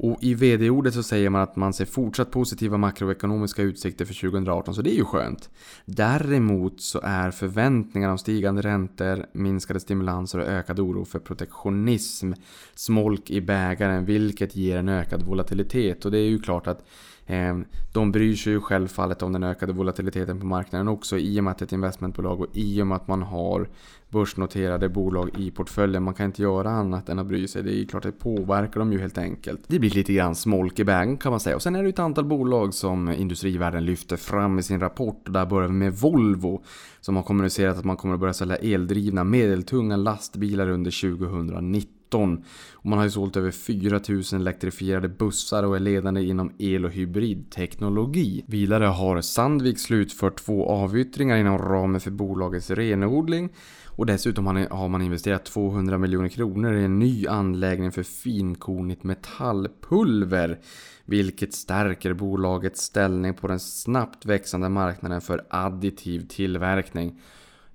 Och 0.02 0.18
i 0.20 0.34
vd-ordet 0.34 0.94
så 0.94 1.02
säger 1.02 1.30
man 1.30 1.40
att 1.40 1.56
man 1.56 1.72
ser 1.72 1.84
fortsatt 1.84 2.30
positiva 2.30 2.76
makroekonomiska 2.76 3.62
utsikter 3.62 4.04
för 4.04 4.14
2018, 4.14 4.74
så 4.74 4.82
det 4.82 4.90
är 4.90 4.96
ju 4.96 5.04
skönt. 5.04 5.50
Däremot 5.84 6.80
så 6.80 7.00
är 7.02 7.30
förväntningar 7.30 8.10
om 8.10 8.18
stigande 8.18 8.62
räntor, 8.62 9.26
minskade 9.32 9.80
stimulanser 9.80 10.38
och 10.38 10.46
ökad 10.46 10.80
oro 10.80 11.04
för 11.04 11.18
protektionism 11.18 12.32
smolk 12.74 13.30
i 13.30 13.40
bägaren, 13.40 14.04
vilket 14.04 14.56
ger 14.56 14.76
en 14.76 14.88
ökad 14.88 15.22
volatilitet. 15.22 16.04
Och 16.04 16.10
det 16.10 16.18
är 16.18 16.28
ju 16.28 16.38
klart 16.38 16.66
att 16.66 16.84
Ehm, 17.30 17.64
de 17.92 18.12
bryr 18.12 18.34
sig 18.34 18.52
ju 18.52 18.60
självfallet 18.60 19.22
om 19.22 19.32
den 19.32 19.42
ökade 19.42 19.72
volatiliteten 19.72 20.40
på 20.40 20.46
marknaden 20.46 20.88
också 20.88 21.18
i 21.18 21.40
och 21.40 21.44
med 21.44 21.50
att 21.50 21.58
det 21.58 21.62
är 21.62 21.66
ett 21.66 21.72
investmentbolag 21.72 22.40
och 22.40 22.46
i 22.52 22.82
och 22.82 22.86
med 22.86 22.96
att 22.96 23.08
man 23.08 23.22
har 23.22 23.68
börsnoterade 24.08 24.88
bolag 24.88 25.30
i 25.38 25.50
portföljen. 25.50 26.02
Man 26.02 26.14
kan 26.14 26.26
inte 26.26 26.42
göra 26.42 26.70
annat 26.70 27.08
än 27.08 27.18
att 27.18 27.26
bry 27.26 27.48
sig. 27.48 27.62
Det 27.62 27.70
är 27.70 27.76
ju 27.76 27.86
klart 27.86 28.04
att 28.04 28.12
det 28.12 28.24
påverkar 28.24 28.80
dem 28.80 28.92
ju 28.92 29.00
helt 29.00 29.18
enkelt. 29.18 29.60
Det 29.66 29.78
blir 29.78 29.90
lite 29.90 30.12
grann 30.12 30.34
smolk 30.34 30.78
i 30.78 30.84
bägaren 30.84 31.16
kan 31.16 31.30
man 31.30 31.40
säga. 31.40 31.56
Och 31.56 31.62
sen 31.62 31.76
är 31.76 31.82
det 31.82 31.86
ju 31.86 31.92
ett 31.92 31.98
antal 31.98 32.24
bolag 32.24 32.74
som 32.74 33.08
Industrivärden 33.08 33.84
lyfter 33.84 34.16
fram 34.16 34.58
i 34.58 34.62
sin 34.62 34.80
rapport. 34.80 35.22
Och 35.26 35.32
där 35.32 35.46
börjar 35.46 35.68
vi 35.68 35.74
med 35.74 35.92
Volvo 35.92 36.62
som 37.00 37.16
har 37.16 37.22
kommunicerat 37.22 37.78
att 37.78 37.84
man 37.84 37.96
kommer 37.96 38.14
att 38.14 38.20
börja 38.20 38.32
sälja 38.32 38.56
eldrivna 38.56 39.24
medeltunga 39.24 39.96
lastbilar 39.96 40.68
under 40.68 41.18
2019. 41.18 41.99
Och 42.14 42.86
man 42.86 42.98
har 42.98 43.04
ju 43.04 43.10
sålt 43.10 43.36
över 43.36 43.50
4000 43.50 44.40
elektrifierade 44.40 45.08
bussar 45.08 45.62
och 45.62 45.76
är 45.76 45.80
ledande 45.80 46.22
inom 46.22 46.52
el 46.58 46.84
och 46.84 46.90
hybridteknologi. 46.90 48.44
Vidare 48.46 48.84
har 48.84 49.20
Sandvik 49.20 49.78
slutfört 49.78 50.44
två 50.44 50.68
avyttringar 50.68 51.36
inom 51.36 51.58
ramen 51.58 52.00
för 52.00 52.10
bolagets 52.10 52.70
renodling. 52.70 53.50
Och 53.86 54.06
dessutom 54.06 54.46
har 54.46 54.88
man 54.88 55.02
investerat 55.02 55.44
200 55.44 55.98
miljoner 55.98 56.28
kronor 56.28 56.74
i 56.74 56.84
en 56.84 56.98
ny 56.98 57.26
anläggning 57.26 57.92
för 57.92 58.02
finkornigt 58.02 59.04
metallpulver. 59.04 60.58
Vilket 61.04 61.54
stärker 61.54 62.12
bolagets 62.12 62.80
ställning 62.82 63.34
på 63.34 63.48
den 63.48 63.60
snabbt 63.60 64.26
växande 64.26 64.68
marknaden 64.68 65.20
för 65.20 65.44
additiv 65.50 66.26
tillverkning. 66.28 67.20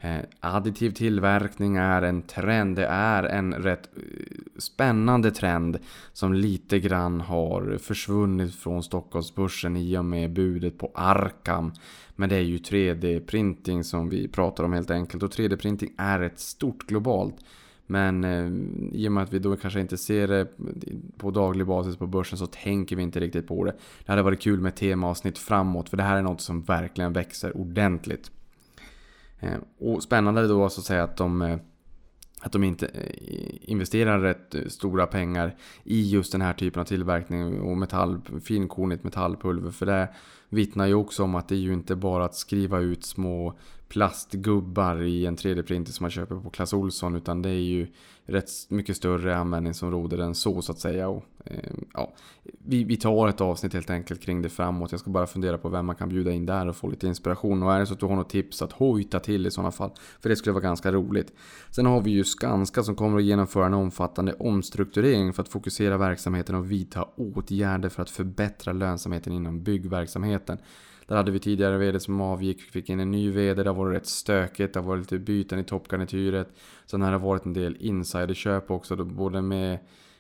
Eh, 0.06 0.26
additiv 0.40 0.92
tillverkning 0.92 1.76
är 1.76 2.02
en 2.02 2.22
trend, 2.22 2.76
det 2.76 2.86
är 2.86 3.24
en 3.24 3.54
rätt 3.54 3.90
eh, 3.98 4.02
spännande 4.58 5.32
trend 5.32 5.78
som 6.14 6.34
lite 6.34 6.80
grann 6.80 7.22
har 7.22 7.78
försvunnit 7.78 8.56
från 8.56 8.84
Stockholmsbörsen 8.84 9.78
i 9.78 9.98
och 9.98 10.06
med 10.06 10.34
budet 10.34 10.78
på 10.78 10.92
Arkam. 10.96 11.74
Men 12.16 12.30
det 12.30 12.36
är 12.36 12.42
ju 12.42 12.58
3D-printing 12.58 13.84
som 13.84 14.10
vi 14.10 14.28
pratar 14.28 14.64
om 14.64 14.74
helt 14.74 14.92
enkelt 14.92 15.24
och 15.24 15.32
3D-printing 15.32 15.92
är 15.98 16.20
ett 16.20 16.40
stort 16.40 16.88
globalt. 16.88 17.36
Men 17.88 18.24
eh, 18.24 18.52
i 18.92 19.08
och 19.08 19.12
med 19.12 19.24
att 19.24 19.34
vi 19.34 19.40
då 19.40 19.56
kanske 19.56 19.80
inte 19.82 19.98
ser 19.98 20.28
det 20.28 20.48
på 21.18 21.32
daglig 21.32 21.68
basis 21.68 21.98
på 21.98 22.08
börsen 22.08 22.38
så 22.38 22.48
tänker 22.48 22.96
vi 22.96 23.04
inte 23.04 23.20
riktigt 23.20 23.48
på 23.48 23.66
det. 23.66 23.76
Det 24.06 24.12
hade 24.12 24.22
varit 24.22 24.42
kul 24.42 24.62
med 24.62 24.76
temaavsnitt 24.76 25.38
framåt 25.38 25.90
för 25.90 25.98
det 25.98 26.04
här 26.04 26.18
är 26.18 26.22
något 26.22 26.42
som 26.42 26.62
verkligen 26.62 27.14
växer 27.14 27.58
ordentligt. 27.58 28.32
Eh, 29.40 29.58
och 29.80 30.04
spännande 30.04 30.48
då 30.48 30.70
så 30.70 30.82
att 30.82 30.86
säga 30.86 31.04
att 31.04 31.18
de, 31.18 31.42
eh, 31.42 31.58
att 32.42 32.52
de 32.52 32.64
inte 32.64 32.86
eh, 32.86 33.72
investerar 33.72 34.20
rätt 34.20 34.56
stora 34.68 35.08
pengar 35.08 35.56
i 35.84 36.10
just 36.10 36.32
den 36.32 36.42
här 36.42 36.54
typen 36.54 36.82
av 36.82 36.86
tillverkning 36.86 37.62
och 37.62 37.78
metall, 37.78 38.22
finkornigt 38.44 39.04
metallpulver. 39.04 39.72
För 39.72 39.86
det 39.86 40.10
vittnar 40.50 40.86
ju 40.86 40.94
också 40.94 41.24
om 41.24 41.36
att 41.36 41.48
det 41.48 41.56
är 41.56 41.60
ju 41.60 41.74
inte 41.74 41.96
bara 41.96 42.26
att 42.26 42.36
skriva 42.36 42.80
ut 42.80 43.06
små 43.06 43.58
plastgubbar 43.88 45.02
i 45.02 45.26
en 45.26 45.38
3D-printer 45.38 45.92
som 45.92 46.04
man 46.04 46.12
köper 46.12 46.36
på 46.36 46.50
Clas 46.50 46.74
Ohlson. 46.74 47.16
utan 47.16 47.42
det 47.42 47.50
är 47.50 47.54
ju 47.54 47.88
rätt 48.26 48.50
mycket 48.70 48.98
större 48.98 49.38
användningsområde 49.38 50.24
än 50.24 50.36
så 50.36 50.62
så 50.62 50.72
att 50.72 50.80
säga. 50.80 51.08
Och, 51.10 51.24
eh, 51.46 51.74
ja, 51.94 52.14
vi, 52.44 52.84
vi 52.84 52.98
tar 52.98 53.28
ett 53.28 53.42
avsnitt 53.42 53.74
helt 53.74 53.90
enkelt 53.90 54.22
kring 54.22 54.42
det 54.42 54.50
framåt. 54.50 54.92
Jag 54.92 55.00
ska 55.00 55.10
bara 55.10 55.28
fundera 55.28 55.58
på 55.58 55.70
vem 55.70 55.86
man 55.86 55.96
kan 55.96 56.10
bjuda 56.10 56.32
in 56.32 56.46
där 56.46 56.68
och 56.68 56.76
få 56.76 56.90
lite 56.90 57.08
inspiration. 57.08 57.64
Och 57.64 57.74
är 57.74 57.80
det 57.80 57.86
så 57.86 57.94
att 57.94 58.00
du 58.00 58.06
har 58.06 58.16
något 58.16 58.30
tips 58.30 58.62
att 58.62 58.72
hojta 58.72 59.20
till 59.20 59.48
i 59.48 59.52
sådana 59.52 59.72
fall. 59.72 59.92
För 60.20 60.30
det 60.30 60.36
skulle 60.36 60.54
vara 60.54 60.64
ganska 60.64 60.92
roligt. 60.92 61.34
Sen 61.72 61.86
har 61.86 62.02
vi 62.02 62.12
ju 62.12 62.24
Skanska 62.24 62.84
som 62.84 62.96
kommer 62.96 63.18
att 63.18 63.24
genomföra 63.24 63.66
en 63.66 63.74
omfattande 63.74 64.34
omstrukturering 64.34 65.34
för 65.34 65.42
att 65.42 65.50
fokusera 65.50 65.98
verksamheten 65.98 66.56
och 66.56 66.72
vidta 66.72 67.04
åtgärder 67.16 67.90
för 67.90 68.02
att 68.02 68.10
förbättra 68.10 68.74
lönsamheten 68.74 69.34
inom 69.34 69.64
byggverksamheten. 69.64 70.58
Där 71.08 71.16
hade 71.16 71.32
vi 71.32 71.40
tidigare 71.40 71.78
VD 71.78 72.00
som 72.00 72.22
avgick, 72.22 72.62
fick 72.62 72.90
in 72.90 73.00
en 73.00 73.12
ny 73.12 73.32
VD, 73.32 73.64
det 73.64 73.70
har 73.70 73.76
varit 73.76 73.96
rätt 73.96 74.08
stökigt, 74.08 74.74
det 74.74 74.80
har 74.80 74.88
varit 74.88 75.12
lite 75.12 75.20
byten 75.20 75.60
i 75.60 75.64
toppgarnityret. 75.64 76.48
Sen 76.86 77.02
har 77.02 77.12
det 77.12 77.18
varit 77.18 77.46
en 77.46 77.54
del 77.54 77.78
insiderköp 77.80 78.72
också, 78.72 78.96
då, 78.96 79.04
både 79.06 79.42
med 79.42 79.80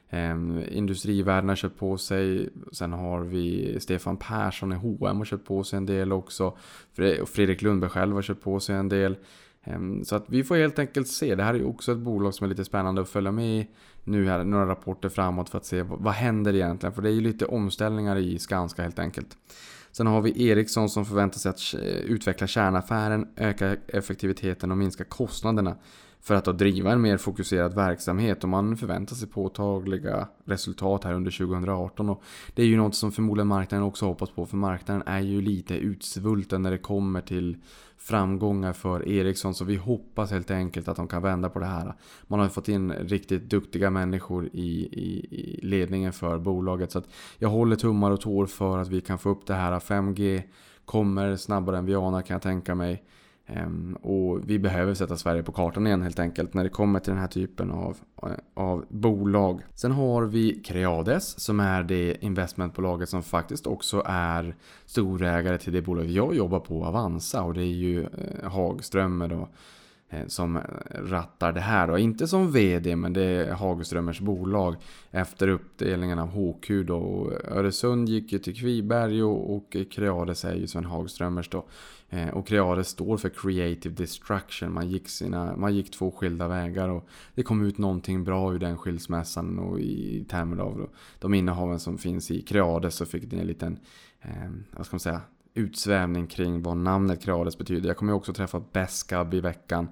eh, 0.10 0.78
Industrivärden 0.78 1.50
har 1.50 1.56
köpt 1.56 1.80
på 1.80 1.98
sig. 1.98 2.50
Sen 2.72 2.94
har 2.94 3.22
vi 3.22 3.78
Stefan 3.80 4.18
Persson 4.18 4.72
i 4.72 4.76
H&M 4.76 5.18
har 5.18 5.26
köpt 5.26 5.48
på 5.48 5.64
sig 5.64 5.78
en 5.78 5.86
del 5.86 6.12
också. 6.12 6.58
Fredrik 7.26 7.62
Lundberg 7.62 7.90
själv 7.90 8.16
har 8.16 8.22
köpt 8.22 8.44
på 8.44 8.60
sig 8.60 8.76
en 8.76 8.90
del. 8.90 9.18
Ehm, 9.66 10.06
så 10.06 10.16
att 10.16 10.26
vi 10.28 10.44
får 10.44 10.56
helt 10.56 10.80
enkelt 10.80 11.08
se. 11.08 11.36
Det 11.36 11.44
här 11.44 11.54
är 11.54 11.58
ju 11.58 11.66
också 11.66 11.92
ett 11.92 11.98
bolag 11.98 12.34
som 12.34 12.46
är 12.46 12.50
lite 12.50 12.66
spännande 12.66 13.02
att 13.02 13.10
följa 13.10 13.32
med 13.32 13.60
i 13.60 13.68
nu 14.04 14.26
här, 14.26 14.44
några 14.44 14.68
rapporter 14.68 15.10
framåt 15.10 15.50
för 15.50 15.58
att 15.58 15.66
se 15.66 15.82
vad 15.82 16.14
händer 16.14 16.56
egentligen. 16.56 16.94
För 16.94 17.02
det 17.02 17.10
är 17.10 17.14
ju 17.14 17.22
lite 17.22 17.46
omställningar 17.46 18.16
i 18.16 18.40
Skanska 18.40 18.84
helt 18.84 19.00
enkelt. 19.00 19.38
Sen 19.98 20.08
har 20.08 20.22
vi 20.22 20.48
Ericsson 20.50 20.90
som 20.90 21.06
förväntar 21.06 21.40
sig 21.40 21.50
att 21.50 21.74
eh, 21.74 22.00
utveckla 22.00 22.48
kärnaffären, 22.48 23.28
öka 23.36 23.76
effektiviteten 23.88 24.72
och 24.72 24.78
minska 24.78 25.04
kostnaderna 25.04 25.76
för 26.22 26.36
att 26.36 26.46
då 26.46 26.52
driva 26.52 26.92
en 26.92 27.02
mer 27.02 27.18
fokuserad 27.18 27.76
verksamhet. 27.76 28.44
Och 28.44 28.50
man 28.50 28.78
förväntar 28.78 29.16
sig 29.16 29.28
påtagliga 29.28 30.28
resultat 30.46 31.04
här 31.04 31.14
under 31.14 31.32
2018 31.32 32.10
och 32.10 32.24
det 32.56 32.62
är 32.62 32.66
ju 32.66 32.78
något 32.78 32.96
som 32.96 33.12
förmodligen 33.12 33.48
marknaden 33.48 33.86
också 33.86 34.06
hoppas 34.06 34.30
på 34.30 34.46
för 34.46 34.58
marknaden 34.58 35.04
är 35.06 35.20
ju 35.20 35.42
lite 35.42 35.76
utsvulten 35.76 36.62
när 36.62 36.72
det 36.72 36.78
kommer 36.78 37.22
till 37.22 37.58
framgångar 38.06 38.74
för 38.74 39.08
Ericsson 39.08 39.56
så 39.56 39.66
vi 39.66 39.76
hoppas 39.76 40.32
helt 40.32 40.52
enkelt 40.52 40.88
att 40.88 40.98
de 40.98 41.08
kan 41.08 41.22
vända 41.22 41.50
på 41.50 41.60
det 41.60 41.66
här. 41.66 41.94
Man 42.28 42.40
har 42.40 42.50
fått 42.50 42.68
in 42.68 42.92
riktigt 42.92 43.50
duktiga 43.50 43.90
människor 43.90 44.50
i, 44.54 44.70
i, 44.92 45.28
i 45.32 45.60
ledningen 45.64 46.14
för 46.14 46.38
bolaget 46.38 46.92
så 46.92 47.00
att 47.00 47.08
jag 47.38 47.50
håller 47.50 47.76
tummar 47.76 48.12
och 48.12 48.22
tår 48.22 48.46
för 48.46 48.78
att 48.78 48.88
vi 48.88 49.02
kan 49.02 49.20
få 49.20 49.30
upp 49.30 49.48
det 49.48 49.54
här. 49.54 49.80
5G 49.80 50.42
kommer 50.86 51.36
snabbare 51.36 51.78
än 51.78 51.86
vi 51.86 51.96
anar 51.96 52.22
kan 52.22 52.36
jag 52.36 52.42
tänka 52.42 52.76
mig. 52.76 53.04
Ehm, 53.48 53.98
och 54.02 54.50
vi 54.50 54.60
behöver 54.60 54.94
sätta 54.94 55.18
Sverige 55.18 55.44
på 55.44 55.52
kartan 55.52 55.88
igen 55.88 56.02
helt 56.02 56.20
enkelt 56.20 56.54
när 56.54 56.64
det 56.64 56.70
kommer 56.70 57.00
till 57.00 57.12
den 57.12 57.22
här 57.22 57.28
typen 57.28 57.72
av, 57.72 57.98
eh, 58.24 58.30
av 58.54 58.86
bolag. 58.90 59.62
Sen 59.74 59.92
har 59.92 60.24
vi 60.24 60.62
Creades 60.66 61.40
som 61.40 61.60
är 61.60 61.84
det 61.84 62.18
investmentbolaget 62.22 63.10
som 63.10 63.24
faktiskt 63.24 63.68
också 63.68 64.04
är 64.06 64.56
storägare 64.86 65.58
till 65.58 65.74
det 65.74 65.82
bolag 65.82 66.06
jag 66.06 66.36
jobbar 66.36 66.60
på, 66.60 66.86
Avanza. 66.86 67.44
Och 67.44 67.54
det 67.54 67.62
är 67.62 67.74
ju 67.74 68.04
eh, 68.04 68.50
Hagströmer 68.52 69.28
då 69.28 69.50
eh, 70.10 70.28
som 70.28 70.60
rattar 70.90 71.52
det 71.52 71.62
här. 71.62 71.90
Och 71.90 72.00
inte 72.00 72.28
som 72.28 72.52
VD, 72.52 72.96
men 72.96 73.14
det 73.14 73.24
är 73.24 73.54
Hagströmers 73.54 74.20
bolag. 74.20 74.76
Efter 75.12 75.48
uppdelningen 75.48 76.20
av 76.20 76.28
HQ 76.28 76.70
då. 76.88 77.32
Öresund 77.48 78.10
gick 78.10 78.32
ju 78.32 78.40
till 78.40 78.56
Kviberg 78.56 79.24
och, 79.24 79.56
och 79.56 79.78
Creades 79.92 80.46
är 80.46 80.56
ju 80.56 80.68
Sven 80.68 80.86
Hagströmers 80.86 81.50
då. 81.50 81.66
Eh, 82.10 82.30
och 82.30 82.48
Creades 82.48 82.88
står 82.88 83.18
för 83.18 83.30
Creative 83.30 83.96
Destruction. 83.96 84.74
Man 84.74 84.90
gick, 84.90 85.10
sina, 85.10 85.56
man 85.58 85.76
gick 85.76 85.92
två 85.92 86.12
skilda 86.12 86.48
vägar 86.48 86.90
och 86.90 87.08
det 87.36 87.44
kom 87.44 87.66
ut 87.66 87.78
någonting 87.78 88.24
bra 88.24 88.54
ur 88.54 88.60
den 88.60 88.78
skilsmässan 88.78 89.60
och 89.60 89.80
i 89.80 90.26
termer 90.30 90.58
av 90.58 90.90
de 91.20 91.34
innehaven 91.34 91.80
som 91.80 91.98
finns 91.98 92.32
i 92.32 92.42
Creades 92.42 92.96
så 92.96 93.06
fick 93.06 93.30
det 93.30 93.38
en 93.38 93.48
liten, 93.48 93.80
eh, 94.22 94.52
vad 94.72 94.86
ska 94.86 94.96
man 94.96 95.00
säga, 95.00 95.22
utsvävning 95.54 96.28
kring 96.28 96.62
vad 96.62 96.78
namnet 96.78 97.24
Creades 97.24 97.58
betyder. 97.58 97.88
Jag 97.88 97.98
kommer 97.98 98.14
också 98.14 98.34
träffa 98.34 98.64
Beskab 98.72 99.34
i 99.34 99.40
veckan. 99.40 99.88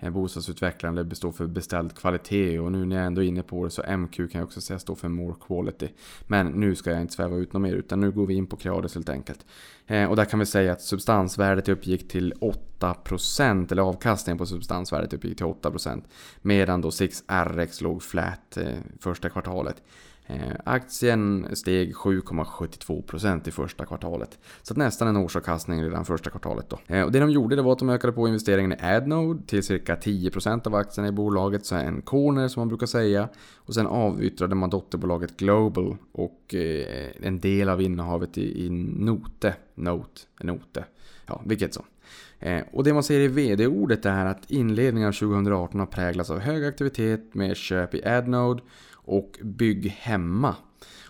Bostadsutvecklaren 0.00 0.94
det 0.94 1.04
består 1.04 1.32
för 1.32 1.46
beställd 1.46 1.94
kvalitet 1.94 2.58
och 2.58 2.72
nu 2.72 2.84
när 2.84 2.96
jag 2.96 3.06
ändå 3.06 3.22
är 3.22 3.26
inne 3.26 3.42
på 3.42 3.64
det 3.64 3.70
så 3.70 3.96
MQ 3.96 4.16
kan 4.16 4.28
jag 4.32 4.44
också 4.44 4.60
säga 4.60 4.78
står 4.78 4.94
för 4.94 5.08
more 5.08 5.34
quality. 5.46 5.88
Men 6.26 6.46
nu 6.46 6.74
ska 6.74 6.90
jag 6.90 7.00
inte 7.00 7.14
sväva 7.14 7.36
ut 7.36 7.52
något 7.52 7.62
mer 7.62 7.74
utan 7.74 8.00
nu 8.00 8.10
går 8.10 8.26
vi 8.26 8.34
in 8.34 8.46
på 8.46 8.56
Creades 8.56 8.94
helt 8.94 9.08
enkelt. 9.08 9.46
Eh, 9.86 10.10
och 10.10 10.16
där 10.16 10.24
kan 10.24 10.38
vi 10.38 10.46
säga 10.46 10.72
att 10.72 10.82
substansvärdet 10.82 11.68
uppgick 11.68 12.08
till 12.08 12.34
8% 12.80 13.72
eller 13.72 13.82
avkastningen 13.82 14.38
på 14.38 14.46
substansvärdet 14.46 15.12
uppgick 15.12 15.36
till 15.36 15.46
8% 15.46 16.02
medan 16.42 16.80
då 16.80 16.88
6RX 16.88 17.82
låg 17.82 18.02
flat 18.02 18.56
eh, 18.56 18.78
första 19.00 19.28
kvartalet. 19.28 19.82
Eh, 20.26 20.52
aktien 20.64 21.46
steg 21.52 21.94
7,72% 21.94 23.48
i 23.48 23.50
första 23.50 23.86
kvartalet. 23.86 24.38
Så 24.62 24.74
nästan 24.74 25.08
en 25.08 25.16
årsavkastning 25.16 25.82
redan 25.82 26.04
första 26.04 26.30
kvartalet 26.30 26.70
då. 26.70 26.78
Eh, 26.86 27.02
och 27.02 27.12
det 27.12 27.20
de 27.20 27.30
gjorde 27.30 27.56
det 27.56 27.62
var 27.62 27.72
att 27.72 27.78
de 27.78 27.88
ökade 27.88 28.12
på 28.12 28.28
investeringen 28.28 28.72
i 28.72 28.76
Adnode 28.80 29.42
till 29.46 29.62
cirka 29.62 29.96
10% 29.96 30.66
av 30.66 30.74
aktierna 30.74 31.08
i 31.08 31.12
bolaget, 31.12 31.66
så 31.66 31.74
en 31.74 32.02
corner 32.02 32.48
som 32.48 32.60
man 32.60 32.68
brukar 32.68 32.86
säga. 32.86 33.28
Och 33.56 33.74
sen 33.74 33.86
avyttrade 33.86 34.54
man 34.54 34.70
dotterbolaget 34.70 35.36
Global 35.36 35.96
och 36.12 36.54
eh, 36.54 37.10
en 37.22 37.40
del 37.40 37.68
av 37.68 37.82
innehavet 37.82 38.38
i, 38.38 38.70
Note. 38.70 39.54
Note, 39.74 40.20
Note. 40.40 40.84
Ja, 41.26 41.42
vilket 41.44 41.74
så. 41.74 41.84
Och 42.72 42.84
det 42.84 42.94
man 42.94 43.02
ser 43.02 43.20
i 43.20 43.28
vd-ordet 43.28 44.06
är 44.06 44.26
att 44.26 44.50
inledningen 44.50 45.08
av 45.08 45.12
2018 45.12 45.80
har 45.80 45.86
präglats 45.86 46.30
av 46.30 46.38
hög 46.38 46.64
aktivitet 46.64 47.34
med 47.34 47.56
köp 47.56 47.94
i 47.94 48.04
Adnode 48.04 48.62
och 49.04 49.38
Bygg 49.42 49.86
Hemma. 49.86 50.56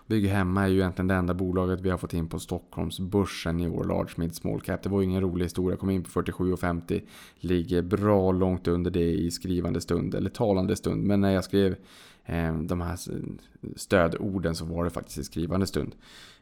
Bygg 0.07 0.26
Hemma 0.26 0.62
är 0.62 0.68
ju 0.68 0.78
egentligen 0.78 1.09
det 1.09 1.14
enda 1.14 1.34
bolaget 1.34 1.80
vi 1.80 1.90
har 1.90 1.99
fått 1.99 2.14
in 2.14 2.28
på 2.28 2.38
Stockholmsbörsen 2.38 3.61
i 3.61 3.68
vår 3.68 3.84
large 3.84 4.12
mid 4.16 4.34
small 4.34 4.61
cap. 4.61 4.82
Det 4.82 4.88
var 4.88 5.01
ju 5.01 5.05
ingen 5.05 5.20
rolig 5.20 5.45
historia, 5.45 5.76
kom 5.76 5.90
in 5.90 6.03
på 6.03 6.11
47,50. 6.22 7.03
Ligger 7.36 7.82
bra 7.82 8.32
långt 8.32 8.68
under 8.68 8.90
det 8.90 9.12
i 9.12 9.30
skrivande 9.30 9.80
stund, 9.80 10.14
eller 10.14 10.30
talande 10.30 10.76
stund. 10.76 11.03
Men 11.03 11.20
när 11.20 11.30
jag 11.30 11.45
skrev 11.45 11.76
Ehm, 12.27 12.66
de 12.66 12.81
här 12.81 12.99
stödorden 13.77 14.55
så 14.55 14.64
var 14.64 14.85
det 14.85 14.91
faktiskt 14.91 15.18
i 15.18 15.25
skrivande 15.25 15.66
stund. 15.66 15.95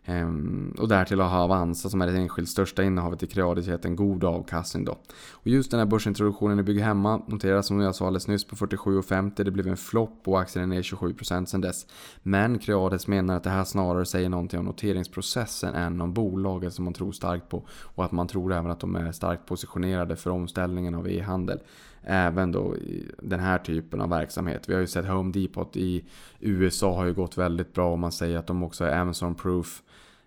Ehm, 0.04 0.74
och 0.78 0.88
därtill 0.88 1.20
har 1.20 1.44
Avanza 1.44 1.88
som 1.88 2.02
är 2.02 2.06
det 2.06 2.18
enskilt 2.18 2.48
största 2.48 2.82
innehavet 2.82 3.22
i 3.22 3.26
Creadis 3.26 3.66
gett 3.66 3.84
en 3.84 3.96
god 3.96 4.24
avkastning 4.24 4.84
då. 4.84 4.98
Och 5.32 5.46
just 5.46 5.70
den 5.70 5.80
här 5.80 5.86
börsintroduktionen 5.86 6.58
i 6.58 6.62
Bygghemma 6.62 7.22
noteras 7.26 7.66
som 7.66 7.80
jag 7.80 7.94
sa 7.94 8.06
alldeles 8.06 8.28
nyss 8.28 8.44
på 8.44 8.56
47,50. 8.56 9.44
Det 9.44 9.50
blev 9.50 9.68
en 9.68 9.76
flopp 9.76 10.28
och 10.28 10.40
aktien 10.40 10.62
är 10.62 10.74
ner 10.74 10.82
27% 10.82 11.44
sedan 11.44 11.60
dess. 11.60 11.86
Men 12.22 12.58
Creadis 12.58 13.06
menar 13.06 13.36
att 13.36 13.44
det 13.44 13.50
här 13.50 13.64
snarare 13.64 14.06
säger 14.06 14.28
någonting 14.28 14.60
om 14.60 14.66
noteringsprocessen 14.66 15.74
än 15.74 16.00
om 16.00 16.12
bolaget 16.12 16.74
som 16.74 16.84
man 16.84 16.94
tror 16.94 17.12
starkt 17.12 17.48
på. 17.48 17.66
Och 17.68 18.04
att 18.04 18.12
man 18.12 18.28
tror 18.28 18.52
även 18.52 18.70
att 18.70 18.80
de 18.80 18.96
är 18.96 19.12
starkt 19.12 19.46
positionerade 19.46 20.16
för 20.16 20.30
omställningen 20.30 20.94
av 20.94 21.08
e-handel 21.08 21.60
även 22.04 22.52
då 22.52 22.76
i 22.76 23.08
den 23.22 23.40
här 23.40 23.58
typen 23.58 24.00
av 24.00 24.08
verksamhet. 24.08 24.68
Vi 24.68 24.74
har 24.74 24.80
ju 24.80 24.86
sett 24.86 25.06
Home 25.06 25.32
Depot 25.32 25.76
i 25.76 26.04
USA 26.40 26.96
har 26.96 27.04
ju 27.04 27.14
gått 27.14 27.38
väldigt 27.38 27.72
bra 27.72 27.92
och 27.92 27.98
man 27.98 28.12
säger 28.12 28.38
att 28.38 28.46
de 28.46 28.62
också 28.62 28.84
är 28.84 29.04
Amazon-proof. 29.04 29.82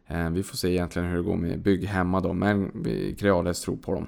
Eh, 0.07 0.29
vi 0.29 0.43
får 0.43 0.57
se 0.57 0.69
egentligen 0.69 1.09
hur 1.09 1.17
det 1.17 1.23
går 1.23 1.35
med 1.35 1.61
bygg 1.61 1.83
hemma 1.83 2.21
då, 2.21 2.33
men 2.33 2.71
Creades 3.17 3.61
tror 3.61 3.77
på 3.77 3.93
dem. 3.93 4.07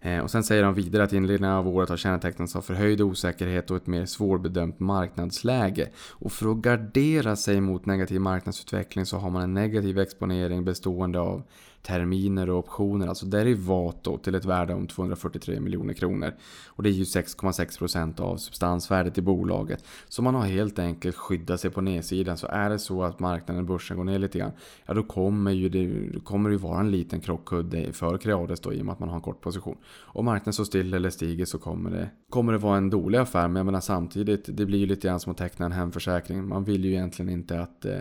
Eh, 0.00 0.18
och 0.18 0.30
sen 0.30 0.44
säger 0.44 0.62
de 0.62 0.74
vidare 0.74 1.02
att 1.04 1.12
inledningen 1.12 1.56
av 1.56 1.68
året 1.68 1.88
har 1.88 1.96
kännetecknats 1.96 2.56
av 2.56 2.60
förhöjd 2.60 3.00
osäkerhet 3.00 3.70
och 3.70 3.76
ett 3.76 3.86
mer 3.86 4.06
svårbedömt 4.06 4.80
marknadsläge. 4.80 5.88
Och 6.10 6.32
för 6.32 6.50
att 6.50 6.56
gardera 6.56 7.36
sig 7.36 7.60
mot 7.60 7.86
negativ 7.86 8.20
marknadsutveckling 8.20 9.06
så 9.06 9.16
har 9.16 9.30
man 9.30 9.42
en 9.42 9.54
negativ 9.54 9.98
exponering 9.98 10.64
bestående 10.64 11.20
av 11.20 11.42
terminer 11.86 12.50
och 12.50 12.58
optioner, 12.58 13.06
alltså 13.06 13.26
derivat 13.26 14.04
då, 14.04 14.18
till 14.18 14.34
ett 14.34 14.44
värde 14.44 14.74
om 14.74 14.86
243 14.86 15.60
miljoner 15.60 15.94
kronor. 15.94 16.32
Och 16.66 16.82
det 16.82 16.88
är 16.88 16.92
ju 16.92 17.04
6,6% 17.04 18.20
av 18.20 18.36
substansvärdet 18.36 19.18
i 19.18 19.22
bolaget. 19.22 19.84
Så 20.08 20.22
man 20.22 20.34
har 20.34 20.46
helt 20.46 20.78
enkelt 20.78 21.16
skyddat 21.16 21.60
sig 21.60 21.70
på 21.70 21.80
nedsidan. 21.80 22.36
Så 22.36 22.46
är 22.46 22.70
det 22.70 22.78
så 22.78 23.02
att 23.02 23.20
marknaden, 23.20 23.66
börsen 23.66 23.96
går 23.96 24.04
ner 24.04 24.18
lite 24.18 24.38
grann, 24.38 24.52
ja 24.86 24.94
då 24.94 25.02
kommer 25.02 25.50
ju 25.50 25.68
det, 25.68 26.20
kommer 26.24 26.50
det 26.50 26.56
vara 26.56 26.80
en 26.80 26.90
liten 26.90 27.20
krockkudde 27.20 27.92
för 27.92 28.18
Creades 28.18 28.60
då 28.60 28.72
i 28.72 28.80
och 28.80 28.84
med 28.84 28.92
att 28.92 29.00
man 29.00 29.08
har 29.08 29.16
en 29.16 29.22
kort 29.22 29.40
position. 29.40 29.76
Om 29.98 30.24
marknaden 30.24 30.52
står 30.52 30.64
still 30.64 30.94
eller 30.94 31.10
stiger 31.10 31.44
så 31.44 31.58
kommer 31.58 31.90
det, 31.90 32.10
kommer 32.30 32.52
det 32.52 32.58
vara 32.58 32.76
en 32.76 32.90
dålig 32.90 33.18
affär. 33.18 33.48
Men 33.48 33.56
jag 33.56 33.66
menar 33.66 33.80
samtidigt, 33.80 34.56
det 34.56 34.66
blir 34.66 34.78
ju 34.78 34.86
lite 34.86 35.08
grann 35.08 35.20
som 35.20 35.32
att 35.32 35.38
teckna 35.38 35.66
en 35.66 35.72
hemförsäkring. 35.72 36.48
Man 36.48 36.64
vill 36.64 36.84
ju 36.84 36.90
egentligen 36.90 37.32
inte 37.32 37.60
att 37.60 37.84
eh, 37.84 38.00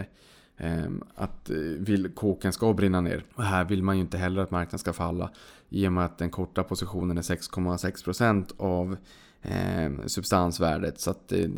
Ehm, 0.57 1.03
att 1.15 1.49
eh, 1.49 1.57
vill 1.57 2.09
kåken 2.09 2.53
ska 2.53 2.73
brinna 2.73 3.01
ner. 3.01 3.23
Och 3.33 3.43
här 3.43 3.65
vill 3.65 3.83
man 3.83 3.95
ju 3.95 4.01
inte 4.01 4.17
heller 4.17 4.41
att 4.41 4.51
marknaden 4.51 4.79
ska 4.79 4.93
falla. 4.93 5.31
I 5.69 5.87
och 5.87 5.91
med 5.91 6.05
att 6.05 6.17
den 6.17 6.29
korta 6.29 6.63
positionen 6.63 7.17
är 7.17 7.21
6,6% 7.21 8.51
av 8.57 8.97
eh, 9.41 9.91
substansvärdet. 10.05 10.99
Så 10.99 11.11
att 11.11 11.31
eh, 11.31 11.49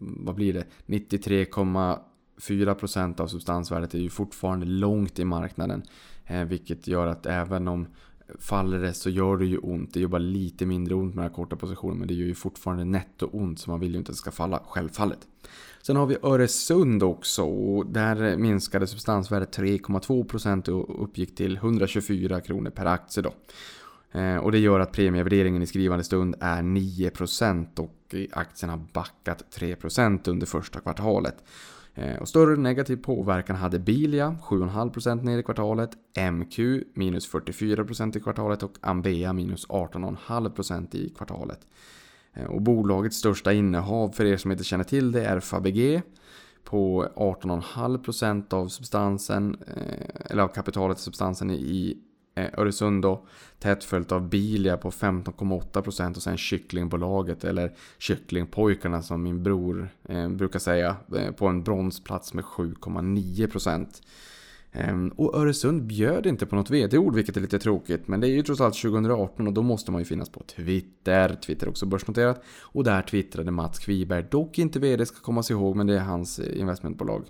vad 0.00 0.34
blir 0.34 0.52
det? 0.52 0.64
93,4% 0.86 3.20
av 3.20 3.26
substansvärdet 3.26 3.94
är 3.94 3.98
ju 3.98 4.10
fortfarande 4.10 4.66
långt 4.66 5.18
i 5.18 5.24
marknaden. 5.24 5.82
Eh, 6.26 6.44
vilket 6.44 6.86
gör 6.86 7.06
att 7.06 7.26
även 7.26 7.68
om 7.68 7.86
faller 8.38 8.78
det 8.78 8.94
så 8.94 9.10
gör 9.10 9.36
det 9.36 9.46
ju 9.46 9.58
ont. 9.58 9.94
Det 9.94 10.00
gör 10.00 10.08
bara 10.08 10.18
lite 10.18 10.66
mindre 10.66 10.94
ont 10.94 11.14
med 11.14 11.24
den 11.24 11.30
här 11.30 11.36
korta 11.36 11.56
positionen. 11.56 11.98
Men 11.98 12.08
det 12.08 12.14
gör 12.14 12.26
ju 12.26 12.34
fortfarande 12.34 12.84
netto 12.84 13.30
ont. 13.32 13.60
Så 13.60 13.70
man 13.70 13.80
vill 13.80 13.92
ju 13.92 13.98
inte 13.98 14.10
att 14.10 14.16
det 14.16 14.20
ska 14.20 14.30
falla, 14.30 14.62
självfallet. 14.66 15.28
Sen 15.82 15.96
har 15.96 16.06
vi 16.06 16.16
Öresund 16.22 17.02
också 17.02 17.42
och 17.44 17.86
där 17.86 18.36
minskade 18.36 18.86
substansvärdet 18.86 19.58
3,2% 19.58 20.68
och 20.68 21.04
uppgick 21.04 21.36
till 21.36 21.56
124 21.56 22.40
kronor 22.40 22.70
per 22.70 22.86
aktie 22.86 23.22
då. 23.22 23.32
Eh, 24.12 24.36
och 24.36 24.52
det 24.52 24.58
gör 24.58 24.80
att 24.80 24.92
premievärderingen 24.92 25.62
i 25.62 25.66
skrivande 25.66 26.04
stund 26.04 26.36
är 26.40 26.62
9% 26.62 27.78
och 27.78 28.14
aktien 28.32 28.70
har 28.70 28.80
backat 28.92 29.44
3% 29.58 30.28
under 30.28 30.46
första 30.46 30.80
kvartalet. 30.80 31.36
Eh, 31.94 32.16
och 32.16 32.28
större 32.28 32.56
negativ 32.56 32.96
påverkan 32.96 33.56
hade 33.56 33.78
Bilia, 33.78 34.36
7,5% 34.42 35.22
ner 35.22 35.38
i 35.38 35.42
kvartalet, 35.42 35.90
MQ 36.32 36.58
minus 36.94 37.32
44% 37.32 38.16
i 38.16 38.20
kvartalet 38.20 38.62
och 38.62 38.72
Ambea 38.80 39.32
minus 39.32 39.66
18,5% 39.68 40.94
i 40.94 41.08
kvartalet. 41.08 41.60
Eh, 42.34 42.44
och 42.44 42.62
bolagets 42.62 43.16
största 43.16 43.52
innehav, 43.52 44.08
för 44.08 44.24
er 44.24 44.36
som 44.36 44.50
inte 44.52 44.64
känner 44.64 44.84
till 44.84 45.12
det, 45.12 45.24
är 45.24 45.40
Fabege 45.40 46.02
på 46.64 47.08
18,5% 47.16 48.54
av 48.54 48.68
substansen, 48.68 49.56
eh, 49.66 50.30
eller 50.30 50.42
av 50.42 50.48
kapitalet 50.48 50.98
i 50.98 51.00
substansen 51.00 51.50
i 51.50 51.98
eh, 52.34 52.58
Öresund 52.58 53.02
då. 53.02 53.26
Tätt 53.58 53.84
följt 53.84 54.12
av 54.12 54.28
Bilia 54.28 54.76
på 54.76 54.90
15,8% 54.90 56.16
och 56.16 56.22
sen 56.22 56.36
Kycklingbolaget 56.36 57.44
eller 57.44 57.72
Kycklingpojkarna 57.98 59.02
som 59.02 59.22
min 59.22 59.42
bror 59.42 59.88
brukar 60.28 60.58
säga 60.58 60.96
på 61.36 61.46
en 61.46 61.62
bronsplats 61.62 62.34
med 62.34 62.44
7,9%. 62.44 63.86
Ehm, 64.72 65.08
och 65.08 65.34
Öresund 65.34 65.82
bjöd 65.82 66.26
inte 66.26 66.46
på 66.46 66.56
något 66.56 66.70
vd-ord, 66.70 67.14
vilket 67.14 67.36
är 67.36 67.40
lite 67.40 67.58
tråkigt. 67.58 68.08
Men 68.08 68.20
det 68.20 68.28
är 68.28 68.30
ju 68.30 68.42
trots 68.42 68.60
allt 68.60 68.74
2018 68.74 69.46
och 69.46 69.52
då 69.52 69.62
måste 69.62 69.92
man 69.92 70.00
ju 70.00 70.04
finnas 70.04 70.28
på 70.28 70.42
Twitter. 70.42 71.34
Twitter 71.34 71.66
är 71.66 71.70
också 71.70 71.86
börsnoterat. 71.86 72.42
Och 72.60 72.84
där 72.84 73.02
twittrade 73.02 73.50
Mats 73.50 73.78
Kviberg, 73.78 74.24
dock 74.30 74.58
inte 74.58 74.78
vd 74.78 75.06
ska 75.06 75.20
komma 75.20 75.42
sig 75.42 75.56
ihåg, 75.56 75.76
men 75.76 75.86
det 75.86 75.94
är 75.94 76.00
hans 76.00 76.38
investmentbolag. 76.38 77.24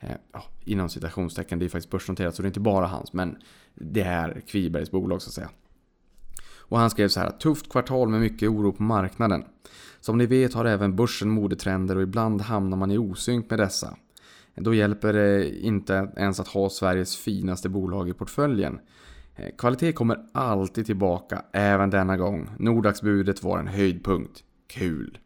Eh, 0.00 0.10
ja, 0.32 0.42
inom 0.64 0.88
citationstecken, 0.88 1.58
det 1.58 1.64
är 1.64 1.68
faktiskt 1.68 1.90
börsnoterat 1.90 2.34
så 2.34 2.42
det 2.42 2.46
är 2.46 2.50
inte 2.50 2.60
bara 2.60 2.86
hans, 2.86 3.12
men 3.12 3.36
det 3.74 4.02
är 4.02 4.42
Kvibergs 4.46 4.90
bolag 4.90 5.22
så 5.22 5.28
att 5.28 5.34
säga. 5.34 5.50
Och 6.58 6.78
han 6.78 6.90
skrev 6.90 7.08
så 7.08 7.20
här, 7.20 7.30
tufft 7.30 7.70
kvartal 7.70 8.08
med 8.08 8.20
mycket 8.20 8.48
oro 8.48 8.72
på 8.72 8.82
marknaden. 8.82 9.44
Som 10.00 10.18
ni 10.18 10.26
vet 10.26 10.54
har 10.54 10.64
även 10.64 10.96
börsen 10.96 11.30
modetrender 11.30 11.96
och 11.96 12.02
ibland 12.02 12.40
hamnar 12.40 12.76
man 12.76 12.90
i 12.90 12.98
osynk 12.98 13.50
med 13.50 13.58
dessa. 13.58 13.96
Då 14.60 14.74
hjälper 14.74 15.12
det 15.12 15.58
inte 15.58 16.12
ens 16.16 16.40
att 16.40 16.48
ha 16.48 16.70
Sveriges 16.70 17.16
finaste 17.16 17.68
bolag 17.68 18.08
i 18.08 18.12
portföljen. 18.12 18.80
Eh, 19.36 19.56
kvalitet 19.58 19.92
kommer 19.92 20.18
alltid 20.32 20.86
tillbaka, 20.86 21.42
även 21.52 21.90
denna 21.90 22.16
gång. 22.16 22.50
Nordaxbudet 22.58 23.42
var 23.42 23.58
en 23.58 23.66
höjdpunkt. 23.66 24.44
Kul! 24.66 25.18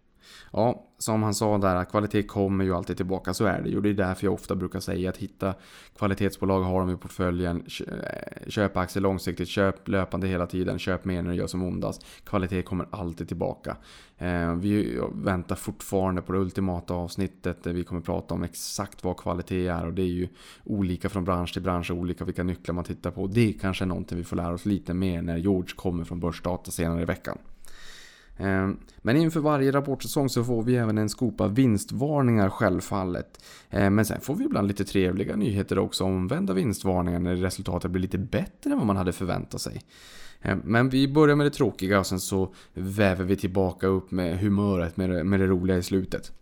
Ja, 0.52 0.91
som 1.02 1.22
han 1.22 1.34
sa 1.34 1.58
där, 1.58 1.84
kvalitet 1.84 2.22
kommer 2.22 2.64
ju 2.64 2.74
alltid 2.74 2.96
tillbaka, 2.96 3.34
så 3.34 3.44
är 3.44 3.62
det 3.62 3.68
ju. 3.68 3.80
Det 3.80 3.88
är 3.88 3.94
därför 3.94 4.26
jag 4.26 4.34
ofta 4.34 4.54
brukar 4.54 4.80
säga 4.80 5.10
att 5.10 5.16
hitta 5.16 5.54
kvalitetsbolag, 5.98 6.62
ha 6.62 6.80
dem 6.80 6.90
i 6.90 6.96
portföljen, 6.96 7.64
eh, 7.86 8.48
köp 8.48 8.76
aktier 8.76 9.02
långsiktigt, 9.02 9.48
köp 9.48 9.88
löpande 9.88 10.26
hela 10.26 10.46
tiden, 10.46 10.78
köp 10.78 11.04
mer 11.04 11.22
när 11.22 11.30
det 11.30 11.36
gör 11.36 11.46
som 11.46 11.62
ondast. 11.62 12.06
Kvalitet 12.24 12.62
kommer 12.62 12.86
alltid 12.90 13.28
tillbaka. 13.28 13.76
Eh, 14.18 14.54
vi 14.54 15.00
väntar 15.12 15.56
fortfarande 15.56 16.22
på 16.22 16.32
det 16.32 16.38
ultimata 16.38 16.94
avsnittet 16.94 17.64
där 17.64 17.72
vi 17.72 17.84
kommer 17.84 18.00
prata 18.00 18.34
om 18.34 18.42
exakt 18.42 19.04
vad 19.04 19.16
kvalitet 19.16 19.66
är 19.66 19.86
och 19.86 19.92
det 19.92 20.02
är 20.02 20.06
ju 20.06 20.28
olika 20.64 21.08
från 21.08 21.24
bransch 21.24 21.52
till 21.52 21.62
bransch, 21.62 21.90
olika 21.90 22.24
vilka 22.24 22.42
nycklar 22.42 22.74
man 22.74 22.84
tittar 22.84 23.10
på. 23.10 23.26
Det 23.26 23.48
är 23.48 23.52
kanske 23.52 23.84
någonting 23.84 24.18
vi 24.18 24.24
får 24.24 24.36
lära 24.36 24.54
oss 24.54 24.66
lite 24.66 24.94
mer 24.94 25.22
när 25.22 25.36
George 25.36 25.74
kommer 25.76 26.04
från 26.04 26.20
Börsdata 26.20 26.70
senare 26.70 27.02
i 27.02 27.04
veckan. 27.04 27.38
Ehm, 28.36 28.76
men 28.98 29.16
inför 29.16 29.40
varje 29.40 29.72
rapportsäsong 29.72 30.28
så 30.28 30.44
får 30.44 30.62
vi 30.62 30.76
även 30.76 30.98
en 30.98 31.08
skopa 31.08 31.48
vinstvarningar 31.48 32.50
självfallet. 32.50 33.44
Ehm, 33.70 33.94
men 33.94 34.04
sen 34.04 34.20
får 34.20 34.34
vi 34.34 34.44
ibland 34.44 34.68
lite 34.68 34.84
trevliga 34.84 35.36
nyheter 35.36 35.78
också, 35.78 36.04
omvända 36.04 36.52
vinstvarningar 36.52 37.18
när 37.18 37.36
resultatet 37.36 37.90
blir 37.90 38.02
lite 38.02 38.18
bättre 38.18 38.70
än 38.70 38.78
vad 38.78 38.86
man 38.86 38.96
hade 38.96 39.12
förväntat 39.12 39.60
sig. 39.60 39.82
Ehm, 40.42 40.62
men 40.64 40.88
vi 40.88 41.08
börjar 41.08 41.36
med 41.36 41.46
det 41.46 41.50
tråkiga 41.50 41.98
och 41.98 42.06
sen 42.06 42.20
så 42.20 42.54
väver 42.74 43.24
vi 43.24 43.36
tillbaka 43.36 43.86
upp 43.86 44.10
med 44.10 44.38
humöret, 44.38 44.96
med 44.96 45.10
det, 45.10 45.24
med 45.24 45.40
det 45.40 45.46
roliga 45.46 45.76
i 45.76 45.82
slutet. 45.82 46.32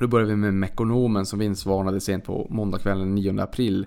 Då 0.00 0.08
börjar 0.08 0.26
vi 0.26 0.36
med 0.36 0.54
Mekonomen 0.54 1.26
som 1.26 1.38
vinstvarnade 1.38 2.00
sent 2.00 2.24
på 2.24 2.46
måndagskvällen 2.50 3.14
9 3.14 3.42
april 3.42 3.86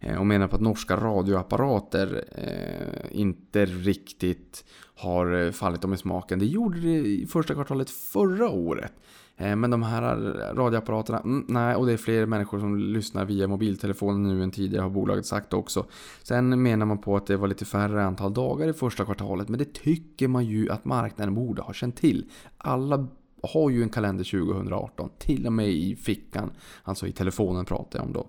Eh, 0.00 0.18
och 0.18 0.26
menar 0.26 0.48
på 0.48 0.56
att 0.56 0.62
norska 0.62 0.96
radioapparater 0.96 2.24
eh, 2.32 3.20
inte 3.20 3.66
riktigt 3.66 4.64
har 4.94 5.44
eh, 5.46 5.50
fallit 5.50 5.82
dem 5.82 5.94
i 5.94 5.96
smaken. 5.96 6.38
Det 6.38 6.46
gjorde 6.46 6.80
det 6.80 6.98
i 6.98 7.26
första 7.26 7.54
kvartalet 7.54 7.90
förra 7.90 8.48
året. 8.48 8.92
Men 9.40 9.70
de 9.70 9.82
här 9.82 10.16
radioapparaterna, 10.54 11.20
mm, 11.20 11.44
nej, 11.48 11.74
och 11.74 11.86
det 11.86 11.92
är 11.92 11.96
fler 11.96 12.26
människor 12.26 12.58
som 12.58 12.78
lyssnar 12.78 13.24
via 13.24 13.48
mobiltelefonen 13.48 14.22
nu 14.22 14.42
än 14.42 14.50
tidigare 14.50 14.82
har 14.82 14.90
bolaget 14.90 15.26
sagt 15.26 15.52
också. 15.52 15.86
Sen 16.22 16.62
menar 16.62 16.86
man 16.86 16.98
på 16.98 17.16
att 17.16 17.26
det 17.26 17.36
var 17.36 17.48
lite 17.48 17.64
färre 17.64 18.04
antal 18.04 18.34
dagar 18.34 18.68
i 18.68 18.72
första 18.72 19.04
kvartalet, 19.04 19.48
men 19.48 19.58
det 19.58 19.72
tycker 19.72 20.28
man 20.28 20.44
ju 20.44 20.70
att 20.70 20.84
marknaden 20.84 21.34
borde 21.34 21.62
ha 21.62 21.72
känt 21.72 21.96
till. 21.96 22.30
Alla 22.58 23.08
har 23.42 23.70
ju 23.70 23.82
en 23.82 23.88
kalender 23.88 24.24
2018, 24.24 25.10
till 25.18 25.46
och 25.46 25.52
med 25.52 25.68
i 25.68 25.96
fickan, 25.96 26.50
alltså 26.82 27.06
i 27.06 27.12
telefonen 27.12 27.64
pratar 27.64 27.98
jag 27.98 28.06
om 28.06 28.12
då. 28.12 28.28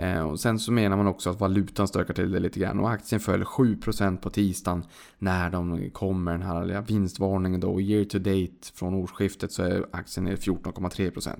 Eh, 0.00 0.20
och 0.20 0.40
sen 0.40 0.58
så 0.58 0.72
menar 0.72 0.96
man 0.96 1.06
också 1.06 1.30
att 1.30 1.40
valutan 1.40 1.88
stökar 1.88 2.14
till 2.14 2.32
det 2.32 2.40
lite 2.40 2.60
grann 2.60 2.80
och 2.80 2.90
aktien 2.90 3.20
föll 3.20 3.44
7% 3.44 4.16
på 4.16 4.30
tisdagen 4.30 4.84
när 5.18 5.50
de 5.50 5.90
kom 5.90 6.24
med 6.24 6.34
den 6.34 6.42
här 6.42 6.82
vinstvarningen 6.88 7.60
då. 7.60 7.80
Year 7.80 8.04
to 8.04 8.18
date 8.18 8.72
från 8.74 8.94
årsskiftet 8.94 9.52
så 9.52 9.62
är 9.62 9.86
aktien 9.92 10.24
ner 10.24 10.36
14,3%. 10.36 11.36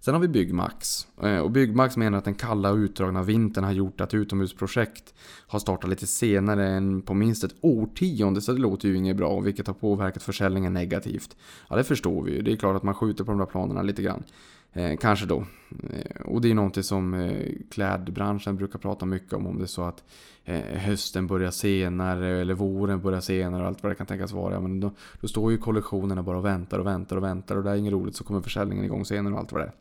Sen 0.00 0.14
har 0.14 0.20
vi 0.20 0.28
Byggmax. 0.28 1.06
Eh, 1.22 1.38
och 1.38 1.50
Byggmax 1.50 1.96
menar 1.96 2.18
att 2.18 2.24
den 2.24 2.34
kalla 2.34 2.70
och 2.70 2.76
utdragna 2.76 3.22
vintern 3.22 3.64
har 3.64 3.72
gjort 3.72 4.00
att 4.00 4.14
utomhusprojekt 4.14 5.14
har 5.46 5.58
startat 5.58 5.90
lite 5.90 6.06
senare 6.06 6.68
än 6.68 7.02
på 7.02 7.14
minst 7.14 7.44
ett 7.44 7.54
årtionde. 7.60 8.40
Så 8.40 8.52
det 8.52 8.60
låter 8.60 8.88
ju 8.88 8.96
inget 8.96 9.16
bra, 9.16 9.40
vilket 9.40 9.66
har 9.66 9.74
påverkat 9.74 10.22
försäljningen 10.22 10.72
negativt. 10.72 11.36
Ja, 11.68 11.76
det 11.76 11.84
förstår 11.84 12.22
vi 12.22 12.32
ju. 12.32 12.42
Det 12.42 12.52
är 12.52 12.56
klart 12.56 12.76
att 12.76 12.82
man 12.82 12.94
skjuter 12.94 13.24
på 13.24 13.30
de 13.30 13.38
där 13.38 13.46
planerna 13.46 13.82
lite 13.82 14.02
grann. 14.02 14.24
Eh, 14.72 14.96
kanske 14.96 15.26
då. 15.26 15.44
Eh, 15.90 16.20
och 16.24 16.40
det 16.40 16.50
är 16.50 16.54
någonting 16.54 16.82
som 16.82 17.14
eh, 17.14 17.52
klädbranschen 17.70 18.56
brukar 18.56 18.78
prata 18.78 19.06
mycket 19.06 19.32
om. 19.32 19.46
Om 19.46 19.58
det 19.58 19.64
är 19.64 19.66
så 19.66 19.82
att 19.82 20.04
eh, 20.44 20.60
hösten 20.60 21.26
börjar 21.26 21.50
senare 21.50 22.40
eller 22.40 22.54
våren 22.54 23.00
börjar 23.00 23.20
senare 23.20 23.62
och 23.62 23.68
allt 23.68 23.82
vad 23.82 23.92
det 23.92 23.96
kan 23.96 24.06
tänkas 24.06 24.32
vara. 24.32 24.54
Ja, 24.54 24.60
men 24.60 24.80
då, 24.80 24.90
då 25.20 25.28
står 25.28 25.52
ju 25.52 25.58
kollektionerna 25.58 26.22
bara 26.22 26.38
och 26.38 26.44
väntar 26.44 26.78
och 26.78 26.86
väntar 26.86 27.16
och 27.16 27.22
väntar 27.22 27.56
och 27.56 27.62
det 27.62 27.70
är 27.70 27.76
inget 27.76 27.92
roligt 27.92 28.16
så 28.16 28.24
kommer 28.24 28.40
försäljningen 28.40 28.84
igång 28.84 29.04
senare 29.04 29.34
och 29.34 29.40
allt 29.40 29.52
vad 29.52 29.60
det 29.60 29.66
är. 29.66 29.72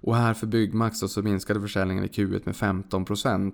Och 0.00 0.16
här 0.16 0.34
för 0.34 0.46
Byggmax 0.46 0.98
så 0.98 1.22
minskade 1.22 1.60
försäljningen 1.60 2.04
i 2.04 2.08
Q1 2.08 2.42
med 2.44 2.54
15%. 2.54 3.52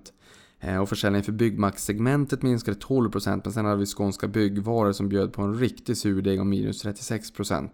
Eh, 0.61 0.79
och 0.79 0.89
försäljningen 0.89 1.25
för 1.25 1.33
Byggmax-segmentet 1.33 2.43
minskade 2.43 2.77
12% 2.77 3.41
men 3.45 3.53
sen 3.53 3.65
hade 3.65 3.77
vi 3.77 3.87
Skånska 3.87 4.29
Byggvaror 4.29 4.93
som 4.93 5.09
bjöd 5.09 5.33
på 5.33 5.43
en 5.43 5.59
riktig 5.59 5.97
surdeg 5.97 6.41
om 6.41 6.49
minus 6.49 6.85
36%. 6.85 7.69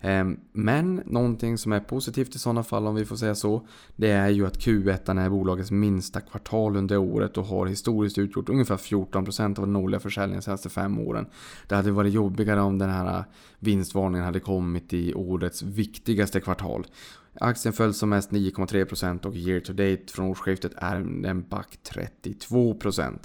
Ehm, 0.00 0.40
men 0.52 1.02
någonting 1.06 1.58
som 1.58 1.72
är 1.72 1.80
positivt 1.80 2.34
i 2.34 2.38
sådana 2.38 2.62
fall 2.62 2.86
om 2.86 2.94
vi 2.94 3.04
får 3.04 3.16
säga 3.16 3.34
så. 3.34 3.66
Det 3.96 4.10
är 4.10 4.28
ju 4.28 4.46
att 4.46 4.58
Q1 4.58 5.20
är 5.20 5.30
bolagets 5.30 5.70
minsta 5.70 6.20
kvartal 6.20 6.76
under 6.76 6.96
året 6.96 7.38
och 7.38 7.44
har 7.44 7.66
historiskt 7.66 8.18
utgjort 8.18 8.48
ungefär 8.48 8.76
14% 8.76 9.58
av 9.58 9.66
den 9.66 9.76
årliga 9.76 10.00
försäljningen 10.00 10.40
de 10.40 10.44
senaste 10.44 10.68
fem 10.68 10.98
åren. 10.98 11.26
Det 11.68 11.74
hade 11.74 11.90
varit 11.90 12.12
jobbigare 12.12 12.60
om 12.60 12.78
den 12.78 12.90
här 12.90 13.24
vinstvarningen 13.58 14.24
hade 14.24 14.40
kommit 14.40 14.92
i 14.92 15.14
årets 15.14 15.62
viktigaste 15.62 16.40
kvartal. 16.40 16.86
Aktien 17.34 17.72
föll 17.72 17.94
som 17.94 18.08
mest 18.08 18.30
9,3% 18.30 19.26
och 19.26 19.36
year 19.36 19.60
to 19.60 19.72
date 19.72 20.12
från 20.12 20.26
årsskiftet 20.26 20.72
är 20.76 21.22
den 21.22 21.48
back 21.48 21.78
32%. 21.94 23.18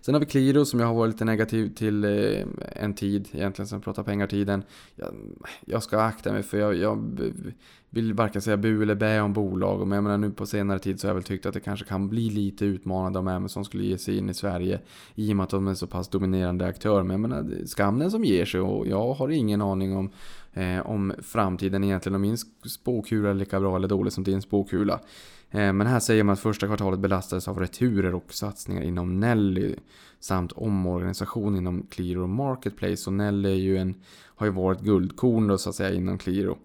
Sen 0.00 0.14
har 0.14 0.20
vi 0.20 0.26
Qliro 0.26 0.64
som 0.64 0.80
jag 0.80 0.86
har 0.86 0.94
varit 0.94 1.12
lite 1.14 1.24
negativ 1.24 1.74
till 1.74 2.04
eh, 2.04 2.46
en 2.72 2.94
tid, 2.94 3.28
egentligen 3.32 3.66
sen 3.68 3.80
pratar 3.80 4.02
pengartiden. 4.02 4.62
Jag, 4.94 5.14
jag 5.66 5.82
ska 5.82 6.00
akta 6.00 6.32
mig 6.32 6.42
för 6.42 6.58
jag, 6.58 6.76
jag 6.76 7.20
vill 7.90 8.14
varken 8.14 8.42
säga 8.42 8.56
bu 8.56 8.82
eller 8.82 8.94
bä 8.94 9.20
om 9.20 9.32
bolag. 9.32 9.86
Men 9.86 9.96
jag 9.96 10.04
menar 10.04 10.18
nu 10.18 10.30
på 10.30 10.46
senare 10.46 10.78
tid 10.78 11.00
så 11.00 11.06
har 11.06 11.10
jag 11.10 11.14
väl 11.14 11.24
tyckt 11.24 11.46
att 11.46 11.54
det 11.54 11.60
kanske 11.60 11.86
kan 11.86 12.08
bli 12.08 12.30
lite 12.30 12.64
utmanande 12.64 13.18
om 13.18 13.28
Amazon 13.28 13.64
skulle 13.64 13.84
ge 13.84 13.98
sig 13.98 14.18
in 14.18 14.28
i 14.28 14.34
Sverige. 14.34 14.80
I 15.14 15.32
och 15.32 15.36
med 15.36 15.44
att 15.44 15.50
de 15.50 15.68
är 15.68 15.74
så 15.74 15.86
pass 15.86 16.08
dominerande 16.08 16.66
aktör. 16.66 17.02
Men 17.02 17.10
jag 17.10 17.20
menar, 17.20 17.66
skam 17.66 17.98
den 17.98 18.10
som 18.10 18.24
ger 18.24 18.44
sig 18.44 18.60
och 18.60 18.86
jag 18.86 19.12
har 19.14 19.28
ingen 19.28 19.62
aning 19.62 19.96
om 19.96 20.10
eh, 20.52 20.86
om 20.86 21.12
framtiden 21.22 21.84
egentligen. 21.84 22.14
Om 22.14 22.20
min 22.20 22.36
spåkula 22.66 23.30
är 23.30 23.34
lika 23.34 23.60
bra 23.60 23.76
eller 23.76 23.88
dålig 23.88 24.12
som 24.12 24.24
din 24.24 24.42
spåkula. 24.42 25.00
Eh, 25.50 25.72
men 25.72 25.86
här 25.86 26.00
säger 26.00 26.24
man 26.24 26.32
att 26.32 26.40
första 26.40 26.66
kvartalet 26.66 27.00
belastades 27.00 27.48
av 27.48 27.60
returer 27.60 28.14
och 28.14 28.32
satsningar 28.34 28.82
inom 28.82 29.20
Nelly 29.20 29.74
samt 30.20 30.52
omorganisation 30.52 31.56
inom 31.56 31.86
Qliro 31.90 32.26
Marketplace. 32.26 33.10
Och 33.10 33.12
Nelly 33.12 33.50
är 33.50 33.54
ju 33.54 33.76
en, 33.76 33.94
har 34.24 34.46
ju 34.46 34.52
varit 34.52 34.80
guldkorn 34.80 35.46
då 35.46 35.58
så 35.58 35.68
att 35.68 35.76
säga 35.76 35.94
inom 35.94 36.18
Qliro. 36.18 36.58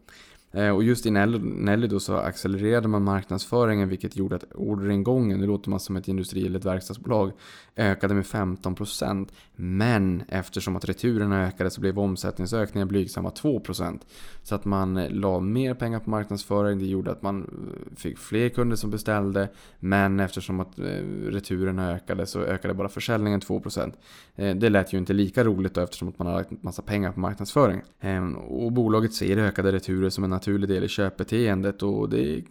Eh, 0.53 0.69
och 0.69 0.83
just 0.83 1.05
i 1.05 1.11
Nelly 1.11 1.87
då 1.87 1.99
så 1.99 2.15
accelererade 2.15 2.87
man 2.87 3.03
marknadsföringen 3.03 3.89
vilket 3.89 4.15
gjorde 4.15 4.35
att 4.35 4.43
orderingången, 4.55 5.39
nu 5.39 5.47
låter 5.47 5.69
man 5.69 5.79
som 5.79 5.95
ett 5.95 6.07
industri 6.07 6.45
eller 6.45 6.59
ett 6.59 6.65
verkstadsbolag, 6.65 7.31
ökade 7.75 8.13
med 8.13 8.25
15%. 8.25 9.27
Men 9.55 10.23
eftersom 10.27 10.75
att 10.75 10.85
returerna 10.85 11.47
ökade 11.47 11.69
så 11.69 11.81
blev 11.81 11.99
omsättningsökningen 11.99 12.87
blygsamma 12.87 13.29
2%. 13.29 13.99
Så 14.43 14.55
att 14.55 14.65
man 14.65 14.97
eh, 14.97 15.09
la 15.09 15.39
mer 15.39 15.73
pengar 15.73 15.99
på 15.99 16.09
marknadsföring, 16.09 16.79
det 16.79 16.85
gjorde 16.85 17.11
att 17.11 17.21
man 17.21 17.41
eh, 17.41 17.95
fick 17.95 18.17
fler 18.17 18.49
kunder 18.49 18.75
som 18.75 18.91
beställde. 18.91 19.49
Men 19.79 20.19
eftersom 20.19 20.59
att 20.59 20.79
returerna 21.25 21.91
ökade 21.91 22.25
så 22.25 22.39
ökade 22.39 22.73
bara 22.73 22.89
försäljningen 22.89 23.41
2%. 23.41 23.93
Det 24.35 24.69
lät 24.69 24.93
ju 24.93 24.97
inte 24.97 25.13
lika 25.13 25.43
roligt 25.43 25.73
då 25.73 25.81
eftersom 25.81 26.07
att 26.07 26.19
man 26.19 26.27
har 26.27 26.33
lagt 26.33 26.63
massa 26.63 26.81
pengar 26.81 27.11
på 27.11 27.19
marknadsföring. 27.19 27.81
Ehm, 27.99 28.35
och 28.35 28.71
bolaget 28.71 29.13
ser 29.13 29.37
ökade 29.37 29.71
returer 29.71 30.09
som 30.09 30.23
en 30.23 30.33
naturlig 30.43 30.69
del 30.69 30.83
i 30.83 30.87
köpbeteendet 30.87 31.83
och 31.83 32.09
det 32.09 32.43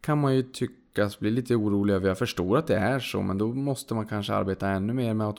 kan 0.00 0.20
man 0.20 0.34
ju 0.34 0.42
tyckas 0.42 1.18
bli 1.18 1.30
lite 1.30 1.54
orolig 1.54 1.94
över. 1.94 2.08
Jag 2.08 2.18
förstår 2.18 2.58
att 2.58 2.66
det 2.66 2.76
är 2.76 3.00
så 3.00 3.22
men 3.22 3.38
då 3.38 3.54
måste 3.54 3.94
man 3.94 4.06
kanske 4.06 4.34
arbeta 4.34 4.68
ännu 4.68 4.92
mer 4.92 5.14
med 5.14 5.34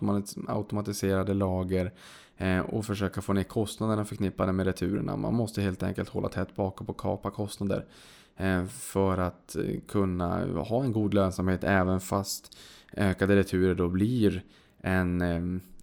automatiserade 0.48 1.34
lager 1.34 1.92
eh, 2.38 2.60
och 2.60 2.86
försöka 2.86 3.22
få 3.22 3.34
ner 3.34 3.44
kostnaderna 3.44 4.06
förknippade 4.06 4.54
med 4.54 4.66
returerna. 4.66 5.16
Man 5.16 5.34
måste 5.34 5.62
helt 5.62 5.84
enkelt 5.84 6.10
hålla 6.10 6.30
tätt 6.30 6.56
bakom 6.56 6.88
och 6.88 7.00
kapa 7.00 7.32
kostnader 7.32 7.86
eh, 8.38 8.66
för 8.66 9.18
att 9.18 9.56
eh, 9.56 9.80
kunna 9.88 10.46
ha 10.46 10.84
en 10.84 10.92
god 10.92 11.14
lönsamhet 11.14 11.64
även 11.64 12.00
fast 12.00 12.58
ökade 12.94 13.36
returer 13.36 13.76
då 13.76 13.90
blir 13.90 14.44
en, 14.82 15.22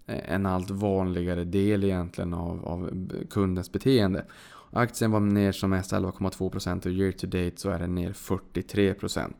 en 0.05 0.45
allt 0.45 0.69
vanligare 0.69 1.43
del 1.43 1.83
egentligen 1.83 2.33
av, 2.33 2.65
av 2.65 2.89
kundens 3.29 3.71
beteende. 3.71 4.25
Aktien 4.73 5.11
var 5.11 5.19
ner 5.19 5.51
som 5.51 5.69
mest 5.69 5.93
11,2% 5.93 6.85
och 6.85 6.91
year 6.91 7.11
to 7.11 7.27
date 7.27 7.53
så 7.55 7.69
är 7.69 7.79
den 7.79 7.95
ner 7.95 8.11
43%. 8.11 9.33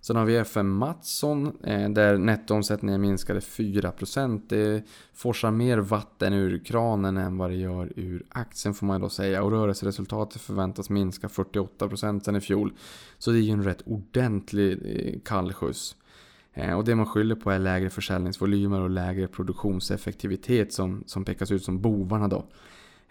Sen 0.00 0.16
har 0.16 0.24
vi 0.24 0.36
FM 0.36 0.70
Mattsson 0.70 1.46
eh, 1.64 1.90
där 1.90 2.18
nettoomsättningen 2.18 3.00
minskade 3.00 3.40
4%. 3.40 4.42
Det 4.48 4.82
forsar 5.14 5.50
mer 5.50 5.78
vatten 5.78 6.32
ur 6.32 6.64
kranen 6.64 7.16
än 7.16 7.38
vad 7.38 7.50
det 7.50 7.56
gör 7.56 7.92
ur 7.96 8.24
aktien 8.28 8.74
får 8.74 8.86
man 8.86 9.00
då 9.00 9.08
säga. 9.08 9.42
Och 9.42 9.50
rörelseresultatet 9.50 10.42
förväntas 10.42 10.90
minska 10.90 11.26
48% 11.26 12.20
sen 12.20 12.36
i 12.36 12.40
fjol. 12.40 12.72
Så 13.18 13.30
det 13.30 13.38
är 13.38 13.42
ju 13.42 13.50
en 13.50 13.64
rätt 13.64 13.82
ordentlig 13.86 14.72
eh, 14.84 15.20
kallskjuts. 15.24 15.96
Eh, 16.52 16.76
och 16.76 16.84
det 16.84 16.94
man 16.94 17.06
skyller 17.06 17.34
på 17.34 17.50
är 17.50 17.58
lägre 17.58 17.90
försäljningsvolymer 17.90 18.80
och 18.80 18.90
lägre 18.90 19.28
produktionseffektivitet 19.28 20.72
som, 20.72 21.04
som 21.06 21.24
pekas 21.24 21.50
ut 21.50 21.64
som 21.64 21.80
bovarna 21.80 22.28
då. 22.28 22.46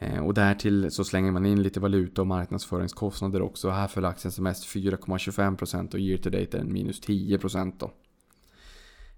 Eh, 0.04 0.26
och 0.26 0.34
därtill 0.34 0.92
så 0.92 1.04
slänger 1.04 1.32
man 1.32 1.46
in 1.46 1.64
lite 1.64 1.80
valuta 1.80 2.22
och 2.22 2.28
marknadsföringskostnader 2.28 3.42
också. 3.42 3.70
Här 3.70 3.88
föll 3.88 4.06
aktien 4.06 4.32
som 4.32 4.44
mest 4.44 4.66
4,25% 4.66 5.94
och 5.94 6.00
year 6.00 6.18
to 6.18 6.30
date 6.30 6.58
är 6.58 6.62
den 6.62 6.74
minus 6.74 7.02
10% 7.02 7.74
då. 7.78 7.92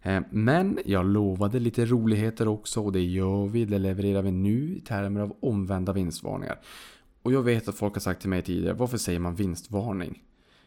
Eh, 0.01 0.21
men 0.29 0.79
jag 0.85 1.05
lovade 1.05 1.59
lite 1.59 1.85
roligheter 1.85 2.47
också 2.47 2.81
och 2.81 2.91
det 2.91 3.03
gör 3.03 3.47
vi, 3.47 3.65
det 3.65 3.79
levererar 3.79 4.21
vi 4.21 4.31
nu 4.31 4.75
i 4.75 4.81
termer 4.81 5.21
av 5.21 5.37
omvända 5.41 5.93
vinstvarningar. 5.93 6.59
Och 7.21 7.31
jag 7.31 7.41
vet 7.41 7.67
att 7.67 7.75
folk 7.75 7.93
har 7.93 8.01
sagt 8.01 8.21
till 8.21 8.29
mig 8.29 8.41
tidigare, 8.41 8.73
varför 8.73 8.97
säger 8.97 9.19
man 9.19 9.35
vinstvarning? 9.35 10.21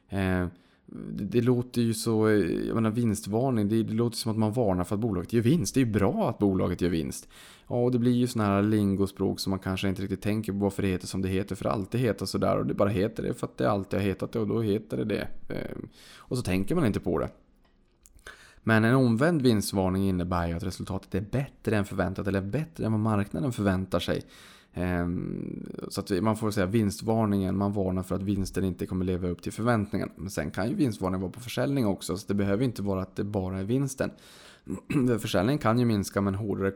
Eh, 0.09 0.47
det, 0.91 1.25
det, 1.25 1.41
låter 1.41 1.83
ju 1.83 1.95
så, 1.95 2.31
jag 2.67 2.75
menar 2.75 2.91
vinstvarning, 2.91 3.69
det, 3.69 3.83
det, 3.83 3.95
låter 3.95 4.17
som 4.17 4.33
att 4.33 4.39
man 4.39 4.53
varnar 4.53 4.85
för 4.85 4.95
att 4.95 5.01
bolaget 5.01 5.33
gör 5.33 5.43
vinst. 5.43 5.75
Det 5.75 5.81
är 5.81 5.85
ju 5.85 5.93
bra 5.93 6.31
att 6.31 6.39
bolaget 6.39 6.81
gör 6.81 6.89
vinst. 6.89 7.29
Ja, 7.69 7.77
och 7.77 7.93
det 7.93 7.99
blir 7.99 8.13
ju 8.13 8.27
sådana 8.27 8.51
här 8.51 8.63
lingospråk 8.63 9.41
som 9.41 9.51
man 9.51 9.59
kanske 9.59 9.89
inte 9.89 10.03
riktigt 10.03 10.23
tänker 10.23 10.53
på 10.53 10.59
varför 10.59 10.83
det 10.83 10.89
heter 10.89 11.07
som 11.07 11.23
det 11.23 11.29
heter. 11.29 11.55
För 11.57 11.65
det 11.65 11.71
alltid 11.71 12.01
heter 12.01 12.27
sådär 12.27 12.57
och 12.59 12.67
det 12.67 12.75
bara 12.75 12.89
heter 12.89 13.23
det 13.23 13.35
för 13.35 13.47
att 13.47 13.59
det 13.59 13.71
alltid 13.71 14.01
har 14.01 14.07
hetat 14.07 14.33
det 14.33 14.39
och 14.39 14.49
då 14.49 14.61
heter 14.61 14.97
det 14.97 15.05
det. 15.05 15.55
Ehm, 15.55 15.89
och 16.17 16.37
så 16.37 16.43
tänker 16.43 16.75
man 16.75 16.87
inte 16.87 17.01
på 17.01 17.19
det. 17.19 17.29
Men 18.63 18.85
en 18.85 18.95
omvänd 18.95 19.43
vinstvarning 19.43 20.09
innebär 20.09 20.49
ju 20.49 20.55
att 20.55 20.63
resultatet 20.63 21.15
är 21.15 21.21
bättre 21.21 21.77
än 21.77 21.85
förväntat 21.85 22.27
eller 22.27 22.41
bättre 22.41 22.87
än 22.87 22.93
vad 22.93 23.01
marknaden 23.01 23.53
förväntar 23.53 24.01
sig. 24.01 24.23
Ehm, 24.75 25.67
så 25.89 26.01
att 26.01 26.23
man 26.23 26.37
får 26.37 26.51
säga 26.51 26.67
vinstvarningen, 26.67 27.57
man 27.57 27.73
varnar 27.73 28.03
för 28.03 28.15
att 28.15 28.23
vinsten 28.23 28.65
inte 28.65 28.87
kommer 28.87 29.05
leva 29.05 29.29
upp 29.29 29.43
till 29.43 29.53
förväntningen. 29.53 30.11
Men 30.17 30.31
sen 30.31 30.51
kan 30.51 30.69
ju 30.69 30.75
vinstvarningen 30.75 31.21
vara 31.21 31.33
på 31.33 31.41
försäljning 31.41 31.87
också, 31.87 32.17
så 32.17 32.25
det 32.29 32.35
behöver 32.35 32.65
inte 32.65 32.83
vara 32.83 33.03
att 33.03 33.17
det 33.17 33.25
bara 33.25 33.59
är 33.59 33.65
vinsten. 33.65 34.11
Försäljningen 35.21 35.59
kan 35.59 35.79
ju 35.79 35.85
minska 35.85 36.21
men 36.21 36.35
hårdare 36.35 36.71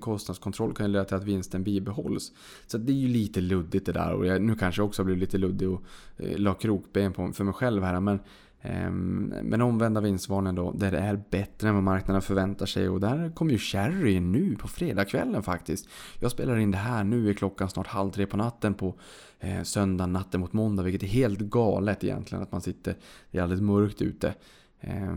kostnadskontroll 0.00 0.74
kan 0.74 0.86
ju 0.86 0.92
leda 0.92 1.04
till 1.04 1.16
att 1.16 1.24
vinsten 1.24 1.64
bibehålls. 1.64 2.32
Så 2.66 2.78
det 2.78 2.92
är 2.92 2.96
ju 2.96 3.08
lite 3.08 3.40
luddigt 3.40 3.86
det 3.86 3.92
där 3.92 4.12
och 4.12 4.26
jag, 4.26 4.42
nu 4.42 4.54
kanske 4.54 4.80
jag 4.80 4.86
också 4.86 5.04
blir 5.04 5.16
lite 5.16 5.38
luddig 5.38 5.68
och 5.68 5.82
eh, 6.16 6.38
la 6.38 6.54
krokben 6.54 7.12
på, 7.12 7.32
för 7.32 7.44
mig 7.44 7.54
själv 7.54 7.82
här. 7.82 8.00
Men 8.00 8.18
Ehm, 8.62 9.34
men 9.42 9.60
omvända 9.60 10.00
vinstvarningen 10.00 10.54
då, 10.54 10.72
där 10.72 10.90
det 10.90 10.98
är 10.98 11.22
bättre 11.30 11.68
än 11.68 11.74
vad 11.74 11.84
marknaden 11.84 12.22
förväntar 12.22 12.66
sig. 12.66 12.88
Och 12.88 13.00
där 13.00 13.30
kommer 13.34 13.52
ju 13.52 13.58
Cherry 13.58 14.20
nu 14.20 14.56
på 14.56 14.68
fredagskvällen 14.68 15.42
faktiskt. 15.42 15.88
Jag 16.18 16.30
spelar 16.30 16.56
in 16.56 16.70
det 16.70 16.78
här 16.78 17.04
nu, 17.04 17.30
är 17.30 17.34
klockan 17.34 17.68
snart 17.68 17.86
halv 17.86 18.10
tre 18.10 18.26
på 18.26 18.36
natten 18.36 18.74
på 18.74 18.94
eh, 19.40 19.62
söndag 19.62 20.06
natten 20.06 20.40
mot 20.40 20.52
måndag. 20.52 20.82
Vilket 20.82 21.02
är 21.02 21.06
helt 21.06 21.40
galet 21.40 22.04
egentligen 22.04 22.42
att 22.42 22.52
man 22.52 22.60
sitter, 22.60 22.96
det 23.30 23.38
är 23.38 23.42
alldeles 23.42 23.62
mörkt 23.62 24.02
ute. 24.02 24.34
Eh, 24.80 25.14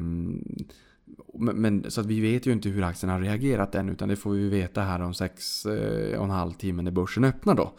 men, 1.34 1.86
så 1.88 2.02
att 2.02 2.08
vi 2.08 2.20
vet 2.20 2.46
ju 2.46 2.52
inte 2.52 2.70
hur 2.70 2.84
aktien 2.84 3.10
har 3.10 3.22
reagerat 3.22 3.76
än 3.76 3.90
utan 3.90 4.10
det 4.10 4.16
får 4.16 4.32
vi 4.32 4.50
veta 4.50 4.82
här 4.82 5.02
om 5.02 5.14
sex 5.14 5.66
eh, 5.66 6.18
och 6.18 6.26
en 6.26 6.30
halv 6.30 6.52
timme 6.52 6.82
när 6.82 6.92
börsen 6.92 7.24
öppnar 7.24 7.56
då. 7.56 7.74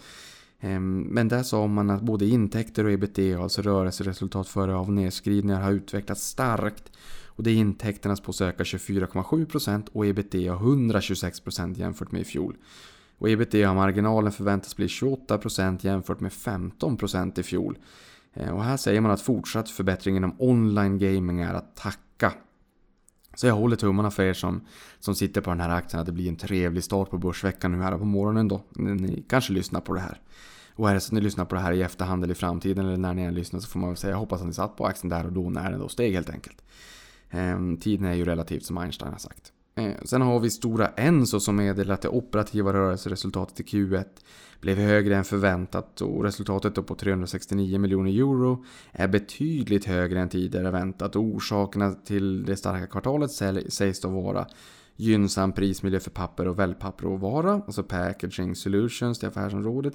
Ehm, 0.64 1.00
men 1.00 1.28
där 1.28 1.42
sa 1.42 1.66
man 1.66 1.90
att 1.90 2.02
både 2.02 2.26
intäkter 2.26 2.84
och 2.84 2.92
ebitda, 2.92 3.42
alltså 3.42 3.62
rörelseresultat 3.62 4.48
före 4.48 4.74
av 4.74 4.92
nedskrivningar, 4.92 5.60
har 5.60 5.72
utvecklats 5.72 6.26
starkt. 6.26 6.92
Och 7.26 7.42
det 7.42 7.50
är 7.50 7.54
intäkternas 7.54 8.20
på 8.20 8.32
söka 8.32 8.62
24,7% 8.62 9.88
och 9.92 10.06
ebitda 10.06 10.38
126% 10.38 11.78
jämfört 11.78 12.12
med 12.12 12.20
i 12.20 12.24
fjol. 12.24 12.56
Och 13.18 13.28
ebitda-marginalen 13.28 14.32
förväntas 14.32 14.76
bli 14.76 14.86
28% 14.86 15.78
jämfört 15.80 16.20
med 16.20 16.32
15% 16.32 17.38
i 17.38 17.42
fjol. 17.42 17.78
Ehm, 18.34 18.54
och 18.54 18.64
här 18.64 18.76
säger 18.76 19.00
man 19.00 19.10
att 19.10 19.20
fortsatt 19.20 19.70
förbättring 19.70 20.16
inom 20.16 20.36
online 20.38 20.98
gaming 20.98 21.40
är 21.40 21.54
att 21.54 21.76
tacka. 21.76 22.32
Så 23.36 23.46
jag 23.46 23.54
håller 23.54 23.76
tummarna 23.76 24.10
för 24.10 24.22
er 24.22 24.32
som, 24.32 24.60
som 25.00 25.14
sitter 25.14 25.40
på 25.40 25.50
den 25.50 25.60
här 25.60 25.70
aktien 25.70 26.00
att 26.00 26.06
det 26.06 26.12
blir 26.12 26.28
en 26.28 26.36
trevlig 26.36 26.84
start 26.84 27.10
på 27.10 27.18
börsveckan 27.18 27.72
nu 27.72 27.78
här 27.82 27.98
på 27.98 28.04
morgonen 28.04 28.48
då. 28.48 28.62
Ni 28.74 29.24
kanske 29.28 29.52
lyssnar 29.52 29.80
på 29.80 29.94
det 29.94 30.00
här. 30.00 30.20
Och 30.76 30.90
är 30.90 30.94
det 30.94 31.00
så 31.00 31.08
att 31.08 31.12
ni 31.12 31.20
lyssnar 31.20 31.44
på 31.44 31.54
det 31.54 31.60
här 31.60 31.72
i 31.72 31.82
efterhand 31.82 32.24
eller 32.24 32.34
i 32.34 32.36
framtiden 32.36 32.86
eller 32.86 32.96
när 32.96 33.14
ni 33.14 33.22
än 33.22 33.34
lyssnar 33.34 33.60
så 33.60 33.68
får 33.68 33.80
man 33.80 33.90
väl 33.90 33.96
säga 33.96 34.10
jag 34.10 34.18
hoppas 34.18 34.40
att 34.40 34.46
ni 34.46 34.52
satt 34.52 34.76
på 34.76 34.86
axeln 34.86 35.08
där 35.08 35.26
och 35.26 35.32
då 35.32 35.50
när 35.50 35.70
den 35.70 35.80
då 35.80 35.88
steg 35.88 36.14
helt 36.14 36.30
enkelt. 36.30 36.64
Ehm, 37.30 37.76
tiden 37.76 38.06
är 38.06 38.14
ju 38.14 38.24
relativt 38.24 38.64
som 38.64 38.78
Einstein 38.78 39.12
har 39.12 39.18
sagt. 39.18 39.52
Ehm, 39.74 39.94
sen 40.04 40.22
har 40.22 40.40
vi 40.40 40.50
Stora 40.50 40.88
Enso 40.88 41.40
som 41.40 41.56
meddelar 41.56 41.94
att 41.94 42.02
det 42.02 42.08
operativa 42.08 42.72
rörelseresultatet 42.72 43.60
i 43.60 43.62
Q1 43.62 44.04
blev 44.60 44.78
högre 44.78 45.16
än 45.16 45.24
förväntat 45.24 46.00
och 46.00 46.24
resultatet 46.24 46.74
då 46.74 46.82
på 46.82 46.94
369 46.94 47.78
miljoner 47.78 48.10
euro 48.10 48.64
är 48.92 49.08
betydligt 49.08 49.84
högre 49.84 50.20
än 50.20 50.28
tidigare 50.28 50.70
väntat 50.70 51.16
och 51.16 51.22
orsakerna 51.22 51.92
till 51.92 52.44
det 52.44 52.56
starka 52.56 52.86
kvartalet 52.86 53.30
sägs 53.68 54.00
då 54.00 54.08
vara 54.08 54.46
gynnsam 54.96 55.52
prismiljö 55.52 56.00
för 56.00 56.10
papper 56.10 56.48
och 56.48 56.58
wellpapperåvara, 56.58 57.52
alltså 57.52 57.82
Packaging 57.82 58.56
Solutions, 58.56 59.18
det 59.18 59.26
affärsområdet. 59.26 59.94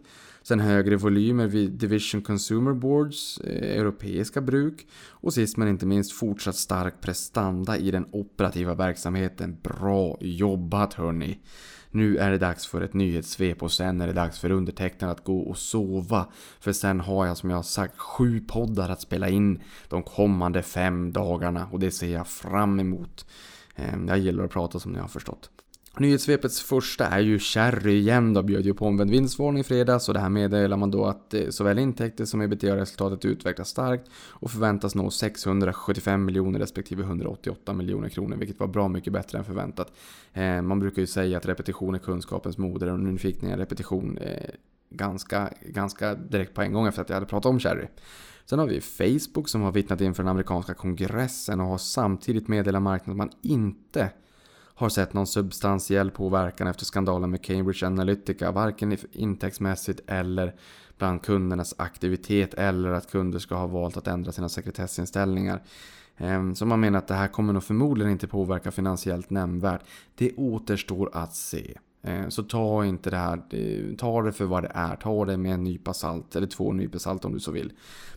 Sen 0.50 0.60
högre 0.60 0.95
volymer 0.95 1.47
vid 1.47 1.72
Division 1.72 2.22
Consumer 2.22 2.74
Boards, 2.74 3.38
eh, 3.38 3.80
europeiska 3.80 4.41
bruk. 4.41 4.88
Och 5.10 5.34
sist 5.34 5.58
men 5.58 5.68
inte 5.68 5.86
minst 5.86 6.12
fortsatt 6.12 6.56
stark 6.56 7.02
prestanda 7.02 7.78
i 7.78 7.91
den 7.91 8.06
operativa 8.12 8.74
verksamheten. 8.74 9.58
Bra 9.64 10.18
jobbat 10.22 10.93
hörni! 10.93 11.39
Nu 11.91 12.18
är 12.18 12.32
det 12.32 12.38
dags 12.38 12.68
för 12.68 12.82
ett 12.82 12.93
nyhetssvep 12.93 13.64
och 13.64 13.72
sen 13.72 14.02
är 14.02 14.08
det 14.08 14.14
dags 14.14 14.39
för 14.39 14.52
undertecknad 14.52 15.10
att 15.10 15.24
gå 15.24 15.39
och 15.39 15.58
sova. 15.58 16.28
För 16.60 16.72
sen 16.72 17.00
har 17.00 17.26
jag 17.26 17.38
som 17.38 17.50
jag 17.50 17.66
sagt 17.66 17.97
sju 18.00 18.39
poddar 18.39 18.89
att 18.89 19.02
spela 19.02 19.30
in 19.30 19.62
de 19.89 20.04
kommande 20.04 20.62
fem 20.62 21.12
dagarna 21.12 21.68
och 21.72 21.80
det 21.80 21.91
ser 21.91 22.14
jag 22.14 22.28
fram 22.28 22.80
emot. 22.80 23.26
Ehm, 23.76 24.08
jag 24.08 24.18
gillar 24.18 24.43
att 24.43 24.52
prata 24.52 24.80
som 24.80 24.91
ni 24.91 25.00
har 25.00 25.08
förstått. 25.08 25.50
Nyhetssvepets 25.98 26.62
första 26.62 27.06
är 27.08 27.20
ju 27.20 27.40
Cherry 27.40 27.98
igen 27.98 28.34
då, 28.34 28.44
bjöd 28.44 28.66
ju 28.66 28.74
på 28.74 28.86
omvänd 28.86 29.12
vinstvarning 29.12 29.60
i 29.60 29.64
fredags 29.64 30.08
och 30.08 30.14
det 30.14 30.20
här 30.20 30.30
meddelar 30.30 30.78
man 30.78 30.92
då 30.92 31.06
att 31.06 31.34
eh, 31.34 31.50
såväl 31.50 31.80
intäkter 31.80 32.26
som 32.26 32.42
ebitda-resultatet 32.42 33.26
utvecklas 33.26 33.70
starkt 33.70 34.10
och 34.30 34.52
förväntas 34.52 34.96
nå 34.96 35.12
675 35.12 36.26
miljoner 36.26 36.60
respektive 36.60 37.04
188 37.04 37.74
miljoner 37.74 38.10
kronor, 38.10 38.38
vilket 38.38 38.60
var 38.60 38.68
bra 38.68 38.88
mycket 38.88 39.14
bättre 39.14 39.38
än 39.38 39.44
förväntat. 39.44 39.92
Eh, 40.34 40.62
man 40.62 40.80
brukar 40.80 41.02
ju 41.02 41.08
säga 41.08 41.38
att 41.38 41.46
repetition 41.46 41.96
är 41.96 42.00
kunskapens 42.00 42.58
moder 42.58 42.92
och 42.92 43.00
nu 43.00 43.18
fick 43.18 43.42
ni 43.42 43.50
en 43.50 43.58
repetition 43.58 44.18
eh, 44.18 44.50
ganska, 44.90 45.54
ganska 45.62 46.16
direkt 46.16 46.54
på 46.54 46.62
en 46.62 46.74
gång 46.74 46.88
efter 46.88 47.02
att 47.02 47.10
jag 47.10 47.16
hade 47.16 47.26
pratat 47.26 47.50
om 47.50 47.60
Cherry. 47.60 47.88
Sen 48.46 48.60
har 48.60 48.68
vi 48.68 48.82
Facebook 48.82 49.50
som 49.50 49.62
har 49.62 49.72
vittnat 49.72 50.02
inför 50.02 50.24
den 50.24 50.30
amerikanska 50.30 50.74
kongressen 50.74 51.60
och 51.60 51.68
har 51.68 51.78
samtidigt 51.78 52.48
meddelat 52.48 52.82
marknaden 52.82 53.22
att 53.22 53.28
man 53.28 53.38
inte 53.42 54.10
har 54.80 54.89
sett 54.89 55.13
någon 55.13 55.27
substantiell 55.27 56.11
påverkan 56.11 56.67
efter 56.67 56.86
skandalen 56.86 57.30
med 57.30 57.41
Cambridge 57.41 57.88
Analytica, 57.88 58.51
varken 58.51 58.97
intäktsmässigt 59.11 60.01
eller 60.07 60.55
bland 60.97 61.21
kundernas 61.21 61.75
aktivitet 61.77 62.53
eller 62.53 62.89
att 62.89 63.11
kunder 63.11 63.39
ska 63.39 63.55
ha 63.55 63.67
valt 63.67 63.97
att 63.97 64.07
ändra 64.07 64.32
sina 64.32 64.49
sekretessinställningar. 64.49 65.63
Ehm, 66.17 66.55
så 66.55 66.65
man 66.65 66.80
menar 66.80 66.99
att 66.99 67.07
det 67.07 67.13
här 67.13 67.27
kommer 67.27 67.53
nog 67.53 67.63
förmodligen 67.63 68.11
inte 68.11 68.27
påverka 68.27 68.71
finansiellt 68.71 69.30
nämnvärt. 69.30 69.82
Det 70.15 70.34
återstår 70.36 71.09
att 71.13 71.36
se. 71.36 71.77
Eh, 72.02 72.28
så 72.30 72.43
ta 72.43 72.86
inte 72.86 73.10
det 73.10 73.18
här, 73.18 73.41
eh, 73.50 73.95
ta 73.97 74.22
det 74.22 74.32
för 74.32 74.45
vad 74.45 74.64
det 74.64 74.72
är. 74.74 74.95
Ta 74.95 75.26
det 75.26 75.38
med 75.38 75.54
en 75.54 75.64
nypa 75.64 75.93
salt, 75.93 76.36
eller 76.36 76.47
två 76.47 76.74
nypor 76.74 77.00
salt 77.00 77.26
om 77.26 77.34
du 77.34 77.39
så 77.39 77.52
vill. 77.52 77.72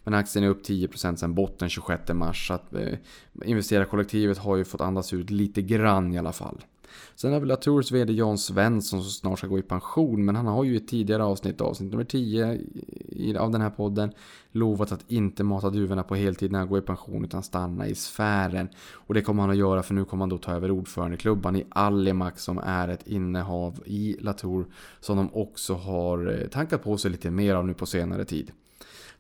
Men 0.05 0.15
aktien 0.15 0.45
är 0.45 0.49
upp 0.49 0.63
10% 0.65 1.17
sen 1.17 1.35
botten 1.35 1.69
26 1.69 2.15
mars. 2.15 2.49
Så 2.49 2.55
att 2.55 2.75
eh, 2.75 2.99
investerarkollektivet 3.45 4.39
har 4.39 4.57
ju 4.57 4.65
fått 4.65 4.81
andas 4.81 5.13
ut 5.13 5.31
lite 5.31 5.63
grann 5.63 6.13
i 6.13 6.19
alla 6.19 6.33
fall. 6.33 6.65
Sen 7.23 7.33
har 7.33 7.41
vi 7.41 7.47
Latours 7.47 7.93
VD 7.93 8.13
Jan 8.13 8.39
Svensson 8.39 9.03
som 9.03 9.11
snart 9.11 9.39
ska 9.39 9.47
gå 9.47 9.59
i 9.59 9.63
pension. 9.63 10.25
Men 10.25 10.37
han 10.37 10.47
har 10.47 10.65
ju 10.65 10.77
i 10.77 10.81
tidigare 10.81 11.25
avsnitt, 11.25 11.61
avsnitt 11.61 11.91
nummer 11.91 12.05
10 12.05 13.39
av 13.39 13.51
den 13.51 13.61
här 13.61 13.71
podden, 13.71 14.13
lovat 14.53 14.93
att 14.93 15.11
inte 15.11 15.45
mata 15.45 15.71
duvorna 15.71 16.03
på 16.03 16.15
heltid 16.15 16.53
när 16.53 16.59
han 16.59 16.69
går 16.69 16.79
i 16.79 16.83
pension 16.83 17.25
utan 17.25 17.43
stanna 17.43 17.87
i 17.87 17.95
sfären. 17.95 18.69
Och 18.93 19.15
det 19.15 19.23
kommer 19.23 19.43
han 19.43 19.51
att 19.51 19.57
göra 19.57 19.83
för 19.83 19.95
nu 19.95 20.05
kommer 20.05 20.23
han 20.23 20.29
då 20.29 20.39
ta 20.39 20.53
över 20.53 20.71
ordförandeklubban 20.71 21.57
i 21.57 21.65
Allimax 21.69 22.43
som 22.43 22.59
är 22.59 22.89
ett 22.89 23.07
innehav 23.07 23.83
i 23.87 24.17
Latour 24.21 24.67
som 25.01 25.17
de 25.17 25.35
också 25.35 25.75
har 25.75 26.41
eh, 26.41 26.49
tankat 26.49 26.83
på 26.83 26.99
sig 26.99 27.11
lite 27.11 27.31
mer 27.31 27.55
av 27.55 27.67
nu 27.67 27.75
på 27.75 27.87
senare 27.87 28.25
tid. 28.25 28.53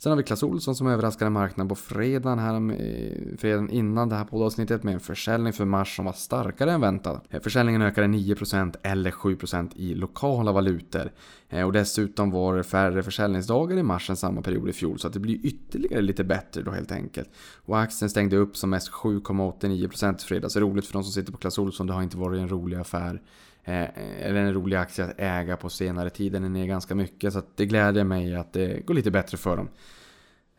Sen 0.03 0.13
har 0.13 0.17
vi 0.17 0.23
Clas 0.23 0.43
Olsson 0.43 0.75
som 0.75 0.87
överraskade 0.87 1.31
marknaden 1.31 1.69
på 1.69 1.75
fredagen, 1.75 2.39
här, 2.39 2.55
eh, 2.55 3.37
fredagen 3.39 3.71
innan 3.71 4.09
det 4.09 4.15
här 4.15 4.25
poddavsnittet 4.25 4.83
med 4.83 4.95
en 4.95 5.01
försäljning 5.01 5.53
för 5.53 5.65
mars 5.65 5.97
som 5.97 6.05
var 6.05 6.13
starkare 6.13 6.73
än 6.73 6.81
väntat. 6.81 7.25
Eh, 7.31 7.41
försäljningen 7.41 7.83
ökade 7.83 8.07
9% 8.07 8.77
eller 8.83 9.11
7% 9.11 9.73
i 9.77 9.95
lokala 9.95 10.53
valutor. 10.53 11.11
Eh, 11.49 11.67
och 11.67 11.73
dessutom 11.73 12.31
var 12.31 12.57
det 12.57 12.65
färre 12.65 13.03
försäljningsdagar 13.03 13.77
i 13.77 13.83
mars 13.83 14.11
än 14.11 14.17
samma 14.17 14.43
period 14.43 14.69
i 14.69 14.73
fjol 14.73 14.99
så 14.99 15.07
att 15.07 15.13
det 15.13 15.21
blir 15.21 15.47
ytterligare 15.47 16.03
lite 16.03 16.25
bättre 16.25 16.63
då 16.63 16.71
helt 16.71 16.93
enkelt. 16.93 17.31
Och 17.65 17.81
aktien 17.81 18.11
stängde 18.11 18.37
upp 18.37 18.57
som 18.57 18.71
mest 18.71 18.91
7,89% 18.93 20.23
i 20.23 20.27
fredags. 20.27 20.57
Roligt 20.57 20.87
för 20.87 20.93
de 20.93 21.05
som 21.05 21.13
sitter 21.13 21.33
på 21.33 21.39
Clas 21.39 21.59
Olsson, 21.59 21.87
det 21.87 21.93
har 21.93 22.03
inte 22.03 22.17
varit 22.17 22.41
en 22.41 22.49
rolig 22.49 22.77
affär 22.77 23.23
Eh, 23.65 23.89
eller 24.27 24.41
en 24.41 24.55
rolig 24.55 24.77
aktie 24.77 25.05
att 25.05 25.15
äga 25.21 25.57
på 25.57 25.69
senare 25.69 26.11
tid. 26.11 26.33
Den 26.33 26.45
är 26.45 26.49
ner 26.49 26.67
ganska 26.67 26.95
mycket 26.95 27.33
så 27.33 27.43
det 27.57 27.67
gläder 27.67 28.05
mig 28.05 28.35
att 28.35 28.53
det 28.53 28.87
går 28.87 28.95
lite 28.95 29.11
bättre 29.11 29.39
för 29.39 29.57
dem. 29.57 29.69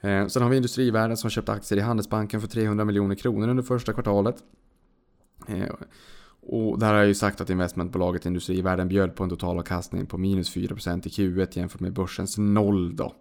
Eh, 0.02 0.28
sen 0.28 0.44
har 0.44 0.50
vi 0.50 0.56
Industrivärden 0.56 1.18
som 1.18 1.30
köpt 1.30 1.50
aktier 1.50 1.80
i 1.80 1.82
Handelsbanken 1.82 2.42
för 2.42 2.48
300 2.48 2.86
miljoner 2.86 3.16
kronor 3.16 3.48
under 3.48 3.64
första 3.64 3.94
kvartalet. 3.94 4.36
Eh, 5.48 5.74
och 6.46 6.80
där 6.80 6.88
har 6.88 6.96
jag 6.96 7.08
ju 7.08 7.16
sagt 7.16 7.42
att 7.42 7.50
investmentbolaget 7.50 8.26
Industrivärden 8.26 8.88
bjöd 8.88 9.16
på 9.16 9.24
en 9.24 9.30
totalavkastning 9.30 10.06
på 10.06 10.18
minus 10.18 10.56
4% 10.56 11.08
i 11.08 11.10
Q1 11.10 11.58
jämfört 11.58 11.82
med 11.82 11.94
börsens 11.94 12.38
noll 12.38 12.96
då. 12.96 13.16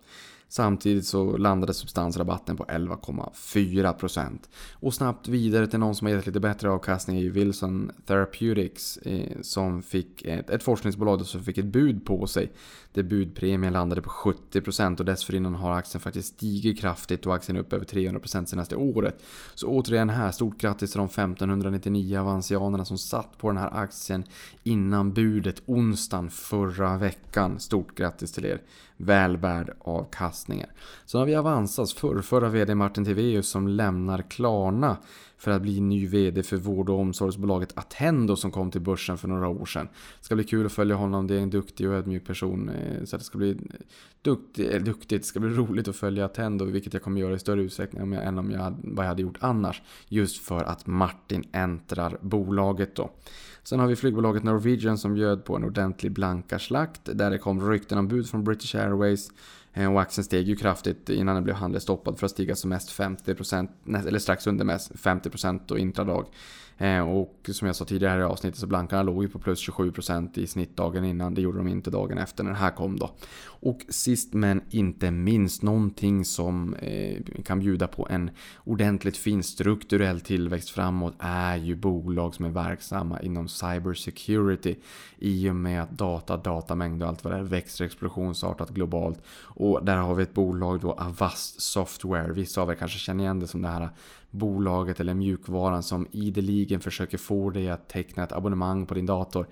Samtidigt 0.53 1.07
så 1.07 1.37
landade 1.37 1.75
substansrabatten 1.75 2.57
på 2.57 2.65
11,4%. 2.65 4.39
Och 4.73 4.95
snabbt 4.95 5.29
vidare 5.29 5.67
till 5.67 5.79
någon 5.79 5.95
som 5.95 6.07
har 6.07 6.15
gett 6.15 6.27
lite 6.27 6.41
bättre 6.41 6.71
avkastning 6.71 7.17
är 7.17 7.21
ju 7.21 7.31
Wilson 7.31 7.93
Therapeutics 8.07 8.97
eh, 8.97 9.41
som 9.43 9.83
fick 9.83 10.23
ett, 10.23 10.51
ett 10.51 10.63
forskningsbolag 10.63 11.27
som 11.27 11.43
fick 11.43 11.59
ett 11.59 11.65
bud 11.65 12.05
på 12.05 12.27
sig. 12.27 12.53
Där 12.93 13.03
budpremien 13.03 13.73
landade 13.73 14.03
på 14.03 14.11
70% 14.11 14.99
och 14.99 15.05
dessförinnan 15.05 15.55
har 15.55 15.73
aktien 15.73 16.01
faktiskt 16.01 16.35
stigit 16.35 16.81
kraftigt 16.81 17.27
och 17.27 17.35
aktien 17.35 17.57
är 17.57 17.61
upp 17.61 17.73
över 17.73 17.85
300% 17.85 18.45
senaste 18.45 18.77
året. 18.77 19.23
Så 19.55 19.67
återigen 19.67 20.11
här, 20.11 20.31
stort 20.31 20.59
grattis 20.59 20.93
till 20.93 20.99
de 20.99 21.07
1599 21.07 22.19
avansianerna 22.19 22.85
som 22.85 22.99
satt 22.99 23.39
på 23.39 23.49
den 23.49 23.57
här 23.57 23.71
aktien 23.75 24.25
innan 24.63 25.13
budet 25.13 25.63
onsdagen 25.67 26.31
förra 26.31 26.97
veckan. 26.97 27.61
Stort 27.61 27.95
grattis 27.99 28.33
till 28.33 28.45
er! 28.45 28.63
Väl 28.97 29.37
värd 29.37 29.75
avkastningar. 29.79 30.71
Så 31.05 31.19
har 31.19 31.27
vi 31.27 31.35
Avanzas 31.35 31.95
förrförra 31.95 32.49
VD 32.49 32.75
Martin 32.75 33.05
Tivéus 33.05 33.49
som 33.49 33.69
lämnar 33.69 34.23
Klarna 34.23 34.97
för 35.43 35.51
att 35.51 35.63
bli 35.63 35.81
ny 35.81 36.07
VD 36.07 36.43
för 36.43 36.57
vård 36.57 36.91
och 36.91 36.99
omsorgsbolaget 36.99 37.73
Attendo 37.75 38.37
som 38.37 38.51
kom 38.51 38.71
till 38.71 38.81
börsen 38.81 39.19
för 39.19 39.29
några 39.29 39.49
år 39.49 39.67
sedan. 39.67 39.89
Det 40.19 40.25
ska 40.25 40.35
bli 40.35 40.45
kul 40.45 40.67
att 40.67 40.73
följa 40.73 40.97
honom, 40.97 41.27
det 41.27 41.35
är 41.35 41.41
en 41.41 41.51
duktig 41.51 41.89
och 41.89 41.95
ödmjuk 41.95 42.27
person. 42.27 42.69
Eh, 42.69 43.05
så 43.05 43.17
det 43.17 43.25
ska 43.25 43.39
bli 43.39 43.57
duktig, 44.23 44.75
eh, 44.75 44.83
duktigt, 44.83 45.23
det 45.23 45.27
ska 45.27 45.41
bli 45.41 45.51
roligt 45.51 45.89
att 45.89 45.97
följa 45.97 46.25
Attendo, 46.25 46.65
vilket 46.65 46.93
jag 46.93 47.03
kommer 47.03 47.21
göra 47.21 47.35
i 47.35 47.39
större 47.39 47.63
utsträckning 47.63 48.15
än 48.15 48.39
om 48.39 48.51
jag, 48.51 48.75
vad 48.85 49.05
jag 49.05 49.09
hade 49.09 49.23
gjort 49.23 49.39
annars. 49.41 49.83
Just 50.09 50.45
för 50.45 50.65
att 50.65 50.87
Martin 50.87 51.45
äntrar 51.53 52.19
bolaget 52.21 52.95
då. 52.97 53.11
Sen 53.63 53.81
har 53.81 53.87
vi 53.87 53.97
flygbolaget 53.97 54.43
Norwegian 54.43 54.99
som 54.99 55.15
bjöd 55.15 55.45
på 55.45 55.57
en 55.57 55.65
ordentlig 55.65 56.13
blankarslakt 56.13 57.01
där 57.05 57.31
det 57.31 57.39
kom 57.39 57.71
rykten 57.71 57.99
om 57.99 58.09
bud 58.09 58.29
från 58.29 58.45
British 58.45 58.75
Airways 58.75 59.31
Eh, 59.75 59.93
och 59.93 60.01
aktien 60.01 60.25
steg 60.25 60.49
ju 60.49 60.57
kraftigt 60.57 61.09
innan 61.09 61.35
den 61.35 61.45
blev 61.45 61.57
handelsstoppad 61.57 62.19
för 62.19 62.27
att 62.27 62.31
stiga 62.31 62.57
som 62.57 62.71
mest 62.71 62.91
50%, 62.99 63.69
eller 64.09 64.19
strax 64.19 64.47
under 64.47 64.65
mest 64.65 64.93
50% 64.93 65.71
och 65.71 65.79
intradag. 65.79 66.27
Eh, 66.83 67.01
och 67.01 67.51
som 67.53 67.67
jag 67.67 67.77
sa 67.77 67.85
tidigare 67.85 68.21
i 68.21 68.25
avsnittet 68.25 68.61
så 68.61 68.67
blankarna 68.67 69.03
låg 69.03 69.23
ju 69.23 69.29
på 69.29 69.39
plus 69.39 69.69
27% 69.69 70.39
i 70.39 70.47
snitt 70.47 70.77
dagen 70.77 71.05
innan. 71.05 71.35
Det 71.35 71.41
gjorde 71.41 71.59
de 71.59 71.69
inte 71.69 71.91
dagen 71.91 72.19
efter 72.19 72.45
när 72.45 72.51
det 72.51 72.57
här 72.57 72.71
kom 72.71 72.99
då. 72.99 73.11
Och 73.45 73.81
sist 73.89 74.33
men 74.33 74.63
inte 74.71 75.11
minst 75.11 75.63
någonting 75.63 76.25
som 76.25 76.75
eh, 76.75 77.23
kan 77.45 77.59
bjuda 77.59 77.87
på 77.87 78.07
en 78.11 78.31
ordentligt 78.65 79.17
fin 79.17 79.43
strukturell 79.43 80.21
tillväxt 80.21 80.71
framåt 80.71 81.15
är 81.19 81.57
ju 81.57 81.77
bolag 81.77 82.35
som 82.35 82.45
är 82.45 82.51
verksamma 82.51 83.21
inom 83.21 83.49
cybersecurity. 83.49 84.77
I 85.19 85.51
och 85.51 85.57
med 85.57 85.83
att 85.83 85.91
data, 85.91 86.37
datamängd 86.37 87.03
och 87.03 87.09
allt 87.09 87.25
vad 87.25 87.33
det 87.33 87.39
är 87.39 87.43
växer 87.43 87.85
explosionsartat 87.85 88.71
globalt. 88.71 89.23
Och 89.43 89.85
där 89.85 89.97
har 89.97 90.15
vi 90.15 90.23
ett 90.23 90.35
bolag 90.35 90.81
då 90.81 90.93
Avast 90.93 91.61
Software. 91.61 92.33
Vissa 92.33 92.63
av 92.63 92.71
er 92.71 92.75
kanske 92.75 92.99
känner 92.99 93.25
igen 93.25 93.41
det 93.41 93.47
som 93.47 93.63
det 93.63 93.69
här 93.69 93.89
bolaget 94.33 95.01
eller 95.01 95.15
mjukvaran 95.15 95.83
som 95.83 96.07
ideligen 96.11 96.81
försöker 96.81 97.19
få 97.19 97.51
dig 97.51 97.71
att 97.71 97.89
teckna 97.89 98.25
ett 98.25 98.33
abonnemang 98.33 98.87
på 98.87 98.95
din 98.95 99.07
dator. 99.07 99.47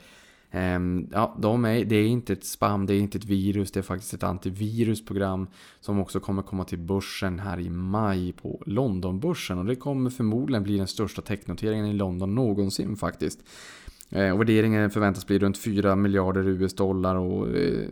Ehm, 0.51 1.09
ja, 1.13 1.37
de 1.39 1.65
är, 1.65 1.85
det 1.85 1.97
är 1.97 2.07
inte 2.07 2.33
ett 2.33 2.45
spam, 2.45 2.87
det 2.87 2.95
är 2.95 2.99
inte 2.99 3.19
ett 3.19 3.25
virus, 3.25 3.73
det 3.73 3.81
är 3.81 3.83
faktiskt 3.83 4.15
ett 4.15 4.23
antivirusprogram 4.23 5.47
som 5.81 6.01
också 6.01 6.21
kommer 6.21 6.43
komma 6.43 6.65
till 6.65 6.79
börsen 6.79 7.39
här 7.39 7.61
i 7.61 7.71
maj 7.71 8.33
på 8.33 8.63
Londonbörsen 8.67 9.59
och 9.59 9.65
det 9.65 9.77
kommer 9.77 10.11
förmodligen 10.11 10.63
bli 10.63 10.77
den 10.77 10.87
största 10.87 11.23
technoteringen 11.23 11.87
i 11.87 11.93
London 11.93 12.35
någonsin 12.35 12.97
faktiskt. 12.97 13.39
Eh, 14.11 14.31
och 14.31 14.41
värderingen 14.41 14.91
förväntas 14.91 15.27
bli 15.27 15.39
runt 15.39 15.59
4 15.59 15.97
miljarder 15.97 16.49
US-dollar 16.49 17.17
och 17.17 17.57
eh, 17.57 17.89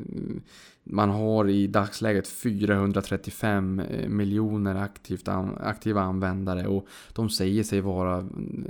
man 0.84 1.10
har 1.10 1.48
i 1.48 1.66
dagsläget 1.66 2.28
435 2.28 3.80
eh, 3.80 4.08
miljoner 4.08 4.74
aktivt, 4.74 5.28
aktiva 5.60 6.00
användare 6.00 6.66
och 6.66 6.86
de 7.12 7.30
säger 7.30 7.62
sig 7.62 7.80
vara 7.80 8.16
mm, 8.16 8.66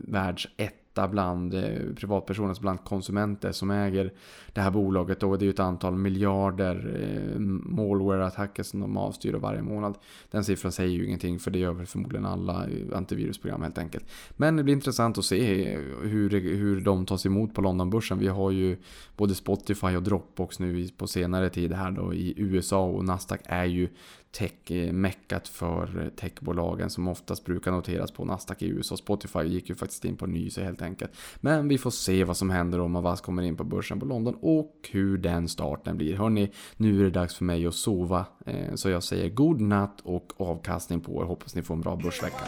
världsett 0.00 0.85
ett 1.04 1.10
bland 1.10 1.54
eh, 1.54 1.94
privatpersoner, 1.96 2.48
alltså 2.48 2.62
bland 2.62 2.84
konsumenter 2.84 3.52
som 3.52 3.70
äger 3.70 4.12
det 4.52 4.60
här 4.60 4.70
bolaget. 4.70 5.22
Och 5.22 5.38
det 5.38 5.42
är 5.42 5.46
ju 5.46 5.50
ett 5.50 5.60
antal 5.60 5.96
miljarder 5.96 6.76
eh, 7.02 7.40
malware-attacker 7.40 8.62
som 8.62 8.80
de 8.80 8.96
avstyr 8.96 9.32
varje 9.34 9.62
månad. 9.62 9.98
Den 10.30 10.44
siffran 10.44 10.72
säger 10.72 10.90
ju 10.90 11.06
ingenting 11.06 11.38
för 11.38 11.50
det 11.50 11.58
gör 11.58 11.72
väl 11.72 11.86
förmodligen 11.86 12.26
alla 12.26 12.66
eh, 12.66 12.96
antivirusprogram 12.96 13.62
helt 13.62 13.78
enkelt. 13.78 14.04
Men 14.30 14.56
det 14.56 14.62
blir 14.62 14.74
intressant 14.74 15.18
att 15.18 15.24
se 15.24 15.72
eh, 15.74 15.80
hur, 16.02 16.30
hur 16.56 16.80
de 16.80 17.06
tas 17.06 17.26
emot 17.26 17.54
på 17.54 17.60
Londonbörsen. 17.60 18.18
Vi 18.18 18.28
har 18.28 18.50
ju 18.50 18.76
både 19.16 19.34
Spotify 19.34 19.96
och 19.96 20.02
Dropbox 20.02 20.58
nu 20.58 20.88
på 20.96 21.06
senare 21.06 21.50
tid 21.50 21.72
här 21.72 21.90
då 21.90 22.14
i 22.14 22.34
USA 22.36 22.84
och 22.84 23.04
Nasdaq 23.04 23.40
är 23.44 23.64
ju 23.64 23.88
tech-meckat 24.36 25.48
för 25.48 26.10
techbolagen 26.16 26.90
som 26.90 27.08
oftast 27.08 27.44
brukar 27.44 27.72
noteras 27.72 28.10
på 28.10 28.24
Nasdaq 28.24 28.62
i 28.62 28.66
USA. 28.66 28.96
Spotify 28.96 29.42
gick 29.42 29.68
ju 29.68 29.74
faktiskt 29.74 30.04
in 30.04 30.16
på 30.16 30.26
ny 30.26 30.50
så 30.50 30.60
helt 30.60 30.82
enkelt. 30.82 31.10
Men 31.36 31.68
vi 31.68 31.78
får 31.78 31.90
se 31.90 32.24
vad 32.24 32.36
som 32.36 32.50
händer 32.50 32.80
om 32.80 32.96
Avast 32.96 33.24
kommer 33.24 33.42
in 33.42 33.56
på 33.56 33.64
börsen 33.64 34.00
på 34.00 34.06
London 34.06 34.36
och 34.40 34.88
hur 34.90 35.18
den 35.18 35.48
starten 35.48 35.96
blir. 35.96 36.16
Hörni, 36.16 36.52
nu 36.76 37.00
är 37.00 37.04
det 37.04 37.10
dags 37.10 37.36
för 37.36 37.44
mig 37.44 37.66
att 37.66 37.74
sova. 37.74 38.26
Eh, 38.46 38.74
så 38.74 38.88
jag 38.88 39.02
säger 39.02 39.30
god 39.30 39.60
natt 39.60 40.00
och 40.00 40.32
avkastning 40.36 41.00
på 41.00 41.22
er. 41.22 41.26
Hoppas 41.26 41.54
ni 41.54 41.62
får 41.62 41.74
en 41.74 41.80
bra 41.80 41.96
börsvecka. 41.96 42.44